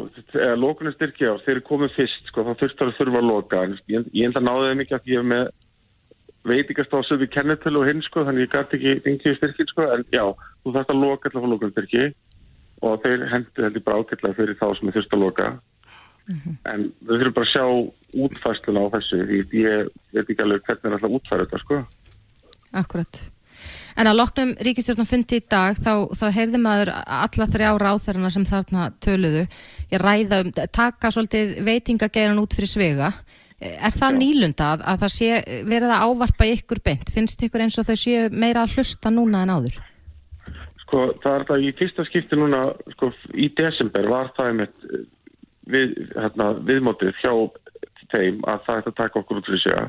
lókunastyrkja 0.60 1.38
þeir 1.46 1.62
komið 1.64 1.94
fyrst 1.96 2.26
sko, 2.28 2.44
þá 2.44 2.60
þurftar 2.60 2.90
að 2.90 2.98
þurfa 2.98 3.22
að 3.22 3.30
loka 3.30 3.62
ég, 3.88 4.10
ég 4.12 4.34
að 6.42 6.50
með 6.50 6.62
veitikastásu 6.62 7.18
við 7.22 7.32
kennetölu 7.36 7.82
og 7.82 7.88
hinn 7.90 8.02
sko, 8.02 8.26
þannig 8.26 8.48
ég 8.48 8.54
gæti 8.54 8.78
ekki 8.78 9.02
fengið 9.06 9.38
styrkin 9.38 9.70
sko, 9.70 9.88
en 9.94 10.06
já, 10.12 10.24
þú 10.64 10.74
þarfst 10.76 10.94
að 10.94 11.02
loka 11.02 11.30
alltaf 11.30 11.46
á 11.46 11.52
lókunastyrki 11.52 12.06
og 12.82 13.04
þeir 13.04 13.28
hendur 13.30 13.68
heldur 13.68 13.86
bara 13.86 14.02
ákveðlega 14.02 14.38
fyrir 14.40 14.58
þá 14.58 14.68
sem 14.78 14.94
þurft 14.96 15.14
að 15.14 15.24
loka. 15.26 15.50
Mm 16.30 16.38
-hmm. 16.38 16.56
en 16.72 16.82
við 17.02 17.20
þurfum 17.20 17.34
bara 17.34 17.46
að 17.46 17.54
sjá 17.54 17.66
útfæsluna 18.24 18.82
á 18.86 18.94
þessu 18.96 19.22
því 19.26 19.62
ég 19.62 19.88
veit 20.14 20.30
ekki 20.30 20.42
alveg 20.42 20.66
hvernig 20.66 20.86
er 20.86 20.94
alltaf 20.94 21.16
útfæra 21.18 21.46
þetta 21.46 21.60
sko. 21.60 21.86
Akkurat. 22.72 23.32
En 23.98 24.08
að 24.08 24.18
loknum 24.18 24.54
ríkistjórnum 24.66 25.06
fundi 25.06 25.42
í 25.42 25.46
dag 25.50 25.76
þá, 25.78 26.08
þá 26.16 26.26
heyrði 26.32 26.58
maður 26.58 26.94
alla 27.06 27.48
þrjá 27.54 27.70
ráþærarna 27.78 28.30
sem 28.30 28.46
þarna 28.46 28.92
töluðu. 29.04 29.48
Ég 29.92 30.02
ræða 30.02 30.42
um, 30.46 30.52
taka 30.52 31.12
svolítið 31.12 31.60
veitingageiran 31.66 32.40
út 32.40 32.54
fyrir 32.54 32.72
svega 32.72 33.12
er 33.62 33.94
það 33.94 34.12
Já. 34.16 34.18
nýlunda 34.18 34.68
að, 34.74 34.84
að 34.90 35.06
það 35.06 35.14
sé 35.16 35.30
verið 35.70 35.94
að 35.94 36.04
ávarpa 36.08 36.50
ykkur 36.56 36.82
beint, 36.86 37.14
finnst 37.14 37.46
ykkur 37.46 37.66
eins 37.66 37.78
og 37.78 37.88
þau 37.88 37.98
séu 38.02 38.28
meira 38.34 38.66
að 38.66 38.78
hlusta 38.78 39.14
núna 39.14 39.46
en 39.46 39.54
áður? 39.56 39.80
Sko 40.84 41.08
það 41.24 41.36
er 41.38 41.48
það 41.50 41.66
í 41.66 41.74
fyrsta 41.80 42.06
skipti 42.10 42.40
núna 42.40 42.62
sko 42.96 43.12
í 43.38 43.50
desember 43.58 44.10
var 44.12 44.32
það 44.38 44.52
einmitt 44.52 44.86
við, 45.72 45.96
hérna, 46.18 46.52
viðmótið 46.68 47.16
hjá 47.22 47.34
þeim 48.12 48.42
að 48.50 48.64
það 48.66 48.82
ætti 48.82 48.92
að 48.92 49.00
taka 49.00 49.22
okkur 49.22 49.40
út 49.40 49.50
fyrir 49.50 49.64
svega 49.64 49.88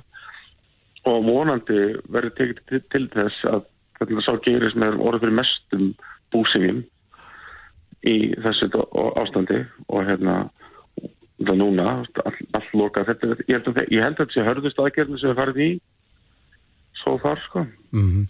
og 1.11 1.25
vonandi 1.27 1.81
verður 2.15 2.35
tekið 2.39 2.65
til, 2.69 2.83
til 2.93 3.07
þess 3.17 3.47
að 3.51 3.65
það 3.99 4.25
sá 4.27 4.33
gerir 4.45 4.71
sem 4.71 4.85
er 4.87 4.99
orðið 4.99 5.25
fyrir 5.25 5.39
mestum 5.41 5.89
búsingin 6.35 6.83
í 8.07 8.17
þessu 8.43 8.69
ástandi 9.19 9.63
og 9.89 10.07
hérna 10.07 10.37
það 11.49 11.59
núna, 11.61 11.89
all, 12.25 12.37
all 12.59 12.69
loka 12.79 13.05
þetta, 13.09 13.35
ég 13.49 13.59
held 13.59 13.73
að 13.73 13.81
þetta 13.91 14.29
sé 14.35 14.47
hörðust 14.47 14.81
aðgerðinu 14.83 15.21
sem 15.21 15.33
við 15.33 15.41
farið 15.41 15.61
í 15.67 15.71
svo 17.03 17.19
þar 17.23 17.43
sko 17.49 17.67
mm 17.67 18.07
-hmm. 18.07 18.25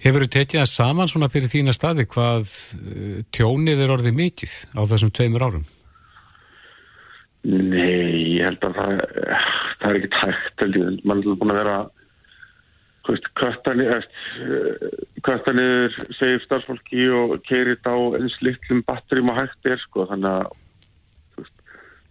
Hefur 0.00 0.22
þú 0.24 0.30
tekið 0.32 0.60
það 0.60 0.70
saman 0.72 1.10
svona 1.12 1.28
fyrir 1.28 1.52
þína 1.52 1.72
staði 1.76 2.06
hvað 2.08 2.48
uh, 2.48 3.20
tjónið 3.36 3.82
er 3.84 3.90
orðið 3.92 4.14
mikið 4.16 4.52
á 4.72 4.80
þessum 4.88 5.12
tveimur 5.12 5.44
árum? 5.44 5.66
Nei, 7.44 8.36
ég 8.36 8.44
held 8.44 8.64
að 8.64 8.74
það 8.78 8.94
það 9.80 9.90
er 9.90 9.96
ekki 9.96 10.10
tækt, 10.16 11.04
mann 11.04 11.20
er 11.20 11.36
búin 11.40 11.52
að 11.52 11.60
vera 11.60 11.78
kvartanir 15.24 15.94
segir 16.14 16.42
starfsfólki 16.44 17.08
og 17.10 17.40
keirir 17.48 17.76
þetta 17.76 17.90
á 17.96 17.98
eins 18.20 18.36
litlum 18.44 18.82
batterim 18.86 19.30
og 19.32 19.38
hægt 19.40 19.66
er 19.66 19.80
sko 19.82 20.06
þannig 20.10 20.30
að 20.30 20.44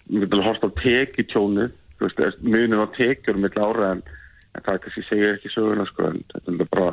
við 0.10 0.26
getum 0.26 0.46
hort 0.46 0.66
á 0.66 0.70
teki 0.82 1.26
tjónu 1.30 1.70
munum 2.42 2.86
á 2.86 2.88
tekjur 2.96 3.38
með 3.38 3.60
ára 3.60 3.92
en, 3.96 4.02
en 4.56 4.66
það 4.66 4.82
kannski 4.86 5.06
segir 5.08 5.36
ekki 5.36 5.52
söguna 5.54 5.86
sko 5.90 6.10
en 6.10 6.22
þetta 6.32 6.56
er 6.56 6.72
bara 6.74 6.92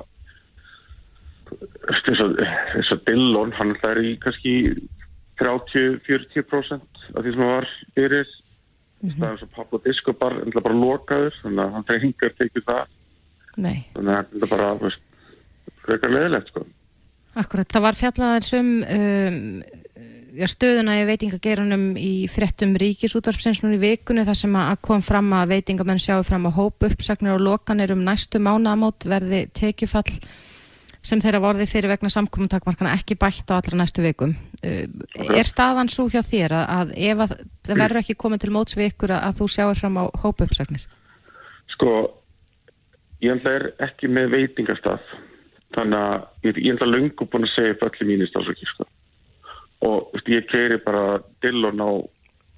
þess 2.06 2.92
að 2.92 3.04
Dillon 3.06 3.54
hann 3.54 3.76
er 3.86 4.02
í 4.02 4.16
kannski 4.22 4.56
30-40% 5.40 7.06
af 7.14 7.22
því 7.22 7.32
sem 7.32 7.42
það 7.42 7.52
var 7.52 7.68
fyrir 7.94 8.26
mm 8.26 9.10
-hmm. 9.10 9.18
það 9.20 9.30
er 9.30 9.38
svo 9.40 9.48
Pablo 9.54 9.80
Discobar 9.84 10.38
bara 10.62 10.74
lokaður 10.74 11.34
þannig 11.42 11.64
að 11.64 11.74
hann 11.76 11.88
fengar 11.90 12.38
tekið 12.40 12.66
það 12.66 12.84
Nei. 13.56 13.78
þannig 13.94 14.14
að 14.16 14.32
þetta 14.32 14.50
bara 14.52 14.72
veist, 14.80 15.02
frekar 15.84 16.12
leðilegt 16.12 16.50
sko. 16.52 16.66
Akkurat, 17.36 17.68
það 17.72 17.84
var 17.84 17.98
fjallaðar 18.00 18.44
sem 18.44 18.68
um, 18.82 19.62
stöðuna 20.50 20.98
í 21.00 21.06
veitingagerunum 21.08 21.86
í 22.00 22.26
frettum 22.28 22.74
ríkisútvarpsins 22.80 23.62
núni 23.64 23.78
í 23.78 23.82
vikunni 23.82 24.26
þar 24.26 24.38
sem 24.38 24.58
að 24.60 24.74
kom 24.84 25.04
fram 25.04 25.32
að 25.36 25.54
veitingamenn 25.54 26.02
sjáu 26.02 26.20
fram 26.26 26.48
að 26.50 26.58
hópu 26.58 26.90
uppsagnir 26.90 27.36
og 27.36 27.44
lokanir 27.46 27.94
um 27.94 28.04
næstu 28.04 28.40
mánamót 28.42 29.08
verði 29.08 29.46
tekjufall 29.56 30.10
sem 31.06 31.22
þeirra 31.22 31.40
vorði 31.44 31.68
fyrir 31.70 31.92
vegna 31.92 32.10
samkominntakmarkana 32.10 32.96
ekki 32.98 33.16
bætt 33.20 33.50
á 33.54 33.56
allra 33.56 33.78
næstu 33.78 34.02
vikum. 34.02 34.34
Uh, 34.60 34.84
er 35.38 35.46
staðan 35.46 35.90
svo 35.92 36.08
hjá 36.10 36.20
þér 36.26 36.56
að, 36.58 36.66
að 36.76 36.94
ef 37.12 37.22
að 37.24 37.34
það 37.68 37.82
verður 37.82 38.02
ekki 38.02 38.18
komið 38.24 38.42
til 38.42 38.52
móts 38.56 38.76
við 38.76 38.90
ykkur 38.92 39.14
að, 39.14 39.22
að 39.28 39.40
þú 39.40 39.48
sjáur 39.54 39.80
fram 39.80 40.00
á 40.02 40.04
hópu 40.24 40.48
uppsagnir? 40.48 40.86
Sko 41.76 41.92
ég 43.24 43.48
er 43.48 43.70
ekki 43.86 44.10
með 44.12 44.34
veitingastaf 44.34 45.14
þannig 45.76 45.98
að 46.00 46.48
ég 46.48 46.58
er 46.58 46.74
alltaf 46.74 46.92
lungu 46.92 47.28
búin 47.30 47.46
að 47.46 47.54
segja 47.54 47.76
upp 47.76 47.86
allir 47.86 48.10
mínir 48.10 48.30
stafsvöki 48.30 48.68
sko. 48.72 48.86
Og 49.84 50.10
veist, 50.12 50.28
ég 50.28 50.46
keiri 50.50 50.78
bara 50.84 51.20
dillon 51.44 51.82
á 51.82 51.90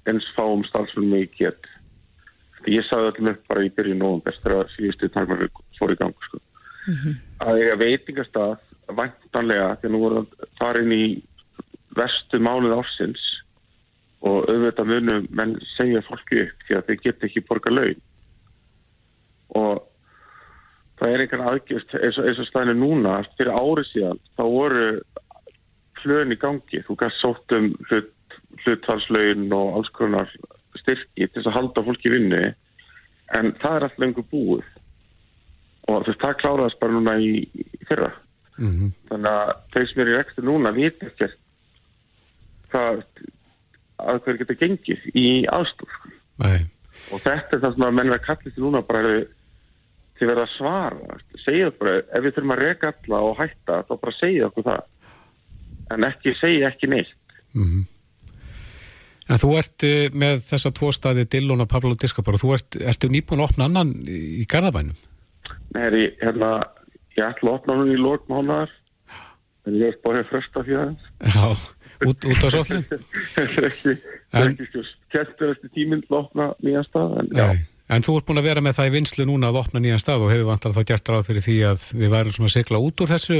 eins 0.09 0.27
fáum 0.35 0.63
stafsvöldum 0.67 1.17
ég 1.19 1.33
get 1.37 1.67
ég 2.67 2.85
sagði 2.87 3.11
allir 3.11 3.33
upp 3.33 3.47
bara 3.49 3.65
í 3.65 3.71
byrju 3.75 3.97
nógum 3.97 4.23
þegar 4.25 4.69
síðustu 4.75 5.09
takmar 5.13 5.47
fór 5.79 5.93
í 5.93 5.99
gang 5.99 6.15
sko. 6.27 6.39
mm 6.87 6.95
-hmm. 6.95 7.15
að 7.39 7.59
ég 7.59 7.71
er 7.71 7.81
veitingastaf 7.83 8.59
vantanlega 8.87 9.75
þegar 9.81 9.91
nú 9.91 9.99
voru 9.99 10.25
það 10.59 10.81
inn 10.81 10.91
í 10.91 11.23
vestu 11.95 12.39
mánuð 12.39 12.77
ársins 12.77 13.23
og 14.21 14.49
auðvitað 14.49 14.89
munum 14.91 15.27
menn 15.31 15.55
segja 15.77 16.01
fólki 16.01 16.43
upp 16.43 16.65
því 16.67 16.75
að 16.75 16.85
þeir 16.87 16.99
geta 17.03 17.25
ekki 17.25 17.45
borga 17.47 17.71
laun 17.71 18.01
og 19.59 19.85
það 20.99 21.13
er 21.13 21.23
einhvern 21.23 21.47
aðgjörst 21.51 21.95
eins 21.95 22.17
og, 22.19 22.27
og 22.27 22.49
stæðinu 22.49 22.75
núna 22.81 23.15
fyrir 23.37 23.55
árið 23.55 23.87
síðan 23.93 24.19
þá 24.35 24.43
voru 24.43 24.87
hlun 26.03 26.33
í 26.35 26.39
gangi 26.39 26.81
þú 26.87 26.95
gæst 27.01 27.21
sótt 27.23 27.55
um 27.57 27.69
hlut, 27.89 28.13
hluthalslaun 28.63 29.47
og 29.55 29.77
alls 29.79 29.91
konar 29.95 30.31
styrki 30.79 31.27
til 31.27 31.29
þess 31.35 31.49
að 31.51 31.57
halda 31.57 31.85
fólki 31.87 32.11
vinnu 32.13 32.41
en 33.35 33.51
það 33.61 33.75
er 33.75 33.85
alltaf 33.87 34.05
einhver 34.07 34.27
búið 34.31 34.65
og 35.89 36.05
þess 36.07 36.21
það 36.21 36.39
kláraðast 36.43 36.79
bara 36.81 36.97
núna 36.97 37.19
í 37.19 37.31
fyrra 37.87 38.11
Mhm. 38.59 38.89
þannig 39.07 39.31
að 39.31 39.51
þeir 39.71 39.85
sem 39.87 40.01
eru 40.03 40.11
í 40.11 40.17
rekstu 40.17 40.41
núna 40.43 40.71
vita 40.75 41.05
ekkert 41.07 41.37
hvað 42.71 43.03
að 43.99 44.19
hver 44.25 44.39
geta 44.41 44.55
gengið 44.59 45.05
í 45.15 45.27
aðstof 45.47 45.93
sko. 45.95 46.11
Nei. 46.43 46.67
og 47.13 47.21
þetta 47.23 47.55
er 47.55 47.61
það 47.63 47.73
sem 47.75 47.85
að 47.87 47.93
menn 47.95 48.11
verða 48.11 48.25
kallist 48.25 48.59
núna 48.59 48.81
bara 48.85 49.13
til 50.19 50.27
verða 50.27 50.43
að 50.43 50.55
svara 50.57 51.17
segja 51.45 51.71
bara, 51.79 51.95
ef 52.11 52.23
við 52.25 52.35
þurfum 52.35 52.53
að 52.55 52.61
reka 52.65 52.91
alla 52.91 53.21
og 53.29 53.37
hætta 53.39 53.77
þá 53.87 53.93
bara 54.03 54.17
segja 54.19 54.49
okkur 54.49 54.67
það 54.67 54.81
en 55.93 56.05
ekki 56.09 56.35
segja 56.41 56.71
ekki 56.73 56.91
neitt 56.91 57.15
Mhm. 57.53 57.87
En 59.29 59.37
þú 59.37 59.49
ert 59.59 59.83
eh, 59.85 60.09
með 60.13 60.39
þessa 60.47 60.71
tvo 60.73 60.89
staði 60.93 61.27
Dillon 61.29 61.61
og 61.61 61.69
Pablo 61.69 61.93
Discapar 61.97 62.33
og 62.37 62.41
þú 62.41 62.53
ert, 62.55 62.77
ertu 62.91 63.09
nýbúin 63.09 63.41
að 63.41 63.47
opna 63.51 63.67
annan 63.69 63.91
í 64.09 64.45
Garðabænum? 64.49 64.97
Nei, 65.75 66.09
hérna, 66.21 66.49
ég 67.17 67.25
ætla 67.25 67.51
að 67.51 67.57
opna 67.59 67.75
hún 67.77 67.91
í 67.93 67.97
lók 67.97 68.25
mánar 68.29 68.69
en 69.67 69.77
ég 69.77 69.91
er 69.93 69.99
bara 70.05 70.23
að 70.23 70.31
fresta 70.31 70.63
því 70.65 70.77
aðeins 70.81 71.35
Já, 71.35 71.49
út, 72.09 72.25
út 72.25 72.45
á 72.45 72.49
sóllin? 72.53 72.85
þetta 73.35 73.59
er 73.59 73.69
ekki, 73.69 74.85
kettur 75.13 75.53
eftir 75.53 75.73
tíminn 75.77 76.05
að 76.09 76.17
opna 76.23 76.51
nýjan 76.65 76.87
stað 76.89 77.17
en 77.21 77.33
Nei. 77.37 77.65
En 77.89 78.05
þú 78.05 78.19
ert 78.19 78.27
búin 78.29 78.37
að 78.41 78.45
vera 78.51 78.61
með 78.61 78.77
það 78.77 78.89
í 78.89 78.95
vinslu 78.99 79.25
núna 79.25 79.49
að 79.49 79.61
opna 79.63 79.81
nýjan 79.81 80.01
stað 80.01 80.25
og 80.25 80.29
hefur 80.33 80.49
vantar 80.51 80.73
þá 80.73 80.83
gert 80.91 81.09
ráð 81.09 81.29
fyrir 81.29 81.45
því 81.45 81.55
að 81.69 81.85
við 81.97 82.11
værum 82.13 82.33
svona 82.35 82.49
að 82.49 82.57
sigla 82.57 82.81
út 82.85 83.01
úr 83.01 83.09
þessu 83.09 83.39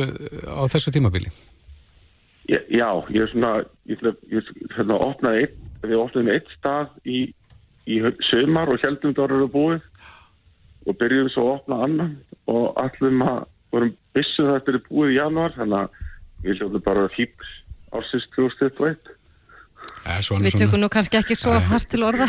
á 0.50 0.64
þessu 0.74 0.93
tímabili. 0.95 1.30
Já, 2.50 2.89
ég 3.14 3.22
er 3.24 3.32
svona 3.34 3.52
ég, 3.89 4.02
ég, 4.02 4.16
ég 4.34 4.50
hérna, 4.78 4.97
opnaði 5.10 5.45
einn 5.45 5.68
við 5.84 6.02
opnaðum 6.02 6.34
eitt 6.34 6.50
stað 6.58 6.89
í, 7.06 7.20
í 7.88 8.00
sömar 8.30 8.72
og 8.72 8.82
heldum 8.84 9.14
þetta 9.14 9.28
voru 9.28 9.52
búið 9.54 10.89
og 10.89 10.97
byrjuðum 11.00 11.32
svo 11.34 11.45
að 11.45 11.56
opna 11.60 11.80
annan 11.86 12.18
og 12.50 12.68
allum 12.82 13.24
að 13.26 13.39
vorum 13.70 13.95
vissuð 14.18 14.50
að 14.50 14.58
þetta 14.58 14.76
er 14.76 14.84
búið 14.89 15.14
í 15.14 15.20
januar 15.20 15.56
þannig 15.56 15.80
að 15.80 16.04
við 16.43 16.60
hljóðum 16.60 16.86
bara 16.88 17.08
fíbl 17.16 17.50
ársins 17.95 18.28
2021 18.36 19.16
Ja, 20.06 20.20
svona, 20.24 20.47
Við 20.47 20.58
tökum 20.64 20.82
nú 20.82 20.89
kannski 20.91 21.20
ekki 21.20 21.36
svo 21.38 21.54
hart 21.70 21.89
til 21.91 22.02
orða. 22.08 22.26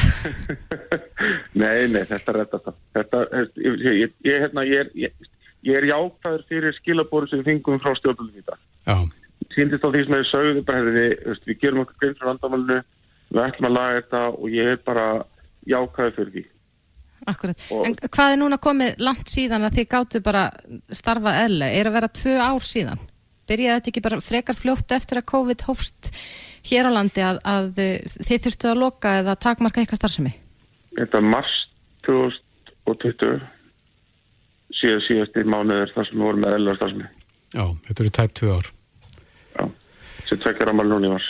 Nei, 1.61 1.87
nei, 1.91 2.03
þetta 2.09 2.33
er 2.33 2.39
þetta. 2.41 2.73
Þetta, 2.97 3.21
ég, 3.63 3.79
ég, 3.87 4.13
ég, 4.27 4.43
hérna, 4.45 4.65
ég, 4.67 4.85
er, 4.85 4.91
ég, 4.99 5.31
ég 5.67 5.79
er 5.79 5.87
jákvæður 5.89 6.45
fyrir 6.51 6.77
skilabóru 6.79 7.31
sem 7.31 7.43
fengum 7.47 7.81
frá 7.83 7.95
stjórnum 7.99 8.31
í 8.35 8.45
dag. 8.47 8.61
Já, 8.89 8.97
Sýndist 9.55 9.83
á 9.85 9.89
því 9.91 10.05
sem 10.07 10.15
við 10.15 10.27
sögðu, 10.31 10.63
bara 10.69 10.81
hefði, 10.85 11.05
við, 11.27 11.43
við 11.49 11.61
gerum 11.65 11.83
okkur 11.85 11.99
grein 12.03 12.17
frá 12.21 12.27
vandamálinu, 12.31 12.81
við 13.31 13.43
ætlum 13.47 13.69
að 13.71 13.77
laga 13.77 14.01
þetta 14.01 14.23
og 14.37 14.49
ég 14.55 14.73
er 14.75 14.81
bara 14.87 15.07
jákvæður 15.71 16.17
fyrir 16.19 16.33
því. 16.37 16.45
Akkurat. 17.31 17.65
Og- 17.71 17.87
En 17.87 17.95
hvað 17.97 18.33
er 18.33 18.39
núna 18.41 18.59
komið 18.59 19.01
langt 19.05 19.29
síðan 19.29 19.67
að 19.67 19.75
þið 19.81 19.89
gáttu 19.95 20.21
bara 20.25 20.45
starfa 20.93 21.35
eðla? 21.45 21.67
Er 21.69 21.91
að 21.91 21.97
vera 21.99 22.09
tvö 22.09 22.37
ár 22.41 22.65
síðan? 22.65 23.03
Byrjaði 23.51 23.77
þetta 23.81 23.91
ekki 23.91 24.03
bara 24.07 24.21
frekar 24.23 24.55
fljótt 24.57 24.93
eftir 24.95 25.19
að 25.19 25.27
COVID 25.33 25.65
hófst 25.67 26.13
hér 26.71 26.87
á 26.89 26.91
landi 26.95 27.21
að, 27.21 27.41
að 27.45 27.71
þið 28.23 28.45
þurftu 28.47 28.71
að 28.71 28.79
loka 28.81 29.15
eða 29.21 29.35
takmarka 29.37 29.81
eitthvað 29.83 30.01
starfsemi? 30.01 30.33
Þetta 30.97 31.19
er 31.19 31.27
mars 31.27 31.53
2020, 32.07 33.41
síðan 34.81 35.03
síðasti 35.09 35.45
mánuður 35.45 35.93
þar 35.95 36.09
sem 36.09 36.17
við 36.21 36.25
vorum 36.29 36.45
með 36.45 36.57
eðla 36.59 36.77
starfsmi. 36.79 37.09
já, 37.55 37.65
þetta 37.89 38.05
eru 38.05 38.13
tæp 38.21 38.35
tvö 38.39 38.55
ár. 38.57 38.71
Já, 39.55 39.65
sem 40.29 40.41
tvekjar 40.41 40.73
ámæli 40.73 40.93
núna 40.93 41.11
í 41.11 41.15
mars. 41.15 41.29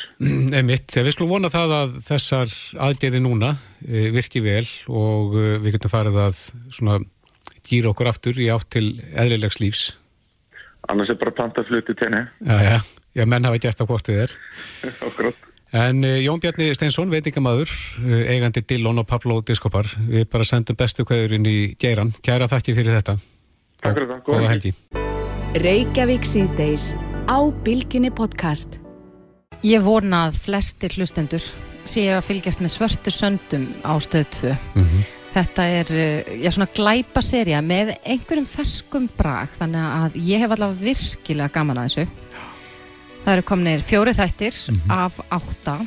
Emitt, 0.60 0.86
þegar 0.92 1.08
við 1.08 1.16
skulum 1.16 1.32
vona 1.36 1.52
það 1.52 1.76
að 1.78 1.96
þessar 2.08 2.54
aðgerði 2.88 3.22
núna 3.24 3.54
e, 3.86 4.08
virki 4.14 4.42
vel 4.44 4.66
og 4.88 5.36
e, 5.38 5.46
við 5.64 5.76
getum 5.78 5.94
farið 5.94 6.20
að 6.26 6.40
svona 6.70 7.00
gýra 7.66 7.92
okkur 7.92 8.10
aftur 8.10 8.40
í 8.40 8.48
átt 8.52 8.70
til 8.72 8.86
eðlilegs 9.14 9.60
lífs. 9.62 9.84
Annars 10.90 11.12
er 11.12 11.20
bara 11.20 11.34
panta 11.36 11.64
fluti 11.66 11.94
tenni. 11.98 12.24
Já, 12.46 12.58
já, 12.64 12.76
já, 13.20 13.24
menn 13.28 13.46
hafa 13.46 13.60
gert 13.62 13.82
á 13.82 13.84
hvort 13.86 14.08
þið 14.08 14.24
er. 14.24 14.36
Akkurat. 15.08 15.46
En 15.70 16.02
uh, 16.02 16.16
Jón 16.18 16.40
Bjarni 16.42 16.72
Steinsson, 16.74 17.12
veitingamaður, 17.12 17.70
uh, 18.02 18.24
eigandi 18.32 18.64
Dillon 18.66 18.98
og 19.04 19.06
Pablo 19.06 19.38
Discopar, 19.46 19.86
við 20.08 20.26
bara 20.32 20.48
sendum 20.48 20.78
bestu 20.78 21.06
kveðurinn 21.06 21.46
í 21.46 21.58
geiran. 21.78 22.10
Kæra 22.26 22.50
þakki 22.50 22.74
fyrir 22.80 22.98
þetta. 22.98 23.14
Takk 23.80 23.94
fyrir 23.94 24.10
það, 24.10 24.26
Góða 24.26 24.50
helgi. 24.50 24.74
Á 27.30 27.46
Bilginni 27.62 28.10
podcast. 28.10 28.80
Ég 29.62 29.84
vona 29.86 30.24
að 30.26 30.38
flestir 30.42 30.96
hlustendur 30.98 31.44
séu 31.86 32.16
að 32.16 32.24
fylgjast 32.26 32.58
með 32.58 32.72
svörtu 32.74 33.12
söndum 33.14 33.68
á 33.86 33.94
stöð 34.02 34.26
2. 34.34 34.54
Þetta 35.36 35.62
er, 35.62 35.92
eh, 35.94 36.42
já, 36.42 36.50
svona 36.50 36.66
glæpa 36.74 37.22
serja 37.22 37.60
með 37.62 37.94
einhverjum 38.02 38.48
ferskum 38.50 39.08
brag, 39.16 39.48
þannig 39.60 39.78
að 39.78 40.18
ég 40.26 40.40
hef 40.40 40.50
allavega 40.50 40.82
virkilega 40.82 41.52
gaman 41.52 41.78
að 41.78 41.86
þessu. 41.86 42.08
Það 43.24 43.32
eru 43.36 43.42
kominir 43.42 43.80
fjóri 43.80 44.12
þættir 44.12 44.54
af 44.90 45.20
átta 45.30 45.86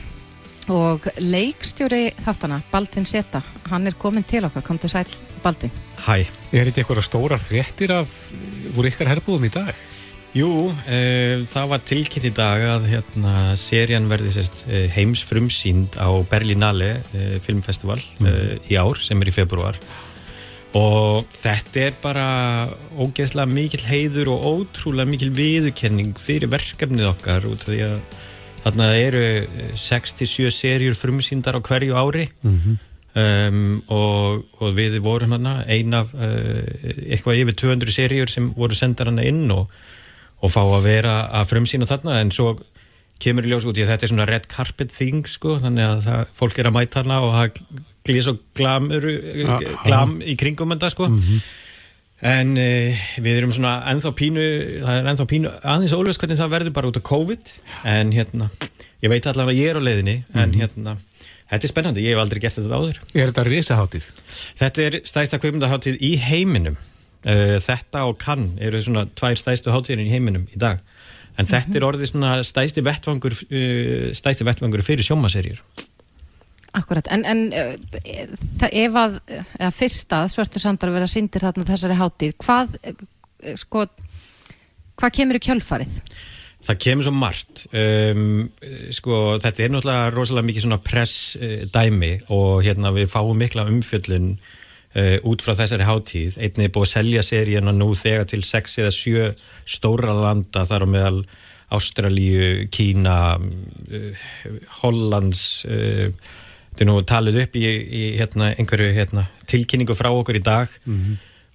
og 0.70 1.02
leikstjóri 1.20 2.14
þáttana, 2.24 2.64
Baldvin 2.72 3.06
Seta, 3.06 3.44
hann 3.68 3.86
er 3.86 4.00
komin 4.00 4.24
til 4.24 4.46
okkar, 4.46 4.64
kom 4.64 4.78
til 4.78 4.89
sæl 4.89 5.12
Baldvin. 5.44 5.72
Hæ. 6.08 6.26
Er 6.54 6.72
þetta 6.72 6.86
eitthvað 6.86 7.04
stórar 7.04 7.39
fréttir 7.39 7.91
af 7.91 8.32
úr 8.78 8.88
ykkar 8.88 9.12
herbúðum 9.12 9.44
í 9.44 9.52
dag? 9.52 9.76
Jú, 10.34 10.50
uh, 10.74 11.44
það 11.46 11.68
var 11.70 11.84
tilkynnt 11.86 12.26
í 12.26 12.34
dag 12.34 12.64
að 12.66 12.88
hérna, 12.90 13.34
serían 13.60 14.08
verði 14.10 14.32
sérst, 14.34 14.64
uh, 14.66 14.88
heims 14.96 15.22
frumsýnd 15.30 16.00
á 16.02 16.10
Berlinale 16.30 16.96
uh, 17.14 17.36
filmfestival 17.44 18.00
uh, 18.02 18.56
í 18.66 18.80
ár 18.82 18.98
sem 18.98 19.22
er 19.22 19.30
í 19.30 19.36
februar 19.36 19.78
og 20.74 21.30
þetta 21.38 21.82
er 21.84 21.98
bara 22.02 22.28
ógeðslega 22.98 23.46
mikil 23.50 23.84
heiður 23.86 24.32
og 24.34 24.46
ótrúlega 24.50 25.10
mikil 25.10 25.30
viðurkenning 25.38 26.18
fyrir 26.18 26.50
verkefnið 26.50 27.12
okkar 27.12 27.46
út 27.50 27.68
af 27.68 27.70
því 27.70 27.82
að 27.86 28.00
þarna 28.64 28.88
eru 28.98 29.24
eh, 29.44 29.76
67 29.78 30.50
seríur 30.56 30.98
frumsýndar 30.98 31.60
á 31.60 31.62
hverju 31.62 31.98
ári. 32.00 32.28
Um, 33.14 33.84
og, 33.94 34.48
og 34.58 34.72
við 34.74 34.96
vorum 35.06 35.36
hana 35.36 35.60
ein 35.70 35.94
af 35.94 36.16
uh, 36.18 36.64
eitthvað 37.14 37.44
yfir 37.44 37.58
200 37.62 37.94
seríur 37.94 38.32
sem 38.34 38.48
voru 38.58 38.74
sendar 38.74 39.12
hana 39.12 39.22
inn 39.30 39.52
og, 39.54 39.68
og 40.44 40.52
fá 40.52 40.62
að 40.64 40.86
vera 40.86 41.16
að 41.39 41.50
frumsýna 41.54 41.88
þarna 41.89 42.20
en 42.22 42.32
svo 42.36 42.54
kemur 43.24 43.46
í 43.48 43.52
ljós 43.54 43.66
út 43.70 43.78
í 43.80 43.84
að 43.86 43.94
þetta 43.94 44.08
er 44.08 44.12
svona 44.12 44.28
red 44.28 44.48
carpet 44.52 44.91
thing 44.91 45.28
sko, 45.30 45.58
þannig 45.64 45.86
að 45.88 46.00
það, 46.08 46.24
fólk 46.39 46.60
er 46.60 46.70
að 46.70 46.76
mæta 46.76 47.04
hana 47.04 47.20
og 47.24 47.36
það 47.38 47.60
glís 48.04 48.28
og 48.32 48.39
glamur, 48.58 49.06
glam 49.86 50.18
í 50.28 50.36
kringum 50.39 50.74
þetta 50.76 50.89
sko. 50.91 51.08
En 52.24 52.54
uh, 52.56 53.06
við 53.24 53.39
erum 53.39 53.52
svona 53.56 53.78
ennþá 53.91 54.14
pínu, 54.20 54.44
það 54.84 55.00
er 55.00 55.10
ennþá 55.12 55.26
pínu 55.32 55.50
aðeins 55.74 55.96
ólöfs 55.96 56.20
hvernig 56.22 56.39
það 56.39 56.54
verður 56.54 56.76
bara 56.78 56.91
út 56.91 57.00
af 57.00 57.08
COVID 57.10 57.56
en 57.94 58.14
hérna, 58.16 58.48
ég 59.04 59.12
veit 59.12 59.28
allavega 59.28 59.56
að 59.56 59.60
ég 59.60 59.72
er 59.74 59.80
á 59.80 59.88
leiðinni 59.88 60.16
en 60.39 60.56
hérna, 60.56 60.96
þetta 61.52 61.68
er 61.68 61.74
spennandi 61.74 62.06
ég 62.06 62.16
hef 62.16 62.24
aldrei 62.24 62.44
gert 62.44 62.60
þetta 62.60 62.80
áður. 62.80 63.02
Er 63.12 63.32
þetta 63.32 63.46
risaháttið? 63.50 64.10
Þetta 64.62 64.88
er 64.88 65.00
stæsta 65.12 65.39
kveimundaháttíð 65.44 66.00
í 66.04 66.16
heiminum. 66.24 66.80
Uh, 67.24 67.55
þetta 67.63 68.03
og 68.09 68.17
kann 68.19 68.49
eru 68.59 68.82
svona 68.84 69.05
tvær 69.07 69.38
stæstu 69.39 69.71
háttíðin 69.71 70.03
í 70.03 70.11
heiminum 70.11 70.47
í 70.51 70.59
dag. 70.59 70.84
En 71.39 71.47
þetta 71.49 71.80
er 71.80 71.88
orðið 71.88 72.11
svona 72.11 72.36
stæsti 72.45 72.84
vettvangur, 72.86 73.34
uh, 73.34 74.11
stæsti 74.17 74.45
vettvangur 74.47 74.84
fyrir 74.86 75.07
sjómaserjur. 75.07 75.63
Akkurat, 76.74 77.05
en, 77.13 77.21
en 77.30 77.41
eh, 77.53 77.76
ef 78.65 78.95
að, 78.97 79.19
eða 79.30 79.74
fyrst 79.76 80.13
að 80.17 80.32
svörtu 80.34 80.61
sandar 80.61 80.89
vera 80.95 81.09
sindir 81.09 81.43
þarna 81.45 81.67
þessari 81.67 81.97
hátíð, 81.99 82.32
hvað, 82.41 82.71
eh, 82.82 83.03
sko, 83.61 83.84
hvað 84.97 85.13
kemur 85.19 85.38
í 85.38 85.41
kjölfarið? 85.45 85.99
Það 86.65 86.80
kemur 86.88 87.05
svo 87.05 87.13
margt. 87.13 87.61
Um, 87.78 88.47
sko, 88.95 89.19
þetta 89.43 89.65
er 89.65 89.74
náttúrulega 89.76 90.09
rosalega 90.15 90.47
mikið 90.47 90.65
svona 90.65 90.82
press 90.82 91.38
dæmi 91.76 92.13
og 92.34 92.63
hérna 92.65 92.93
við 92.95 93.09
fáum 93.11 93.38
mikla 93.38 93.67
umfjöllun 93.69 94.32
uh, 94.96 95.18
út 95.30 95.44
frá 95.46 95.56
þessari 95.58 95.88
hátíð. 95.88 96.38
Einnig 96.38 96.70
er 96.70 96.76
búið 96.76 96.88
að 96.88 96.94
selja 96.94 97.26
seríuna 97.26 97.74
nú 97.76 97.89
þegar 97.98 98.30
til 98.30 98.44
sex 98.48 98.80
eða 98.82 98.94
sjö 98.96 99.32
stóra 99.66 100.16
landa 100.18 100.66
þar 100.70 100.86
á 100.86 100.94
meðal 100.98 101.26
Ástralíu, 101.74 102.70
Kína, 102.74 103.18
uh, 103.39 104.24
Hollands, 104.82 105.44
uh, 105.66 106.10
þetta 106.72 106.86
er 106.86 106.89
nú 106.89 106.98
talið 107.10 107.44
upp 107.46 107.60
í, 107.60 107.68
í 107.70 108.04
hérna, 108.18 108.54
einhverju 108.58 108.96
hérna, 108.96 109.28
tilkynningu 109.50 109.98
frá 109.98 110.12
okkur 110.14 110.41
í 110.41 110.46
dag 110.46 110.74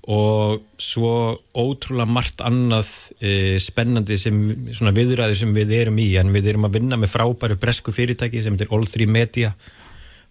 og 0.09 0.63
svo 0.81 1.37
ótrúlega 1.53 2.09
margt 2.09 2.41
annað 2.41 2.89
e, 3.21 3.59
spennandi 3.61 4.17
sem 4.17 4.39
svona 4.73 4.95
viðræður 4.97 5.37
sem 5.43 5.51
við 5.53 5.75
erum 5.83 5.99
í 6.01 6.07
en 6.21 6.33
við 6.33 6.55
erum 6.55 6.65
að 6.65 6.79
vinna 6.79 6.97
með 6.97 7.13
frábæru 7.13 7.59
bresku 7.61 7.93
fyrirtæki 7.93 8.41
sem 8.45 8.57
er 8.57 8.73
All3 8.73 9.09
Media 9.11 9.53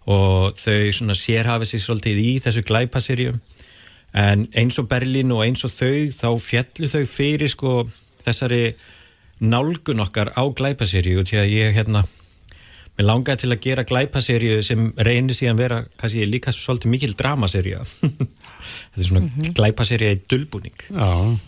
og 0.08 0.56
þau 0.56 0.92
svona 0.96 1.16
sérhafið 1.18 1.72
sér 1.72 1.84
svolítið 1.84 2.20
í 2.24 2.34
þessu 2.44 2.64
glæpaserjum 2.68 3.40
en 4.18 4.46
eins 4.56 4.78
og 4.80 4.88
Berlín 4.88 5.34
og 5.34 5.44
eins 5.44 5.64
og 5.68 5.74
þau 5.74 6.08
þá 6.16 6.28
fjallu 6.40 6.88
þau 6.88 7.02
fyrir 7.08 7.52
sko 7.52 7.72
þessari 8.24 8.62
nálgun 9.44 10.00
okkar 10.02 10.32
á 10.32 10.42
glæpaserju 10.48 11.20
og 11.20 11.28
til 11.28 11.42
að 11.42 11.52
ég 11.52 11.76
hérna 11.76 12.06
Mér 12.98 13.06
langaði 13.06 13.44
til 13.44 13.52
að 13.54 13.60
gera 13.62 13.82
glæpaserju 13.86 14.62
sem 14.66 14.88
reynir 15.06 15.36
síðan 15.36 15.58
vera 15.60 15.76
kannski 16.00 16.24
líka 16.26 16.50
svolítið 16.50 16.90
mikil 16.90 17.12
dramaserja. 17.14 17.84
Þetta 18.02 18.98
er 18.98 19.06
svona 19.06 19.20
mm 19.20 19.28
-hmm. 19.28 19.52
glæpaserja 19.54 20.16
í 20.16 20.22
dulbúning. 20.26 20.74
Já, 20.90 21.38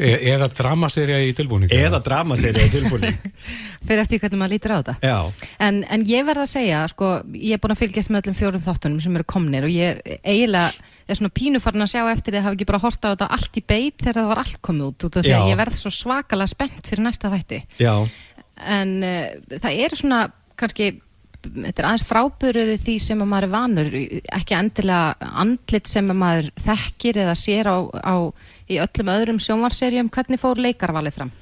E 0.00 0.10
eða 0.30 0.46
dramaserja 0.54 1.16
í 1.26 1.32
tilbúning 1.36 1.72
eða 1.74 1.98
dramaserja 2.04 2.62
í 2.62 2.70
tilbúning 2.72 3.16
fyrir 3.86 4.00
eftir 4.04 4.20
hvernig 4.22 4.38
maður 4.38 4.52
lítur 4.54 4.72
á 4.72 4.78
þetta. 4.78 4.94
Já, 5.02 5.16
En, 5.66 5.80
en 5.90 6.04
ég 6.08 6.24
verð 6.28 6.44
að 6.44 6.52
segja, 6.52 6.78
sko, 6.92 7.08
ég 7.34 7.56
er 7.56 7.60
búin 7.60 7.74
að 7.74 7.80
fylgjast 7.82 8.12
með 8.14 8.22
öllum 8.22 8.38
fjórum 8.38 8.62
þáttunum 8.64 9.02
sem 9.02 9.18
eru 9.18 9.26
komnir 9.34 9.66
og 9.66 9.74
ég 9.74 9.98
eiginlega 10.22 10.70
er 11.10 11.18
svona 11.18 11.34
pínu 11.34 11.60
farin 11.60 11.82
að 11.84 11.90
sjá 11.96 12.00
eftir 12.12 12.32
því 12.36 12.38
að 12.40 12.46
hafa 12.46 12.56
ekki 12.60 12.68
bara 12.70 12.82
horta 12.86 13.10
á 13.10 13.12
þetta 13.16 13.30
allt 13.36 13.58
í 13.60 13.64
beit 13.74 13.98
þegar 13.98 14.18
það 14.20 14.30
var 14.30 14.42
allt 14.44 14.60
komið 14.70 14.88
út 14.92 15.06
út 15.10 15.18
af 15.20 15.26
því 15.26 15.34
Já. 15.34 15.38
að 15.42 15.50
ég 15.50 15.60
verð 15.64 15.78
svo 15.82 15.92
svakalega 15.98 16.54
spennt 16.54 16.90
fyrir 16.92 17.06
næsta 17.08 17.32
þætti. 17.34 17.60
já, 17.82 17.94
En 18.70 18.90
uh, 19.02 19.56
það 19.58 19.80
eru 19.88 19.96
svona 19.98 20.20
kannski, 20.60 20.90
þetta 21.42 21.80
er 21.82 21.86
aðeins 21.90 22.06
fráböruði 22.06 22.78
því 22.78 22.94
sem 23.00 23.22
að 23.24 23.30
maður 23.32 23.46
er 23.48 23.52
vanur, 23.56 23.92
ekki 24.38 24.56
endilega 24.58 25.30
andlit 25.40 25.88
sem 25.90 26.10
að 26.12 26.18
maður 26.20 26.50
þekkir 26.68 27.20
eða 27.24 27.36
sér 27.40 27.70
á, 27.72 27.76
á 28.04 28.16
í 28.70 28.80
öllum 28.82 29.12
öðrum 29.12 29.42
sjónvarserjum, 29.42 30.10
hvernig 30.14 30.40
fór 30.40 30.60
leikarvalið 30.62 31.16
fram? 31.18 31.32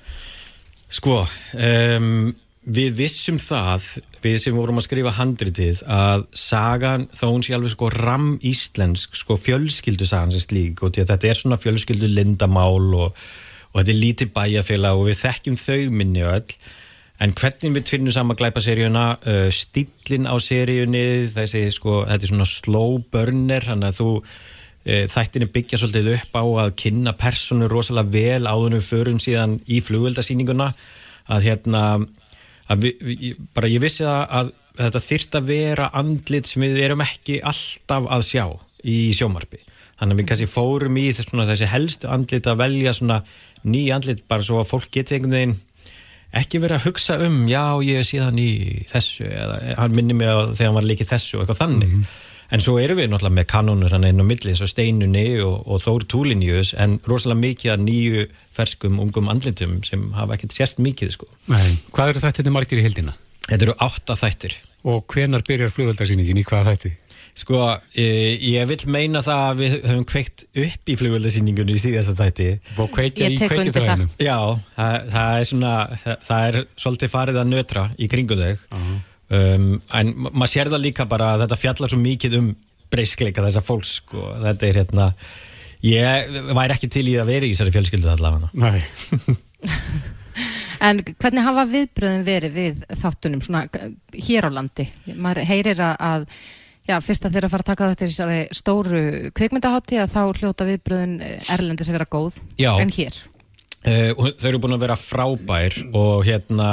Sko, 0.89 1.21
um, 1.53 2.31
við 2.65 2.97
vissum 3.03 3.39
það, 3.41 3.85
við 4.25 4.39
sem 4.43 4.57
vorum 4.57 4.81
að 4.81 4.87
skrifa 4.89 5.13
handritið, 5.19 5.83
að 5.85 6.25
sagan, 6.37 7.07
þá 7.13 7.27
hún 7.27 7.45
sé 7.45 7.55
alveg 7.57 7.75
sko 7.75 7.93
ram 7.93 8.33
íslensk, 8.45 9.17
sko 9.21 9.37
fjölskyldusagan 9.41 10.35
sem 10.35 10.45
slík 10.45 10.83
og 10.83 10.97
að 10.97 11.13
þetta 11.13 11.31
er 11.31 11.39
svona 11.39 11.61
fjölskyldu 11.61 12.11
lindamál 12.13 12.89
og, 12.97 13.23
og 13.73 13.81
þetta 13.81 13.95
er 13.95 14.03
lítið 14.03 14.35
bæjafélag 14.37 15.01
og 15.01 15.09
við 15.11 15.23
þekkjum 15.23 15.59
þau 15.61 15.81
minni 16.01 16.27
öll, 16.29 16.59
en 17.19 17.35
hvernig 17.37 17.75
við 17.77 17.89
tvinnum 17.91 18.15
saman 18.15 18.39
glæpa 18.39 18.63
seríuna, 18.65 19.07
uh, 19.21 19.49
stílinn 19.53 20.29
á 20.29 20.37
seríunni, 20.41 21.09
þessi 21.35 21.67
sko, 21.75 22.03
þetta 22.09 22.25
er 22.25 22.33
svona 22.33 22.49
slow 22.49 23.01
burner, 23.13 23.69
þannig 23.69 23.93
að 23.93 24.01
þú 24.01 24.13
þættinni 24.89 25.51
byggja 25.53 25.81
svolítið 25.81 26.15
upp 26.17 26.39
á 26.39 26.45
að 26.65 26.75
kynna 26.83 27.13
personu 27.19 27.69
rosalega 27.69 28.13
vel 28.15 28.49
áðunum 28.49 28.85
förum 28.85 29.21
síðan 29.23 29.59
í 29.69 29.83
flugveldasýninguna 29.85 30.71
að 31.29 31.49
hérna 31.49 31.83
að 32.69 32.85
vi, 32.85 32.95
vi, 33.01 33.33
bara 33.57 33.71
ég 33.71 33.83
vissi 33.83 34.07
að, 34.09 34.25
að 34.39 34.53
þetta 34.79 35.05
þyrft 35.05 35.39
að 35.39 35.51
vera 35.53 35.91
andlit 35.99 36.49
sem 36.49 36.65
við 36.65 36.81
erum 36.87 37.05
ekki 37.05 37.41
alltaf 37.41 38.09
að 38.15 38.27
sjá 38.29 38.45
í 38.85 38.99
sjómarpi 39.17 39.61
þannig 39.99 40.15
að 40.15 40.21
við 40.21 40.29
kannski 40.31 40.51
fórum 40.51 40.99
í 41.01 41.09
þess, 41.11 41.31
svona, 41.33 41.49
þessi 41.49 41.71
helstu 41.73 42.11
andlit 42.13 42.47
að 42.47 42.61
velja 42.63 42.95
svona 42.95 43.23
ný 43.67 43.89
andlit 43.95 44.23
bara 44.31 44.47
svo 44.47 44.63
að 44.63 44.71
fólk 44.71 44.93
geti 44.95 45.17
einhvern 45.17 45.35
veginn 45.35 45.59
ekki 46.39 46.61
verið 46.61 46.79
að 46.79 46.87
hugsa 46.91 47.17
um 47.25 47.41
já 47.49 47.65
ég 47.87 48.07
sé 48.07 48.21
þann 48.21 48.41
í 48.43 48.51
þessu 48.91 49.27
eða 49.29 49.61
hann 49.81 49.95
minni 49.97 50.17
mig 50.17 50.29
að 50.29 50.53
þegar 50.59 50.69
hann 50.69 50.79
var 50.79 50.89
líkið 50.91 51.13
þessu 51.13 51.39
og 51.39 51.45
eitthvað 51.45 51.63
þannig. 51.63 51.93
Mm 51.93 52.03
-hmm. 52.03 52.17
En 52.49 52.63
svo 52.65 52.79
erum 52.81 52.97
við 52.97 53.11
náttúrulega 53.13 53.37
með 53.37 53.49
kanónur 53.51 53.93
hann 53.93 54.07
einn 54.09 54.25
á 54.25 54.27
milli, 54.27 54.55
svo 54.57 54.69
steinunni 54.71 55.27
og, 55.45 55.67
og 55.69 55.83
þór 55.85 56.07
túlinjus, 56.09 56.73
en 56.81 56.97
rosalega 57.09 57.43
mikið 57.43 57.73
að 57.75 57.83
nýju 57.85 58.23
ferskum 58.57 59.01
ungum 59.03 59.29
andlitum 59.29 59.83
sem 59.85 60.07
hafa 60.17 60.39
ekkert 60.39 60.57
sérst 60.57 60.81
mikið, 60.81 61.13
sko. 61.19 61.29
Nei, 61.53 61.77
hvað 61.93 62.15
eru 62.15 62.25
þættinni 62.25 62.55
margir 62.55 62.81
í 62.81 62.87
hildina? 62.87 63.13
Þetta 63.49 63.69
eru 63.69 63.77
átta 63.85 64.17
þættir. 64.17 64.57
Og 64.89 65.05
hvenar 65.13 65.45
byrjar 65.45 65.75
flugveldarsýningin 65.75 66.41
í 66.41 66.47
hvaða 66.49 66.73
þætti? 66.73 66.95
Sko, 67.39 67.61
ég, 67.95 68.41
ég 68.43 68.67
vil 68.67 68.79
meina 68.91 69.21
það 69.23 69.43
að 69.45 69.61
við 69.61 69.75
höfum 69.85 70.07
kveikt 70.11 70.45
upp 70.49 70.91
í 70.91 70.97
flugveldarsýningunni 70.99 71.77
í 71.77 71.83
síðasta 71.83 72.17
þætti. 72.19 72.49
Og 72.81 72.89
kveikja 72.97 73.29
í 73.31 73.39
kveikithræðinu? 73.45 74.09
Já, 74.25 74.39
það, 74.75 74.97
það 75.13 75.37
er 75.37 75.47
svona, 75.53 75.75
það, 76.03 76.17
það 76.31 76.49
er 76.49 76.59
svolítið 76.83 77.13
farið 77.13 77.41
að 77.43 77.53
nötra 77.53 77.85
í 77.95 78.11
kringum 78.11 78.43
þau. 78.43 78.51
Uh 78.57 78.83
-huh. 78.89 78.99
Um, 79.29 79.75
en 79.93 80.15
maður 80.31 80.53
sér 80.55 80.71
það 80.73 80.85
líka 80.87 81.05
bara 81.09 81.35
að 81.35 81.43
þetta 81.45 81.61
fjallar 81.61 81.93
svo 81.93 82.01
mikið 82.01 82.37
um 82.39 82.47
breyskleika 82.89 83.45
þessa 83.45 83.61
fólks 83.61 83.99
sko. 84.01 84.23
þetta 84.41 84.69
er 84.69 84.79
hérna 84.81 85.09
ég 85.85 86.39
væri 86.57 86.75
ekki 86.75 86.89
til 86.93 87.05
í 87.11 87.17
að 87.21 87.29
vera 87.35 87.49
í 87.49 87.53
þessari 87.53 87.75
fjölskyldu 87.75 88.09
allavega 88.15 88.49
Nei 88.57 88.81
En 90.79 91.03
hvernig 91.03 91.43
hafa 91.43 91.65
viðbröðin 91.67 92.23
verið 92.23 92.53
við 92.55 92.83
þáttunum 93.01 93.41
svona 93.43 93.65
hér 94.15 94.47
á 94.47 94.51
landi? 94.55 94.85
Maður 95.19 95.49
heyrir 95.49 95.81
að 95.83 96.29
já, 96.89 96.97
fyrst 97.05 97.27
að 97.27 97.37
þeirra 97.37 97.51
fara 97.53 97.65
að 97.65 97.71
taka 97.73 97.89
þetta 97.93 98.07
í 98.07 98.13
þessari 98.13 98.39
stóru 98.57 99.03
kvikmyndahátti 99.37 99.99
að 100.01 100.15
þá 100.15 100.23
hljóta 100.41 100.69
viðbröðin 100.69 101.17
erlendis 101.53 101.91
að 101.91 101.99
vera 101.99 102.09
góð 102.15 102.39
já. 102.61 102.71
en 102.79 102.95
hér 102.95 103.19
uh, 103.85 104.31
Þau 104.39 104.49
eru 104.53 104.63
búin 104.63 104.77
að 104.79 104.85
vera 104.87 104.99
frábær 105.01 105.79
og 105.93 106.25
hérna 106.29 106.71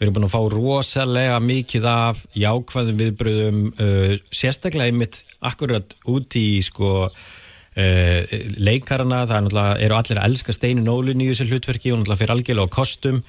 Við 0.00 0.06
erum 0.06 0.14
búin 0.16 0.24
að 0.24 0.32
fá 0.32 0.44
rosalega 0.54 1.40
mikið 1.44 1.86
af 1.90 2.20
jákvæðum 2.32 3.00
viðbröðum, 3.02 3.58
uh, 3.84 4.14
sérstaklega 4.32 4.88
einmitt 4.88 5.18
akkurat 5.44 5.92
út 6.08 6.36
í 6.40 6.62
sko, 6.64 6.92
uh, 7.04 8.32
leikarana, 8.56 9.18
það 9.28 9.50
er 9.50 9.84
eru 9.84 9.98
allir 9.98 10.20
að 10.22 10.30
elska 10.30 10.54
Steinu 10.56 10.86
Nólin 10.86 11.20
í 11.20 11.28
þessu 11.28 11.50
hlutverki 11.50 11.92
og 11.92 12.00
náttúrulega 12.00 12.22
fyrir 12.22 12.32
algjörlega 12.32 12.72
á 12.72 12.76
kostum. 12.78 13.20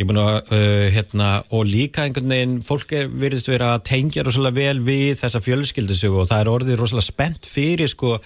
Að, 0.00 0.08
uh, 0.16 0.86
hérna, 0.96 1.28
og 1.52 1.68
líka 1.68 2.08
einhvern 2.08 2.32
veginn, 2.32 2.56
fólk 2.64 2.96
er 2.96 3.12
veriðst 3.12 3.52
vera 3.52 3.74
að 3.76 3.84
tengja 3.92 4.24
rosalega 4.24 4.62
vel 4.62 4.80
við 4.88 5.20
þessa 5.20 5.44
fjölskyldisögu 5.44 6.24
og 6.24 6.32
það 6.32 6.40
er 6.40 6.54
orðið 6.54 6.80
rosalega 6.80 7.10
spennt 7.12 7.52
fyrir 7.52 7.92
sko, 7.92 8.16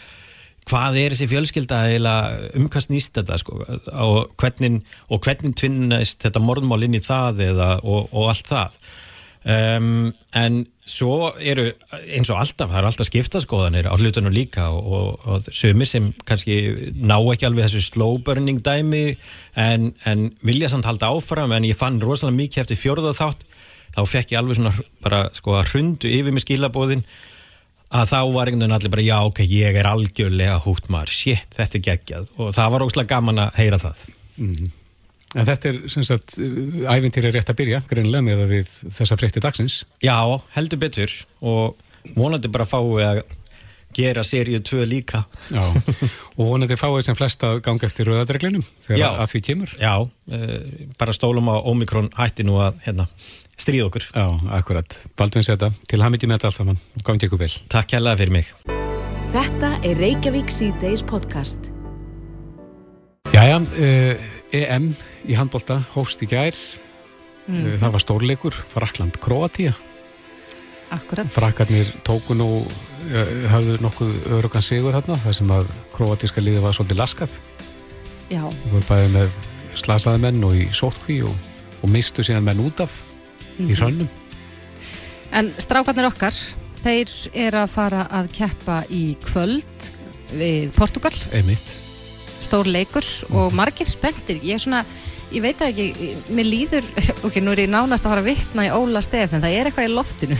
hvað 0.68 1.00
er 1.00 1.14
þessi 1.14 1.28
fjölskylda 1.30 1.82
eða 1.96 2.14
umkast 2.58 2.92
nýst 2.92 3.16
þetta 3.18 3.40
sko? 3.40 3.60
Og 4.04 4.32
hvernig, 4.40 4.82
hvernig 5.10 5.56
tvinnast 5.58 6.22
þetta 6.24 6.42
morðmál 6.44 6.84
inn 6.86 6.98
í 6.98 7.04
það 7.04 7.44
eða, 7.50 7.68
og, 7.82 8.08
og 8.12 8.32
allt 8.32 8.50
það? 8.52 8.80
Um, 9.48 10.10
en 10.36 10.64
svo 10.88 11.30
eru 11.38 11.68
eins 11.94 12.28
og 12.32 12.40
alltaf, 12.40 12.72
það 12.72 12.80
er 12.80 12.86
alltaf 12.88 13.06
skiptaskoðanir 13.06 13.86
á 13.86 13.94
hlutunum 13.94 14.34
líka 14.34 14.66
og, 14.74 14.88
og, 14.98 15.28
og 15.30 15.46
sömur 15.54 15.88
sem 15.88 16.08
kannski 16.28 16.56
ná 16.98 17.16
ekki 17.20 17.46
alveg 17.46 17.68
þessu 17.68 17.84
slow 17.86 18.18
burning 18.26 18.58
dæmi 18.64 19.14
en, 19.54 19.92
en 20.08 20.26
vilja 20.42 20.72
samt 20.72 20.88
halda 20.88 21.12
áfram 21.14 21.54
en 21.54 21.68
ég 21.68 21.78
fann 21.78 22.00
rosalega 22.02 22.40
mikið 22.40 22.64
eftir 22.64 22.80
fjórða 22.80 23.14
þátt 23.16 23.46
þá 23.94 24.02
fekk 24.10 24.34
ég 24.34 24.42
alveg 24.42 24.58
svona 24.58 24.74
bara 25.04 25.22
sko 25.36 25.56
að 25.60 25.72
hrundu 25.72 26.12
yfir 26.18 26.34
með 26.34 26.44
skilabóðin 26.44 27.06
að 27.88 28.10
þá 28.10 28.18
var 28.34 28.50
einhvern 28.50 28.64
veginn 28.64 28.76
allir 28.76 28.92
bara 28.92 29.06
já 29.06 29.16
ok, 29.24 29.40
ég 29.48 29.78
er 29.80 29.88
algjörlega 29.88 30.58
hútt 30.64 30.90
maður, 30.92 31.14
shit, 31.14 31.48
þetta 31.56 31.78
er 31.78 31.84
geggjað. 31.86 32.28
Og 32.36 32.52
það 32.56 32.74
var 32.74 32.84
óslega 32.84 33.12
gaman 33.14 33.42
að 33.46 33.58
heyra 33.62 33.80
það. 33.80 34.04
Mm. 34.38 34.70
En 35.36 35.44
þetta 35.44 35.68
er 35.70 35.80
sem 35.92 36.04
sagt 36.06 36.38
æfintýri 36.38 37.32
rétt 37.34 37.50
að 37.52 37.58
byrja, 37.60 37.82
greinlega 37.88 38.24
með 38.24 38.44
að 38.44 38.54
við 38.54 38.70
þessa 38.96 39.18
frétti 39.20 39.42
dagsins. 39.44 39.82
Já, 40.04 40.16
heldur 40.54 40.80
betur. 40.80 41.12
Og 41.44 41.76
vonandi 42.16 42.48
bara 42.52 42.68
fáið 42.68 43.04
að 43.04 43.20
gera 43.96 44.22
seríu 44.24 44.60
2 44.64 44.86
líka. 44.88 45.24
Já, 45.52 45.64
og 46.38 46.40
vonandi 46.40 46.78
fáið 46.80 47.08
sem 47.08 47.18
flest 47.18 47.44
að 47.44 47.60
ganga 47.66 47.88
eftir 47.88 48.08
rauðadreglinum 48.08 48.64
þegar 48.84 49.00
Já. 49.00 49.08
að 49.24 49.32
því 49.32 49.42
kemur. 49.50 49.74
Já, 49.80 49.94
uh, 50.04 50.56
bara 51.00 51.16
stólum 51.16 51.50
á 51.52 51.56
Omikron 51.60 52.10
hætti 52.16 52.46
nú 52.46 52.60
að 52.62 52.80
hérna, 52.86 53.08
stríða 53.58 53.88
okkur. 53.88 54.08
Já, 54.14 54.26
akkurat, 54.58 54.98
Baldvin 55.18 55.46
Seta, 55.46 55.70
til 55.90 56.02
hafmyggi 56.02 56.30
með 56.30 56.38
þetta 56.38 56.50
allt 56.50 56.60
saman. 56.60 56.82
Og 56.98 57.06
gangi 57.06 57.28
ykkur 57.28 57.42
vel. 57.42 57.52
Takk 57.72 57.96
hérlega 57.96 58.20
fyrir 58.22 58.34
mig. 58.38 58.52
Þetta 59.34 59.74
er 59.84 59.98
Reykjavík 60.00 60.52
C-Days 60.52 61.04
podcast. 61.06 61.72
Jæja, 63.34 63.58
uh, 63.60 64.28
EM 64.56 64.92
í 65.28 65.36
handbólta 65.36 65.82
hófst 65.92 66.22
í 66.24 66.30
gær. 66.30 66.56
Mm. 67.48 67.60
uh, 67.60 67.76
það 67.80 67.94
var 67.96 68.04
stórleikur, 68.04 68.56
Frakland-Kroatia 68.72 69.76
Akkurat. 70.90 71.28
Frakarnir 71.28 71.88
tóku 72.04 72.32
nú 72.36 72.48
uh, 72.64 73.32
hafðu 73.52 73.76
nokkuð 73.84 74.14
örugan 74.38 74.64
sigur 74.64 74.96
hérna 74.96 75.18
þar 75.20 75.36
sem 75.36 75.50
að 75.52 75.68
kroatíska 75.92 76.44
liði 76.44 76.62
var 76.64 76.76
svolítið 76.76 77.00
laskað. 77.02 77.36
Já, 78.32 78.42
Það 78.44 78.72
voru 78.72 78.88
bæði 78.88 79.10
með 79.16 79.36
slasaði 79.78 80.22
menn 80.24 80.40
og 80.48 80.56
í 80.56 80.64
sótkví 80.76 81.20
og, 81.28 81.36
og 81.82 81.92
mistu 81.92 82.24
síðan 82.24 82.48
menn 82.48 82.64
út 82.64 82.80
af. 82.84 82.96
Í 83.58 83.74
hrönnum. 83.74 84.08
en 85.32 85.50
strákarnir 85.58 86.08
okkar 86.08 86.34
þeir 86.84 87.10
eru 87.34 87.58
að 87.64 87.72
fara 87.74 88.06
að 88.20 88.30
keppa 88.38 88.82
í 88.94 89.16
kvöld 89.24 89.90
við 90.38 90.70
Portugal 90.76 91.12
Einmitt. 91.32 91.74
stór 92.44 92.68
leikur 92.70 93.04
og 93.34 93.52
margir 93.56 93.88
spenntir 93.88 94.38
ég 94.44 94.54
er 94.58 94.62
svona, 94.62 94.84
ég 95.34 95.42
veit 95.42 95.60
ekki 95.64 96.14
mér 96.30 96.46
líður, 96.48 96.86
ok, 97.26 97.40
nú 97.42 97.52
er 97.56 97.64
ég 97.66 97.72
nánast 97.72 98.06
að 98.06 98.14
fara 98.14 98.24
að 98.24 98.30
vitna 98.30 98.68
í 98.68 98.72
Óla 98.76 99.02
Stefn, 99.04 99.42
það 99.42 99.56
er 99.58 99.70
eitthvað 99.70 99.90
í 99.90 99.94
loftinu 99.96 100.38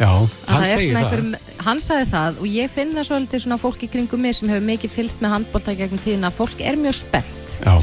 Já, 0.00 0.12
hann 0.48 0.62
segir 0.64 0.94
það. 0.96 1.00
einhver, 1.02 1.40
hann 1.66 1.80
sagði 1.84 2.06
það 2.14 2.38
og 2.40 2.46
ég 2.48 2.70
finn 2.72 2.94
það 2.96 3.08
svolítið 3.10 3.42
svona 3.44 3.58
fólk 3.60 3.82
í 3.84 3.88
kringum 3.92 4.22
mig 4.24 4.36
sem 4.38 4.48
hefur 4.48 4.64
mikið 4.64 4.94
fylst 4.94 5.20
með 5.20 5.34
handbólta 5.34 5.74
gegnum 5.76 6.00
tíðina 6.00 6.30
fólk 6.32 6.62
er 6.64 6.78
mjög 6.80 6.96
spennt 7.02 7.56
Já. 7.60 7.74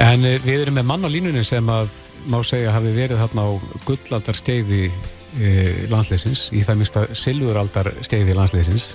En 0.00 0.24
uh, 0.24 0.36
við 0.44 0.64
erum 0.64 0.78
með 0.78 0.88
mann 0.88 1.04
á 1.06 1.10
línunni 1.12 1.44
sem 1.46 1.66
að 1.72 1.94
má 2.30 2.38
segja 2.46 2.72
hafi 2.74 2.92
verið 2.96 3.20
þarna 3.20 3.44
á 3.44 3.50
gullaldar 3.86 4.38
skeiði 4.38 4.88
uh, 4.88 5.86
landsleisins, 5.92 6.48
í 6.56 6.64
það 6.66 6.80
mista 6.82 7.04
silfuraldar 7.12 7.92
skeiði 8.06 8.36
landsleisins 8.38 8.94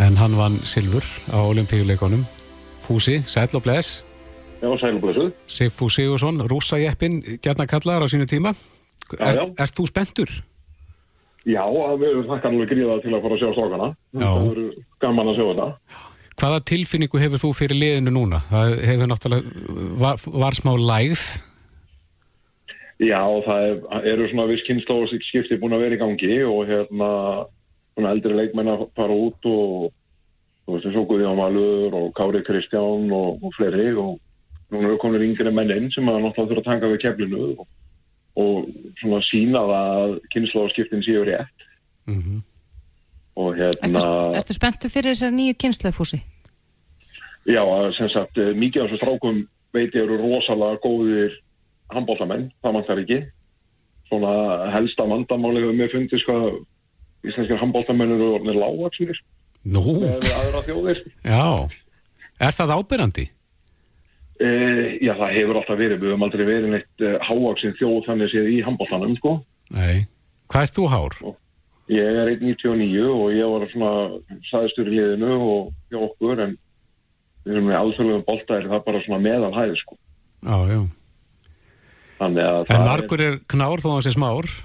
en 0.00 0.18
hann 0.20 0.36
vann 0.38 0.58
silfur 0.66 1.06
á 1.34 1.38
olimpíuleikonum 1.42 2.22
Fúsi, 2.84 3.20
sæll 3.30 3.50
og 3.54 3.62
bless 3.66 4.04
Já, 4.60 4.68
sælublessuð. 4.76 5.30
Sigfú 5.48 5.88
Sigursson, 5.88 6.42
rússajeppin 6.50 7.22
gætna 7.40 7.64
kallaðar 7.70 8.04
á 8.04 8.08
sínu 8.12 8.26
tíma 8.28 8.52
Já, 9.16 9.32
já. 9.32 9.42
Er, 9.46 9.54
Ert 9.64 9.74
þú 9.78 9.86
spenntur? 9.88 10.30
Já, 11.48 11.62
að 11.64 12.02
við 12.02 12.10
erum 12.10 12.26
þakkan 12.28 12.54
alveg 12.54 12.70
gríðað 12.74 13.02
til 13.06 13.12
að 13.16 13.22
fara 13.24 13.36
að 13.36 13.40
sjá 13.40 13.50
strákana. 13.56 13.86
Já. 14.12 14.26
Það 14.26 14.48
verður 14.50 14.74
gaman 15.00 15.30
að 15.30 15.38
sjá 15.38 15.44
þetta. 15.48 15.68
Hvaða 16.40 16.64
tilfinningu 16.72 17.20
hefur 17.20 17.42
þú 17.44 17.52
fyrir 17.58 17.78
liðinu 17.78 18.14
núna? 18.16 18.42
Það 18.48 18.74
hefur 18.88 19.10
náttúrulega, 19.12 19.68
var, 20.00 20.20
var 20.44 20.56
smá 20.56 20.72
lægð 20.74 21.24
Já, 23.00 23.22
það 23.46 23.62
er, 23.64 23.78
eru 24.12 24.26
svona 24.28 24.44
viss 24.50 24.66
kynnslóðskipti 24.66 25.56
búin 25.60 25.72
að 25.72 25.86
vera 25.86 25.96
í 25.96 26.00
gangi 26.02 26.34
og 26.44 26.66
hérna 26.68 27.08
svona 27.94 28.12
eldri 28.12 28.36
leikmenn 28.36 28.68
að 28.68 28.82
fara 28.98 29.16
út 29.16 29.48
og 29.48 29.86
þú 30.66 30.74
veist, 30.74 30.88
svo 30.92 31.04
Guðjón 31.08 31.40
Valur 31.40 31.96
og 31.96 32.10
Kári 32.18 32.42
Kristján 32.44 33.08
og, 33.16 33.40
og 33.40 33.54
fleiri 33.56 33.94
og 33.96 34.18
núna 34.70 34.90
eru 34.90 34.98
komin 35.00 35.24
yngri 35.30 35.52
menn 35.54 35.72
inn 35.74 35.88
sem 35.94 36.08
að 36.12 36.20
náttúrulega 36.26 36.50
þurfa 36.50 36.60
að 36.60 36.68
taka 36.68 36.90
við 36.92 37.00
keflinu 37.06 37.46
og, 37.54 37.64
og 38.44 38.68
svona 39.00 39.22
sína 39.30 39.64
að 39.78 40.18
kynnslóðskiptin 40.34 41.04
séu 41.06 41.24
rétt 41.24 41.66
mm 42.04 42.20
-hmm. 42.20 42.42
og 43.36 43.56
hérna 43.56 43.96
Ertu, 43.96 44.36
ertu 44.42 44.58
spenntu 44.58 44.92
fyrir 44.92 45.14
þessar 45.14 45.32
nýju 45.32 45.56
kynnslöfhúsi? 45.56 46.20
Já, 47.48 47.62
sem 47.96 48.08
sagt, 48.12 48.36
eh, 48.38 48.52
mikið 48.54 48.82
af 48.82 48.90
þessu 48.90 48.98
strákum 49.00 49.38
veit 49.72 49.94
ég 49.94 50.02
eru 50.04 50.18
rosalega 50.20 50.80
góðir 50.84 51.32
handbóltamenn, 51.90 52.50
það 52.62 52.72
mann 52.72 52.84
þar 52.88 53.02
ekki. 53.04 53.20
Svona 54.10 54.32
helsta 54.74 55.06
vandamáli 55.06 55.62
hefur 55.62 55.76
mér 55.78 55.92
fundið 55.94 56.22
sko 56.22 56.36
íslenskir 57.24 57.60
handbóltamenn 57.60 58.14
eru 58.16 58.32
orðinir 58.36 58.58
lágaksnir 58.60 59.18
Nú, 59.70 60.00
með 60.00 60.30
aðra 60.32 60.62
þjóðir. 60.66 61.02
já. 61.24 61.68
Er 62.40 62.56
það 62.56 62.74
ábyrrandi? 62.78 63.26
E, 64.40 64.48
já, 65.04 65.12
það 65.18 65.34
hefur 65.36 65.58
alltaf 65.60 65.76
verið, 65.78 65.98
við 66.00 66.10
höfum 66.14 66.24
aldrei 66.24 66.44
verið 66.48 66.70
neitt 66.72 67.04
e, 67.04 67.10
háaksin 67.28 67.74
þjóð 67.76 67.98
þannig 68.06 68.30
séð 68.32 68.48
í 68.48 68.62
handbóltanum, 68.64 69.16
sko. 69.20 69.34
Nei. 69.76 70.06
Hvað 70.48 70.64
er 70.64 70.72
þú 70.76 70.86
hár? 70.88 71.18
Ég 71.90 72.18
er 72.22 72.30
1.99 72.32 73.04
og 73.10 73.26
ég 73.34 73.52
var 73.52 73.66
svona 73.68 73.92
sæðstur 74.48 74.88
í 74.88 74.96
liðinu 74.96 75.34
og 75.44 75.70
hjá 75.92 76.00
okkur 76.06 76.40
en 76.46 76.56
við 77.50 77.58
erum 77.58 77.68
með 77.68 77.78
alþjóðlegum 77.80 78.24
bolta 78.28 78.56
er 78.56 78.70
það 78.70 78.82
bara 78.86 79.02
svona 79.04 79.20
meðalhæð, 79.26 79.76
sko. 79.82 79.98
Já, 80.46 80.56
já. 80.70 80.80
En 82.20 82.36
það 82.36 82.82
margur 82.86 83.22
er 83.24 83.38
knár 83.48 83.80
þó 83.82 83.86
að 83.90 83.94
hann 83.96 84.04
sé 84.06 84.12
smár 84.14 84.46
er, 84.46 84.56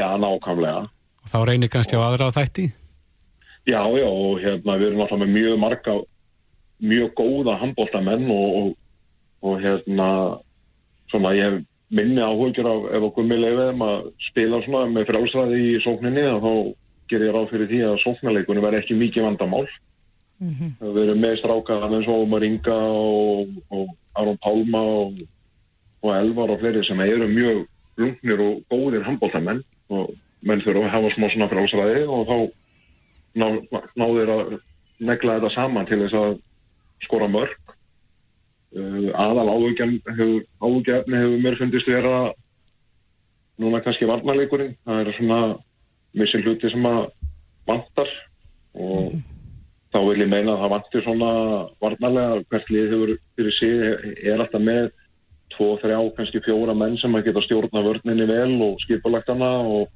já, 0.00 0.06
nákvæmlega. 0.20 0.86
og 1.22 1.32
þá 1.32 1.38
reynir 1.48 1.72
kannski 1.72 1.98
á 2.00 2.02
aðra 2.06 2.30
þætti. 2.34 2.70
Já, 3.68 3.82
já, 3.94 4.08
og 4.08 4.40
hérna 4.42 4.78
við 4.80 4.88
erum 4.88 5.04
alltaf 5.04 5.20
með 5.20 5.34
mjög 5.36 5.58
marga, 5.62 5.98
mjög 6.82 7.12
góða 7.20 7.58
handbóltamenn 7.60 8.24
og, 8.32 8.56
og, 8.58 8.72
og 9.46 9.60
hérna, 9.62 10.08
svona 11.12 11.34
ég 11.36 11.46
hef 11.46 11.60
minni 11.92 12.24
áhugjur 12.24 12.66
af 12.66 12.88
ef 12.96 13.06
okkur 13.10 13.28
með 13.28 13.44
leiðum 13.44 13.84
að 13.86 14.08
spila 14.30 14.62
svona 14.64 14.88
með 14.90 15.10
frálsræði 15.12 15.60
í 15.68 15.80
sókninni 15.84 16.24
þá 16.40 16.52
ger 17.12 17.24
ég 17.26 17.34
ráð 17.36 17.50
fyrir 17.52 17.68
því 17.68 17.80
að 17.90 18.00
sóknarleikunni 18.06 18.64
verði 18.64 18.80
ekki 18.80 18.96
mikið 18.98 19.26
vandamál. 19.28 19.66
Við 20.42 20.98
erum 21.04 21.20
með 21.22 21.36
strákar 21.38 21.84
eins 21.86 22.08
og 22.10 22.24
Ómar 22.24 22.44
Inga 22.46 22.74
og, 22.74 23.52
og 23.70 23.92
Aron 24.18 24.40
Pálma 24.42 24.80
og, 24.82 25.20
og 26.02 26.14
Elvar 26.16 26.50
og 26.54 26.62
fleiri 26.62 26.82
sem 26.86 27.00
eru 27.04 27.28
mjög 27.30 27.62
lungnir 28.00 28.42
og 28.42 28.62
góðir 28.72 29.06
handbóltamenn 29.06 29.60
og 29.92 30.14
menn 30.42 30.62
þurfa 30.64 30.88
að 30.88 30.94
hafa 30.96 31.12
smá 31.14 31.28
svona 31.30 31.50
frálsræði 31.52 32.02
og 32.08 32.24
þá 32.30 32.36
ná, 33.38 33.46
náður 34.00 34.34
að 34.34 34.54
negla 35.02 35.38
þetta 35.38 35.52
saman 35.54 35.88
til 35.88 36.00
þess 36.04 36.18
að 36.18 36.34
skora 37.06 37.28
mörg. 37.30 37.58
Uh, 38.72 39.10
aðal 39.20 39.50
áhugjefni 39.52 40.00
hefur, 40.16 40.46
hefur 40.64 41.34
mér 41.44 41.58
fundist 41.60 41.90
vera 41.90 42.32
núna 43.60 43.82
kannski 43.84 44.08
varnarleikurinn. 44.08 44.74
Það 44.88 45.02
er 45.02 45.18
svona 45.18 45.40
missi 46.18 46.40
hluti 46.42 46.70
sem 46.72 46.88
að 46.88 47.04
vantar 47.68 48.10
og 48.72 49.20
þá 49.92 49.98
vil 50.08 50.20
ég 50.24 50.30
meina 50.32 50.54
að 50.54 50.62
það 50.62 50.72
vantir 50.72 51.04
svona 51.04 51.30
varnarlega 51.84 52.42
hvert 52.50 52.70
lið 52.72 52.92
hefur 52.94 53.14
fyrir 53.36 53.56
sig 53.58 54.26
er 54.32 54.40
alltaf 54.40 54.62
með 54.64 54.90
tvo, 55.52 55.74
þrjá, 55.82 55.98
kannski 56.16 56.40
fjóra 56.46 56.74
menn 56.76 56.96
sem 57.00 57.12
að 57.18 57.26
geta 57.28 57.42
stjórna 57.44 57.82
vörninni 57.84 58.28
vel 58.30 58.54
og 58.64 58.78
skipulagt 58.86 59.28
hana 59.28 59.50
og 59.68 59.90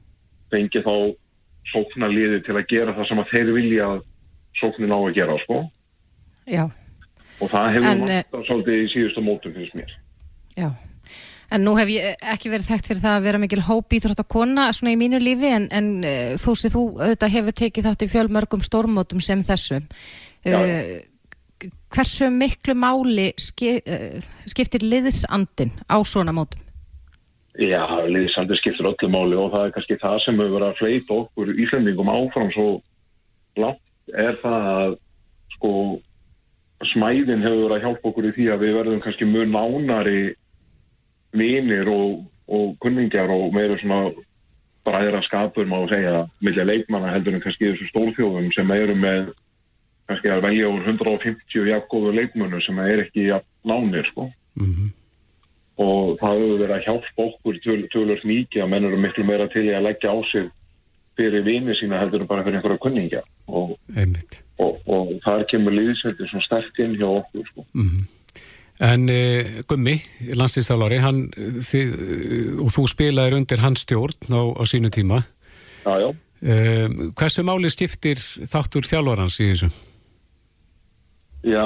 fengi 0.53 0.83
þá 0.85 0.93
sókna 1.73 2.11
liði 2.13 2.43
til 2.47 2.59
að 2.59 2.69
gera 2.71 2.95
það 2.97 3.09
sem 3.09 3.23
að 3.23 3.31
þeir 3.33 3.53
vilja 3.57 3.87
að 3.95 4.03
sóknin 4.61 4.93
á 4.93 4.99
að 5.01 5.15
gera 5.17 5.39
sko. 5.43 5.63
Já, 6.47 6.65
og 7.41 7.51
það 7.51 7.73
hefur 7.75 7.89
En, 7.91 8.05
vantað 8.05 8.45
svolítið 8.51 8.83
í 8.85 8.91
síðustu 8.93 9.25
mótum 9.25 9.57
finnst 9.57 9.79
mér. 9.81 9.97
já. 10.57 10.69
En 11.55 11.63
nú 11.63 11.77
hef 11.79 11.91
ég 11.93 12.25
ekki 12.27 12.51
verið 12.51 12.71
þekkt 12.73 12.89
fyrir 12.91 13.03
það 13.05 13.17
að 13.17 13.27
vera 13.29 13.41
mikil 13.43 13.63
hóp 13.69 13.95
íþrótt 13.95 14.23
að 14.23 14.31
kona 14.35 14.69
svona 14.75 14.95
í 14.97 14.99
mínu 14.99 15.21
lífi 15.23 15.53
en, 15.55 15.69
en 15.71 15.91
eh, 16.07 16.33
Fúsi, 16.43 16.71
þú 16.73 16.89
auðvitað 16.99 17.35
hefur 17.37 17.59
tekið 17.63 17.87
þátt 17.87 18.07
í 18.07 18.11
fjölmörgum 18.11 18.65
stórmótum 18.67 19.23
sem 19.23 19.45
þessum. 19.47 19.87
Já. 20.47 20.59
Uh, 20.59 21.71
hversu 21.95 22.29
miklu 22.35 22.75
máli 22.79 23.31
uh, 23.33 24.27
skiptir 24.51 24.85
liðsandin 24.85 25.73
á 25.87 25.97
svona 26.03 26.35
mótum? 26.35 26.63
Já, 27.57 27.87
liðsandi 28.05 28.59
skiptir 28.61 28.91
öllu 28.91 29.09
máli 29.09 29.39
og 29.41 29.55
það 29.55 29.69
er 29.69 29.75
kannski 29.77 29.97
það 30.03 30.19
sem 30.27 30.41
hefur 30.43 30.57
verið 30.59 30.69
að 30.69 30.81
fleita 30.81 31.17
okkur 31.23 31.53
íslendingum 31.65 32.11
áfram 32.13 32.51
svo 32.53 32.67
langt 33.57 34.13
er 34.13 34.37
það 34.43 34.67
að 34.73 34.97
sko 35.55 35.71
smæðin 36.93 37.45
hefur 37.47 37.63
verið 37.63 37.77
að 37.79 37.87
hjálpa 37.87 38.11
okkur 38.11 38.29
í 38.29 38.35
því 38.37 38.51
að 38.53 38.67
við 38.67 38.77
verðum 38.77 39.01
kannski 39.07 39.29
mjög 39.31 39.49
nánari 39.55 40.21
vinir 41.39 41.91
og, 41.93 42.25
og 42.49 42.77
kunningjar 42.83 43.33
og 43.33 43.55
meira 43.55 43.79
svona 43.81 44.07
bræðra 44.87 45.23
skapur 45.27 45.67
má 45.67 45.81
segja 45.91 46.27
millir 46.41 46.69
leikmanna 46.69 47.15
heldur 47.15 47.35
en 47.35 47.43
kannski 47.43 47.73
þessu 47.73 47.89
stórþjóðum 47.91 48.53
sem 48.55 48.71
eru 48.77 48.95
með 48.99 49.33
kannski 50.07 50.31
að 50.31 50.45
velja 50.47 50.69
úr 50.71 50.85
150 50.87 51.73
jafngóðu 51.73 52.13
leikmönu 52.15 52.61
sem 52.63 52.79
er 52.85 53.03
ekki 53.07 53.33
nánir 53.67 54.07
sko. 54.13 54.31
Mm 54.61 54.93
og 55.77 56.17
það 56.21 56.39
hefur 56.41 56.61
verið 56.63 56.75
að 56.77 56.85
hjálpa 56.87 57.25
okkur 57.27 57.59
töl, 57.65 57.81
tölvöld 57.93 58.23
mikið 58.25 58.63
að 58.65 58.71
menn 58.73 58.89
eru 58.89 59.01
miklu 59.01 59.25
meira 59.29 59.49
til 59.53 59.67
að 59.69 59.85
leggja 59.85 60.13
á 60.13 60.19
sig 60.31 60.47
fyrir 61.17 61.45
vini 61.45 61.77
sína 61.77 62.01
heldur 62.01 62.25
en 62.25 62.31
bara 62.31 62.45
fyrir 62.45 62.59
einhverja 62.59 62.81
kunningja. 62.81 63.23
Og, 63.49 63.75
og, 64.61 64.79
og 64.89 65.13
þar 65.25 65.45
kemur 65.53 65.77
liðsveldi 65.77 66.29
svona 66.31 66.47
sterk 66.49 66.81
inn 66.85 66.97
hjá 66.97 67.09
okkur 67.09 67.49
sko. 67.51 67.67
En 68.81 69.09
uh, 69.09 69.63
Gummi, 69.69 69.97
landslýstálari, 70.37 70.99
hann, 71.01 71.23
þið, 71.65 71.93
eh, 71.97 72.49
og 72.61 72.69
þú 72.75 72.83
spilaðir 72.93 73.39
undir 73.39 73.63
hans 73.65 73.87
stjórn 73.87 74.29
á, 74.29 74.43
á 74.53 74.63
sínu 74.69 74.91
tíma. 74.93 75.23
Já, 75.87 75.95
já. 76.03 76.09
Um, 76.37 77.13
hversu 77.17 77.41
máli 77.47 77.71
skiptir 77.73 78.21
þáttur 78.21 78.85
þjálfarans 78.85 79.39
í 79.41 79.47
þessu? 79.49 79.71
Já, 81.49 81.65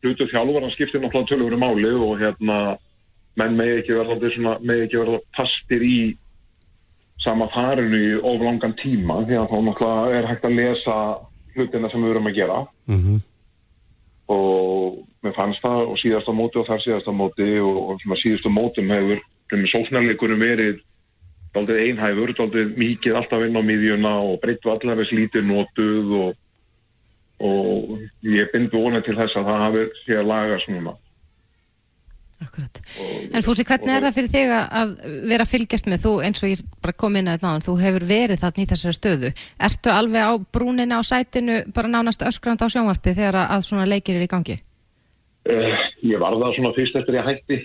hlutur 0.00 0.30
þjálfvaran 0.30 0.72
skiptir 0.72 1.02
náttúrulega 1.02 1.28
tölvöru 1.28 1.58
máli 1.60 1.90
og 1.92 2.22
hérna 2.22 2.56
menn 3.36 3.58
megi 3.58 3.82
ekki 3.82 3.98
verða 3.98 4.16
verða 4.96 5.20
fastir 5.36 5.84
í 5.84 5.98
sama 7.20 7.50
farinu 7.52 8.00
í 8.00 8.14
oflangan 8.16 8.72
tíma 8.80 9.20
því 9.28 9.36
að 9.42 9.50
þá 9.52 9.58
náttúrulega 9.66 10.18
er 10.18 10.28
hægt 10.30 10.46
að 10.48 10.56
lesa 10.56 10.96
hlutina 11.54 11.90
sem 11.92 12.04
við 12.04 12.14
erum 12.14 12.30
að 12.30 12.38
gera 12.40 12.58
Mm 12.90 13.00
-hmm. 13.04 13.20
og 14.26 15.06
mér 15.24 15.34
fannst 15.36 15.64
það 15.64 15.82
og 15.92 15.98
síðasta 16.00 16.34
móti 16.36 16.60
og 16.60 16.68
þar 16.68 16.84
síðasta 16.84 17.14
móti 17.16 17.48
og, 17.60 17.80
og 17.90 18.00
svona 18.04 18.20
síðustu 18.22 18.52
mótum 18.52 18.92
hefur 18.94 19.20
sóknarleikunum 19.50 20.40
verið 20.40 20.80
daldið 21.54 21.82
einhæfur, 21.82 22.32
daldið 22.38 22.76
mikið 22.78 23.18
alltaf 23.18 23.44
inn 23.46 23.58
á 23.58 23.62
miðjuna 23.66 24.14
og 24.22 24.38
breyttu 24.42 24.70
allaveg 24.70 25.10
slítið 25.10 25.46
notuð 25.50 26.16
og, 26.20 26.34
og 27.42 28.26
ég 28.30 28.50
bind 28.54 28.72
vonið 28.72 29.08
til 29.08 29.16
þess 29.18 29.38
að 29.40 29.48
það 29.50 29.64
hafi 29.66 29.86
sé 30.04 30.18
að 30.20 30.28
laga 30.30 30.60
svona 30.64 30.96
Akkurat. 32.40 32.78
En 33.36 33.44
Fúsi, 33.44 33.66
hvernig 33.68 33.92
er 33.92 34.04
það 34.06 34.14
fyrir 34.16 34.30
þig 34.32 34.52
að- 34.56 34.94
vera 35.28 35.44
að 35.44 35.50
fylgjast 35.50 35.88
með 35.92 36.04
þú 36.06 36.12
eins 36.24 36.42
og 36.42 36.48
ég 36.48 36.62
bara 36.80 36.96
kom 36.96 37.16
inn 37.16 37.28
að 37.28 37.42
náðan, 37.44 37.66
þú 37.66 37.74
hefur 37.82 38.06
verið 38.08 38.40
þarna 38.40 38.64
í 38.64 38.70
þessari 38.70 38.96
stöðu. 38.96 39.32
Ertu 39.60 39.92
alveg 39.92 40.24
á 40.24 40.32
brúnina 40.48 40.96
á 40.96 41.02
sætinu 41.04 41.58
bara 41.74 41.88
nánast 41.92 42.24
öskrand 42.24 42.64
á 42.64 42.72
sjónvarpi 42.72 43.12
þegar 43.12 43.44
að 43.44 43.66
svona 43.68 43.84
leikir 43.84 44.16
er 44.16 44.24
í 44.24 44.30
gangi? 44.32 44.56
Uh, 45.48 45.76
ég 46.04 46.20
var 46.20 46.36
það 46.36 46.56
svona 46.56 46.74
fyrst 46.76 46.98
eftir 47.00 47.18
ég 47.18 47.28
hætti. 47.28 47.58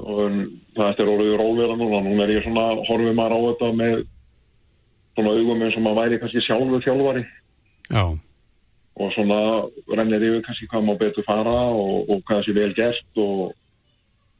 Og 0.00 0.36
það 0.76 0.88
eftir 0.88 1.12
orðið 1.12 1.38
rólega 1.40 1.76
núna, 1.76 2.00
núna 2.04 2.24
er 2.24 2.34
ég 2.38 2.44
svona 2.46 2.66
horfið 2.88 3.16
maður 3.18 3.36
á 3.36 3.40
þetta 3.50 3.70
með 3.80 3.96
svona 5.12 5.34
augum 5.36 5.64
eins 5.66 5.76
og 5.76 5.84
maður 5.84 6.00
væri 6.00 6.20
kannski 6.22 6.44
sjálfur 6.46 6.84
þjálfari. 6.86 7.24
Já, 7.92 8.04
og 9.00 9.12
svona 9.14 9.40
rennir 9.96 10.24
yfir 10.28 10.44
kannski 10.46 10.68
hvað 10.70 10.86
má 10.86 10.94
betur 11.00 11.26
fara 11.26 11.56
og, 11.72 12.08
og 12.12 12.22
hvað 12.28 12.44
sé 12.46 12.54
vel 12.56 12.72
gert 12.76 13.20
og, 13.20 13.52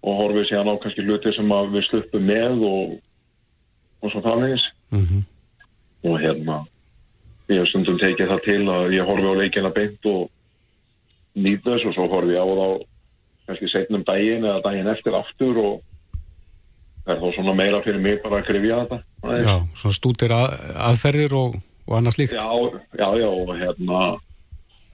og 0.05 0.19
horfið 0.21 0.51
síðan 0.51 0.73
á 0.73 0.81
kannski 0.83 1.05
hluti 1.07 1.33
sem 1.37 1.55
við 1.73 1.87
sluppum 1.89 2.27
með 2.29 2.65
og, 2.69 2.97
og 4.03 4.15
svo 4.15 4.25
þannig 4.25 4.67
mm 4.93 5.23
og 6.03 6.17
hérna 6.19 6.57
ég 7.47 7.61
hef 7.61 7.69
stundum 7.71 7.99
tekið 8.01 8.31
það 8.33 8.41
til 8.43 8.63
að 8.75 8.95
ég 8.97 9.07
horfi 9.07 9.29
á 9.31 9.35
leikina 9.39 9.71
beint 9.71 10.09
og 10.11 10.25
nýta 11.35 11.75
þess 11.75 11.89
og 11.89 11.97
svo 11.97 12.09
horfi 12.13 12.37
ég 12.37 12.43
á 12.43 12.47
það 12.53 12.75
kannski 13.49 13.71
setnum 13.73 14.05
daginn 14.07 14.45
eða 14.47 14.63
daginn 14.65 14.91
eftir 14.93 15.17
aftur 15.19 15.59
og 15.63 15.81
það 17.03 17.15
er 17.15 17.23
þá 17.23 17.29
svona 17.37 17.55
meira 17.59 17.81
fyrir 17.85 18.03
mig 18.03 18.21
bara 18.23 18.41
að 18.41 18.49
krifja 18.51 18.83
þetta 18.83 19.43
já, 19.43 19.57
svona 19.79 19.97
stútir 19.97 20.35
að, 20.37 20.55
aðferðir 20.91 21.35
og, 21.39 21.59
og 21.89 21.97
annað 21.99 22.19
slíkt. 22.19 22.37
já, 22.39 22.47
já, 23.01 23.09
já 23.23 23.29
og 23.29 23.53
hérna 23.59 24.03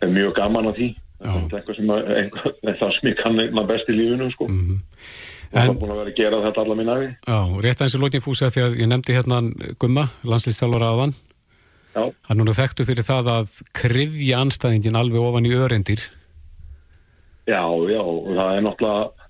er 0.05 0.13
mjög 0.15 0.35
gaman 0.39 0.71
að 0.71 0.81
því 0.81 0.89
það 1.19 1.39
er 1.39 1.57
eitthvað 1.59 1.81
sem, 1.81 1.93
að, 1.93 2.11
eitthvað, 2.17 2.59
það 2.81 2.95
sem 2.97 3.11
ég 3.11 3.23
kann 3.23 3.43
eitthvað 3.43 3.71
best 3.73 3.89
í 3.91 3.97
lífinu 3.99 4.31
sko. 4.35 4.49
mm 4.49 4.61
-hmm. 4.65 4.83
og 5.49 5.57
það 5.59 5.71
er 5.73 5.81
búin 5.81 5.95
að 5.95 6.01
vera 6.03 6.13
að 6.13 6.21
gera 6.23 6.43
þetta 6.47 6.65
allar 6.65 6.81
mín 6.81 6.93
aði 6.95 7.09
Já, 7.09 7.41
rétt 7.65 7.81
aðeins 7.81 7.97
í 7.99 8.03
lókin 8.05 8.25
fúsi 8.25 8.47
að 8.47 8.55
því 8.55 8.63
að 8.67 8.79
ég 8.83 8.93
nefndi 8.93 9.17
hérna 9.19 9.41
Gumma, 9.79 10.05
landslýstjálfara 10.25 10.93
aðan 10.95 11.17
Já. 11.97 12.05
hann 12.29 12.39
núna 12.39 12.55
þekktu 12.55 12.87
fyrir 12.87 13.05
það 13.05 13.33
að 13.35 13.59
krifja 13.75 14.41
anstæðingin 14.45 14.97
alveg 14.97 15.21
ofan 15.21 15.49
í 15.49 15.57
örendir 15.57 16.01
Já, 17.49 17.65
já, 17.89 18.01
og 18.03 18.29
það 18.37 18.51
er 18.57 18.65
náttúrulega 18.67 19.29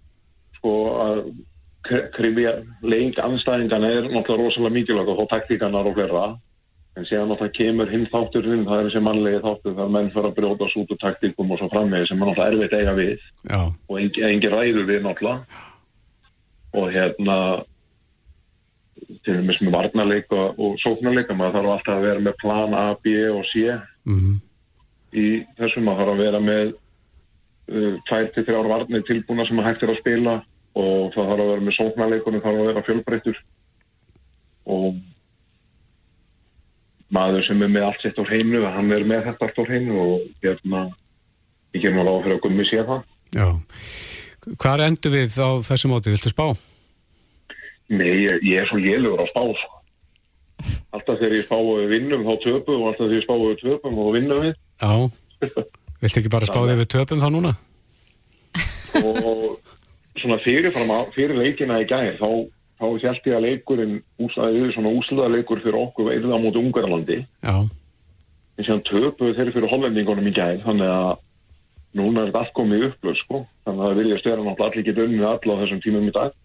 sko 0.58 0.74
að 1.04 1.22
krifja 2.16 2.52
lengt 2.82 3.20
anstæðingan 3.22 3.86
er 3.86 4.08
náttúrulega 4.10 4.42
rosalega 4.42 4.74
mikilvægt 4.74 5.12
og 5.12 5.20
þá 5.20 5.32
taktíkanar 5.34 5.88
og 5.88 5.96
hverra 5.96 6.24
en 6.98 7.06
síðan 7.06 7.30
náttúrulega 7.30 7.56
kemur 7.58 7.92
hinn 7.92 8.08
þátturinn 8.10 8.66
það 8.66 8.80
er 8.80 8.88
þessi 8.88 9.02
mannlegi 9.06 9.42
þáttur 9.44 9.76
þar 9.78 9.94
menn 9.94 10.10
fyrir 10.14 10.28
að 10.30 10.36
brjóta 10.38 10.68
út 10.82 10.92
úr 10.94 11.00
taktíkum 11.04 11.54
og 11.54 11.60
svo 11.60 11.70
framvegi 11.72 12.10
sem 12.10 12.22
er 12.22 12.30
náttúrulega 12.30 12.56
erfitt 12.56 12.76
eiga 12.78 12.94
við 12.98 13.14
Já. 13.52 13.60
og 13.70 14.00
engin, 14.02 14.28
engin 14.32 14.54
ræður 14.54 14.88
við 14.90 15.04
náttúrulega 15.06 15.64
og 16.78 16.90
hérna 16.92 17.38
til 19.24 19.38
og 19.38 19.46
með 19.46 19.72
varnarleik 19.72 20.34
og, 20.34 20.58
og 20.58 20.76
sóknarleik 20.82 21.30
maður 21.30 21.60
þarf 21.60 21.72
alltaf 21.76 21.94
að 21.94 22.06
vera 22.08 22.26
með 22.26 22.36
plan 22.42 22.74
A, 22.74 22.84
B 22.98 23.14
og 23.30 23.46
C 23.52 23.62
mm 24.04 24.18
-hmm. 24.18 24.36
í 25.14 25.26
þessum 25.60 25.86
maður 25.86 26.02
þarf 26.02 26.14
að 26.16 26.22
vera 26.24 26.40
með 26.50 26.74
tvær 28.08 28.30
til 28.34 28.44
þrjár 28.46 28.70
varnir 28.70 29.04
tilbúna 29.08 29.46
sem 29.48 29.60
hægt 29.64 29.84
er 29.84 29.92
að 29.92 30.00
spila 30.00 30.34
og 30.78 31.12
það 31.14 31.30
þarf 31.30 31.42
að 31.42 31.50
vera 31.50 31.66
með 31.66 31.76
sóknarleikunum 31.76 32.44
þarf 32.44 32.60
að 32.60 32.68
vera 32.70 32.84
fjölbreyttur. 32.86 33.40
Og 34.68 34.98
maður 37.14 37.46
sem 37.46 37.64
er 37.64 37.72
með 37.72 37.86
allt 37.88 38.04
sitt 38.04 38.20
á 38.20 38.24
hreinu 38.28 38.64
hann 38.68 38.92
er 38.94 39.06
með 39.08 39.28
þetta 39.30 39.48
allt 39.48 39.60
á 39.60 39.64
hreinu 39.68 40.00
og 40.02 40.26
hérna, 40.44 40.84
ég 41.74 41.84
ger 41.84 41.96
náttúrulega 41.96 42.20
á 42.20 42.22
fyrir 42.24 42.36
að 42.36 42.44
gummi 42.44 42.68
sé 42.68 42.84
það. 42.88 43.06
Já, 43.36 43.48
hvað 44.56 44.84
endur 44.86 45.16
við 45.16 45.38
á 45.40 45.50
þessu 45.68 45.90
móti, 45.92 46.12
viltu 46.14 46.32
spá? 46.32 46.46
Nei, 47.88 48.28
ég, 48.28 48.44
ég 48.44 48.62
er 48.62 48.68
svo 48.68 48.80
lélugur 48.80 49.24
á 49.24 49.26
spá 49.30 49.42
sko. 49.56 49.74
alltaf 50.92 51.20
þegar 51.20 51.36
ég 51.38 51.44
spáði 51.46 51.90
vinnum 51.92 52.24
þá 52.26 52.32
töpum 52.44 52.82
og 52.82 52.88
alltaf 52.90 53.06
þegar 53.06 53.18
ég 53.18 53.26
spáði 53.26 53.58
töpum 53.62 54.00
og 54.04 54.14
vinnum 54.16 54.44
við. 54.44 54.56
Já, 54.82 54.92
viltu 56.02 56.22
ekki 56.22 56.32
bara 56.32 56.48
spáði 56.48 56.78
við 56.78 56.92
töpum 56.94 57.22
þá 57.22 57.28
núna? 57.34 57.56
og 58.98 59.58
svona 60.18 60.38
fyrirfram 60.42 60.92
fyrir 61.14 61.38
leikina 61.38 61.80
í 61.82 61.86
gæðir 61.88 62.18
þá 62.18 62.30
þá 62.78 62.84
held 62.86 63.26
ég 63.26 63.36
að 63.36 63.44
leikurinn 63.44 63.94
úsæðið 64.22 64.72
svona 64.74 64.92
úsluðarleikur 65.00 65.62
fyrir 65.64 65.78
okkur 65.80 66.10
veirða 66.10 66.38
á 66.38 66.42
móti 66.42 66.60
Ungarlandi. 66.62 67.18
Já. 67.42 67.56
en 68.58 68.66
síðan 68.66 68.84
töpuð 68.86 69.34
þeir 69.38 69.50
fyrir 69.54 69.70
hollendingunum 69.70 70.30
í 70.30 70.34
gæð 70.34 70.62
þannig 70.66 70.90
að 70.90 71.10
núna 71.98 72.22
er 72.22 72.30
þetta 72.30 72.42
allt 72.42 72.54
komið 72.56 72.86
upplöð 72.88 73.18
sko. 73.22 73.42
Þannig 73.66 73.82
að 73.82 73.88
það 73.88 74.00
vilja 74.02 74.20
stjara 74.20 74.44
náttúrulega 74.44 74.68
allir 74.68 74.82
ekki 74.82 74.96
dönnið 74.98 75.26
alla 75.28 75.56
á 75.58 75.60
þessum 75.62 75.82
tímum 75.84 76.08
í 76.08 76.14
dag. 76.14 76.38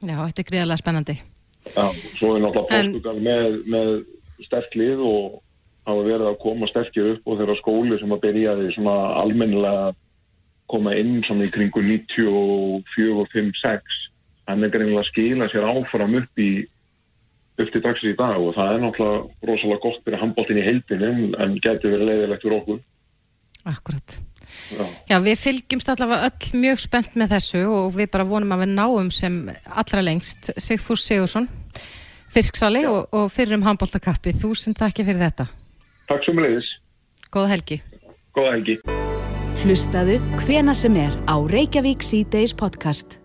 Já, 0.00 0.16
þetta 0.16 0.42
er 0.42 0.48
greiðlega 0.50 0.80
spennandi. 0.80 1.16
Já, 1.70 1.84
svo 2.16 2.34
er 2.36 2.44
náttúrulega 2.44 2.68
Portugal 2.70 3.16
en... 3.16 3.24
með, 3.26 3.56
með 3.74 3.90
sterklið 4.46 5.02
og 5.04 5.40
hafa 5.88 6.04
verið 6.06 6.28
að 6.28 6.40
koma 6.42 6.68
sterkir 6.70 7.14
upp 7.14 7.26
og 7.30 7.40
þeirra 7.40 7.56
skóli 7.60 7.98
sem 8.00 8.14
að 8.14 8.22
byrjaði 8.26 8.72
svona 8.76 8.96
almennilega 9.22 9.90
koma 10.70 10.94
inn 10.98 11.20
svona 11.26 11.48
í 11.48 11.54
kringu 11.54 11.82
94 11.82 13.08
og 13.20 13.32
5-6 13.34 13.98
hann 14.50 14.66
er 14.66 14.72
greinilega 14.72 15.04
að 15.04 15.10
skila 15.10 15.48
sér 15.50 15.68
áfram 15.70 16.18
upp 16.20 16.42
í 16.42 16.50
upp 17.60 17.72
til 17.74 17.82
dagsins 17.84 18.14
í 18.14 18.18
dag 18.18 18.40
og 18.40 18.54
það 18.56 18.74
er 18.74 18.82
náttúrulega 18.84 19.50
rosalega 19.50 19.84
gott 19.84 20.02
fyrir 20.06 20.22
handbóltin 20.22 20.60
í 20.60 20.66
heildinu 20.66 21.12
en 21.42 21.56
getur 21.60 21.94
verið 21.94 22.08
leiðilegt 22.08 22.44
fyrir 22.46 22.58
okkur. 22.60 22.82
Akkurat 23.68 24.20
Já. 24.70 24.84
Já, 25.10 25.16
við 25.22 25.36
fylgjumst 25.38 25.90
allavega 25.92 26.30
öll 26.30 26.60
mjög 26.62 26.80
spennt 26.82 27.16
með 27.18 27.34
þessu 27.36 27.60
og 27.70 27.94
við 27.94 28.10
bara 28.14 28.26
vonum 28.26 28.54
að 28.54 28.64
við 28.64 28.72
náum 28.78 29.10
sem 29.14 29.36
allra 29.68 30.02
lengst. 30.02 30.52
Sigfús 30.56 31.04
Sigursson 31.06 31.46
Fisksali 32.30 32.84
og, 32.86 33.08
og 33.14 33.30
fyrir 33.34 33.58
um 33.58 33.66
handbóltakappi 33.66 34.34
Þúsund 34.40 34.78
takk 34.78 35.02
fyrir 35.02 35.22
þetta 35.22 35.48
Takk 36.10 36.26
sem 36.26 36.40
leiðis 36.42 36.68
Góða 37.30 37.52
helgi. 37.52 37.76
Góða 38.34 38.56
helgi. 38.56 38.76
Hlustaðu 39.62 40.16
hvena 40.42 40.74
sem 40.74 40.96
er 40.98 41.14
á 41.30 41.38
Reykjavík 41.38 42.02
C-Days 42.02 42.56
podcast 42.58 43.19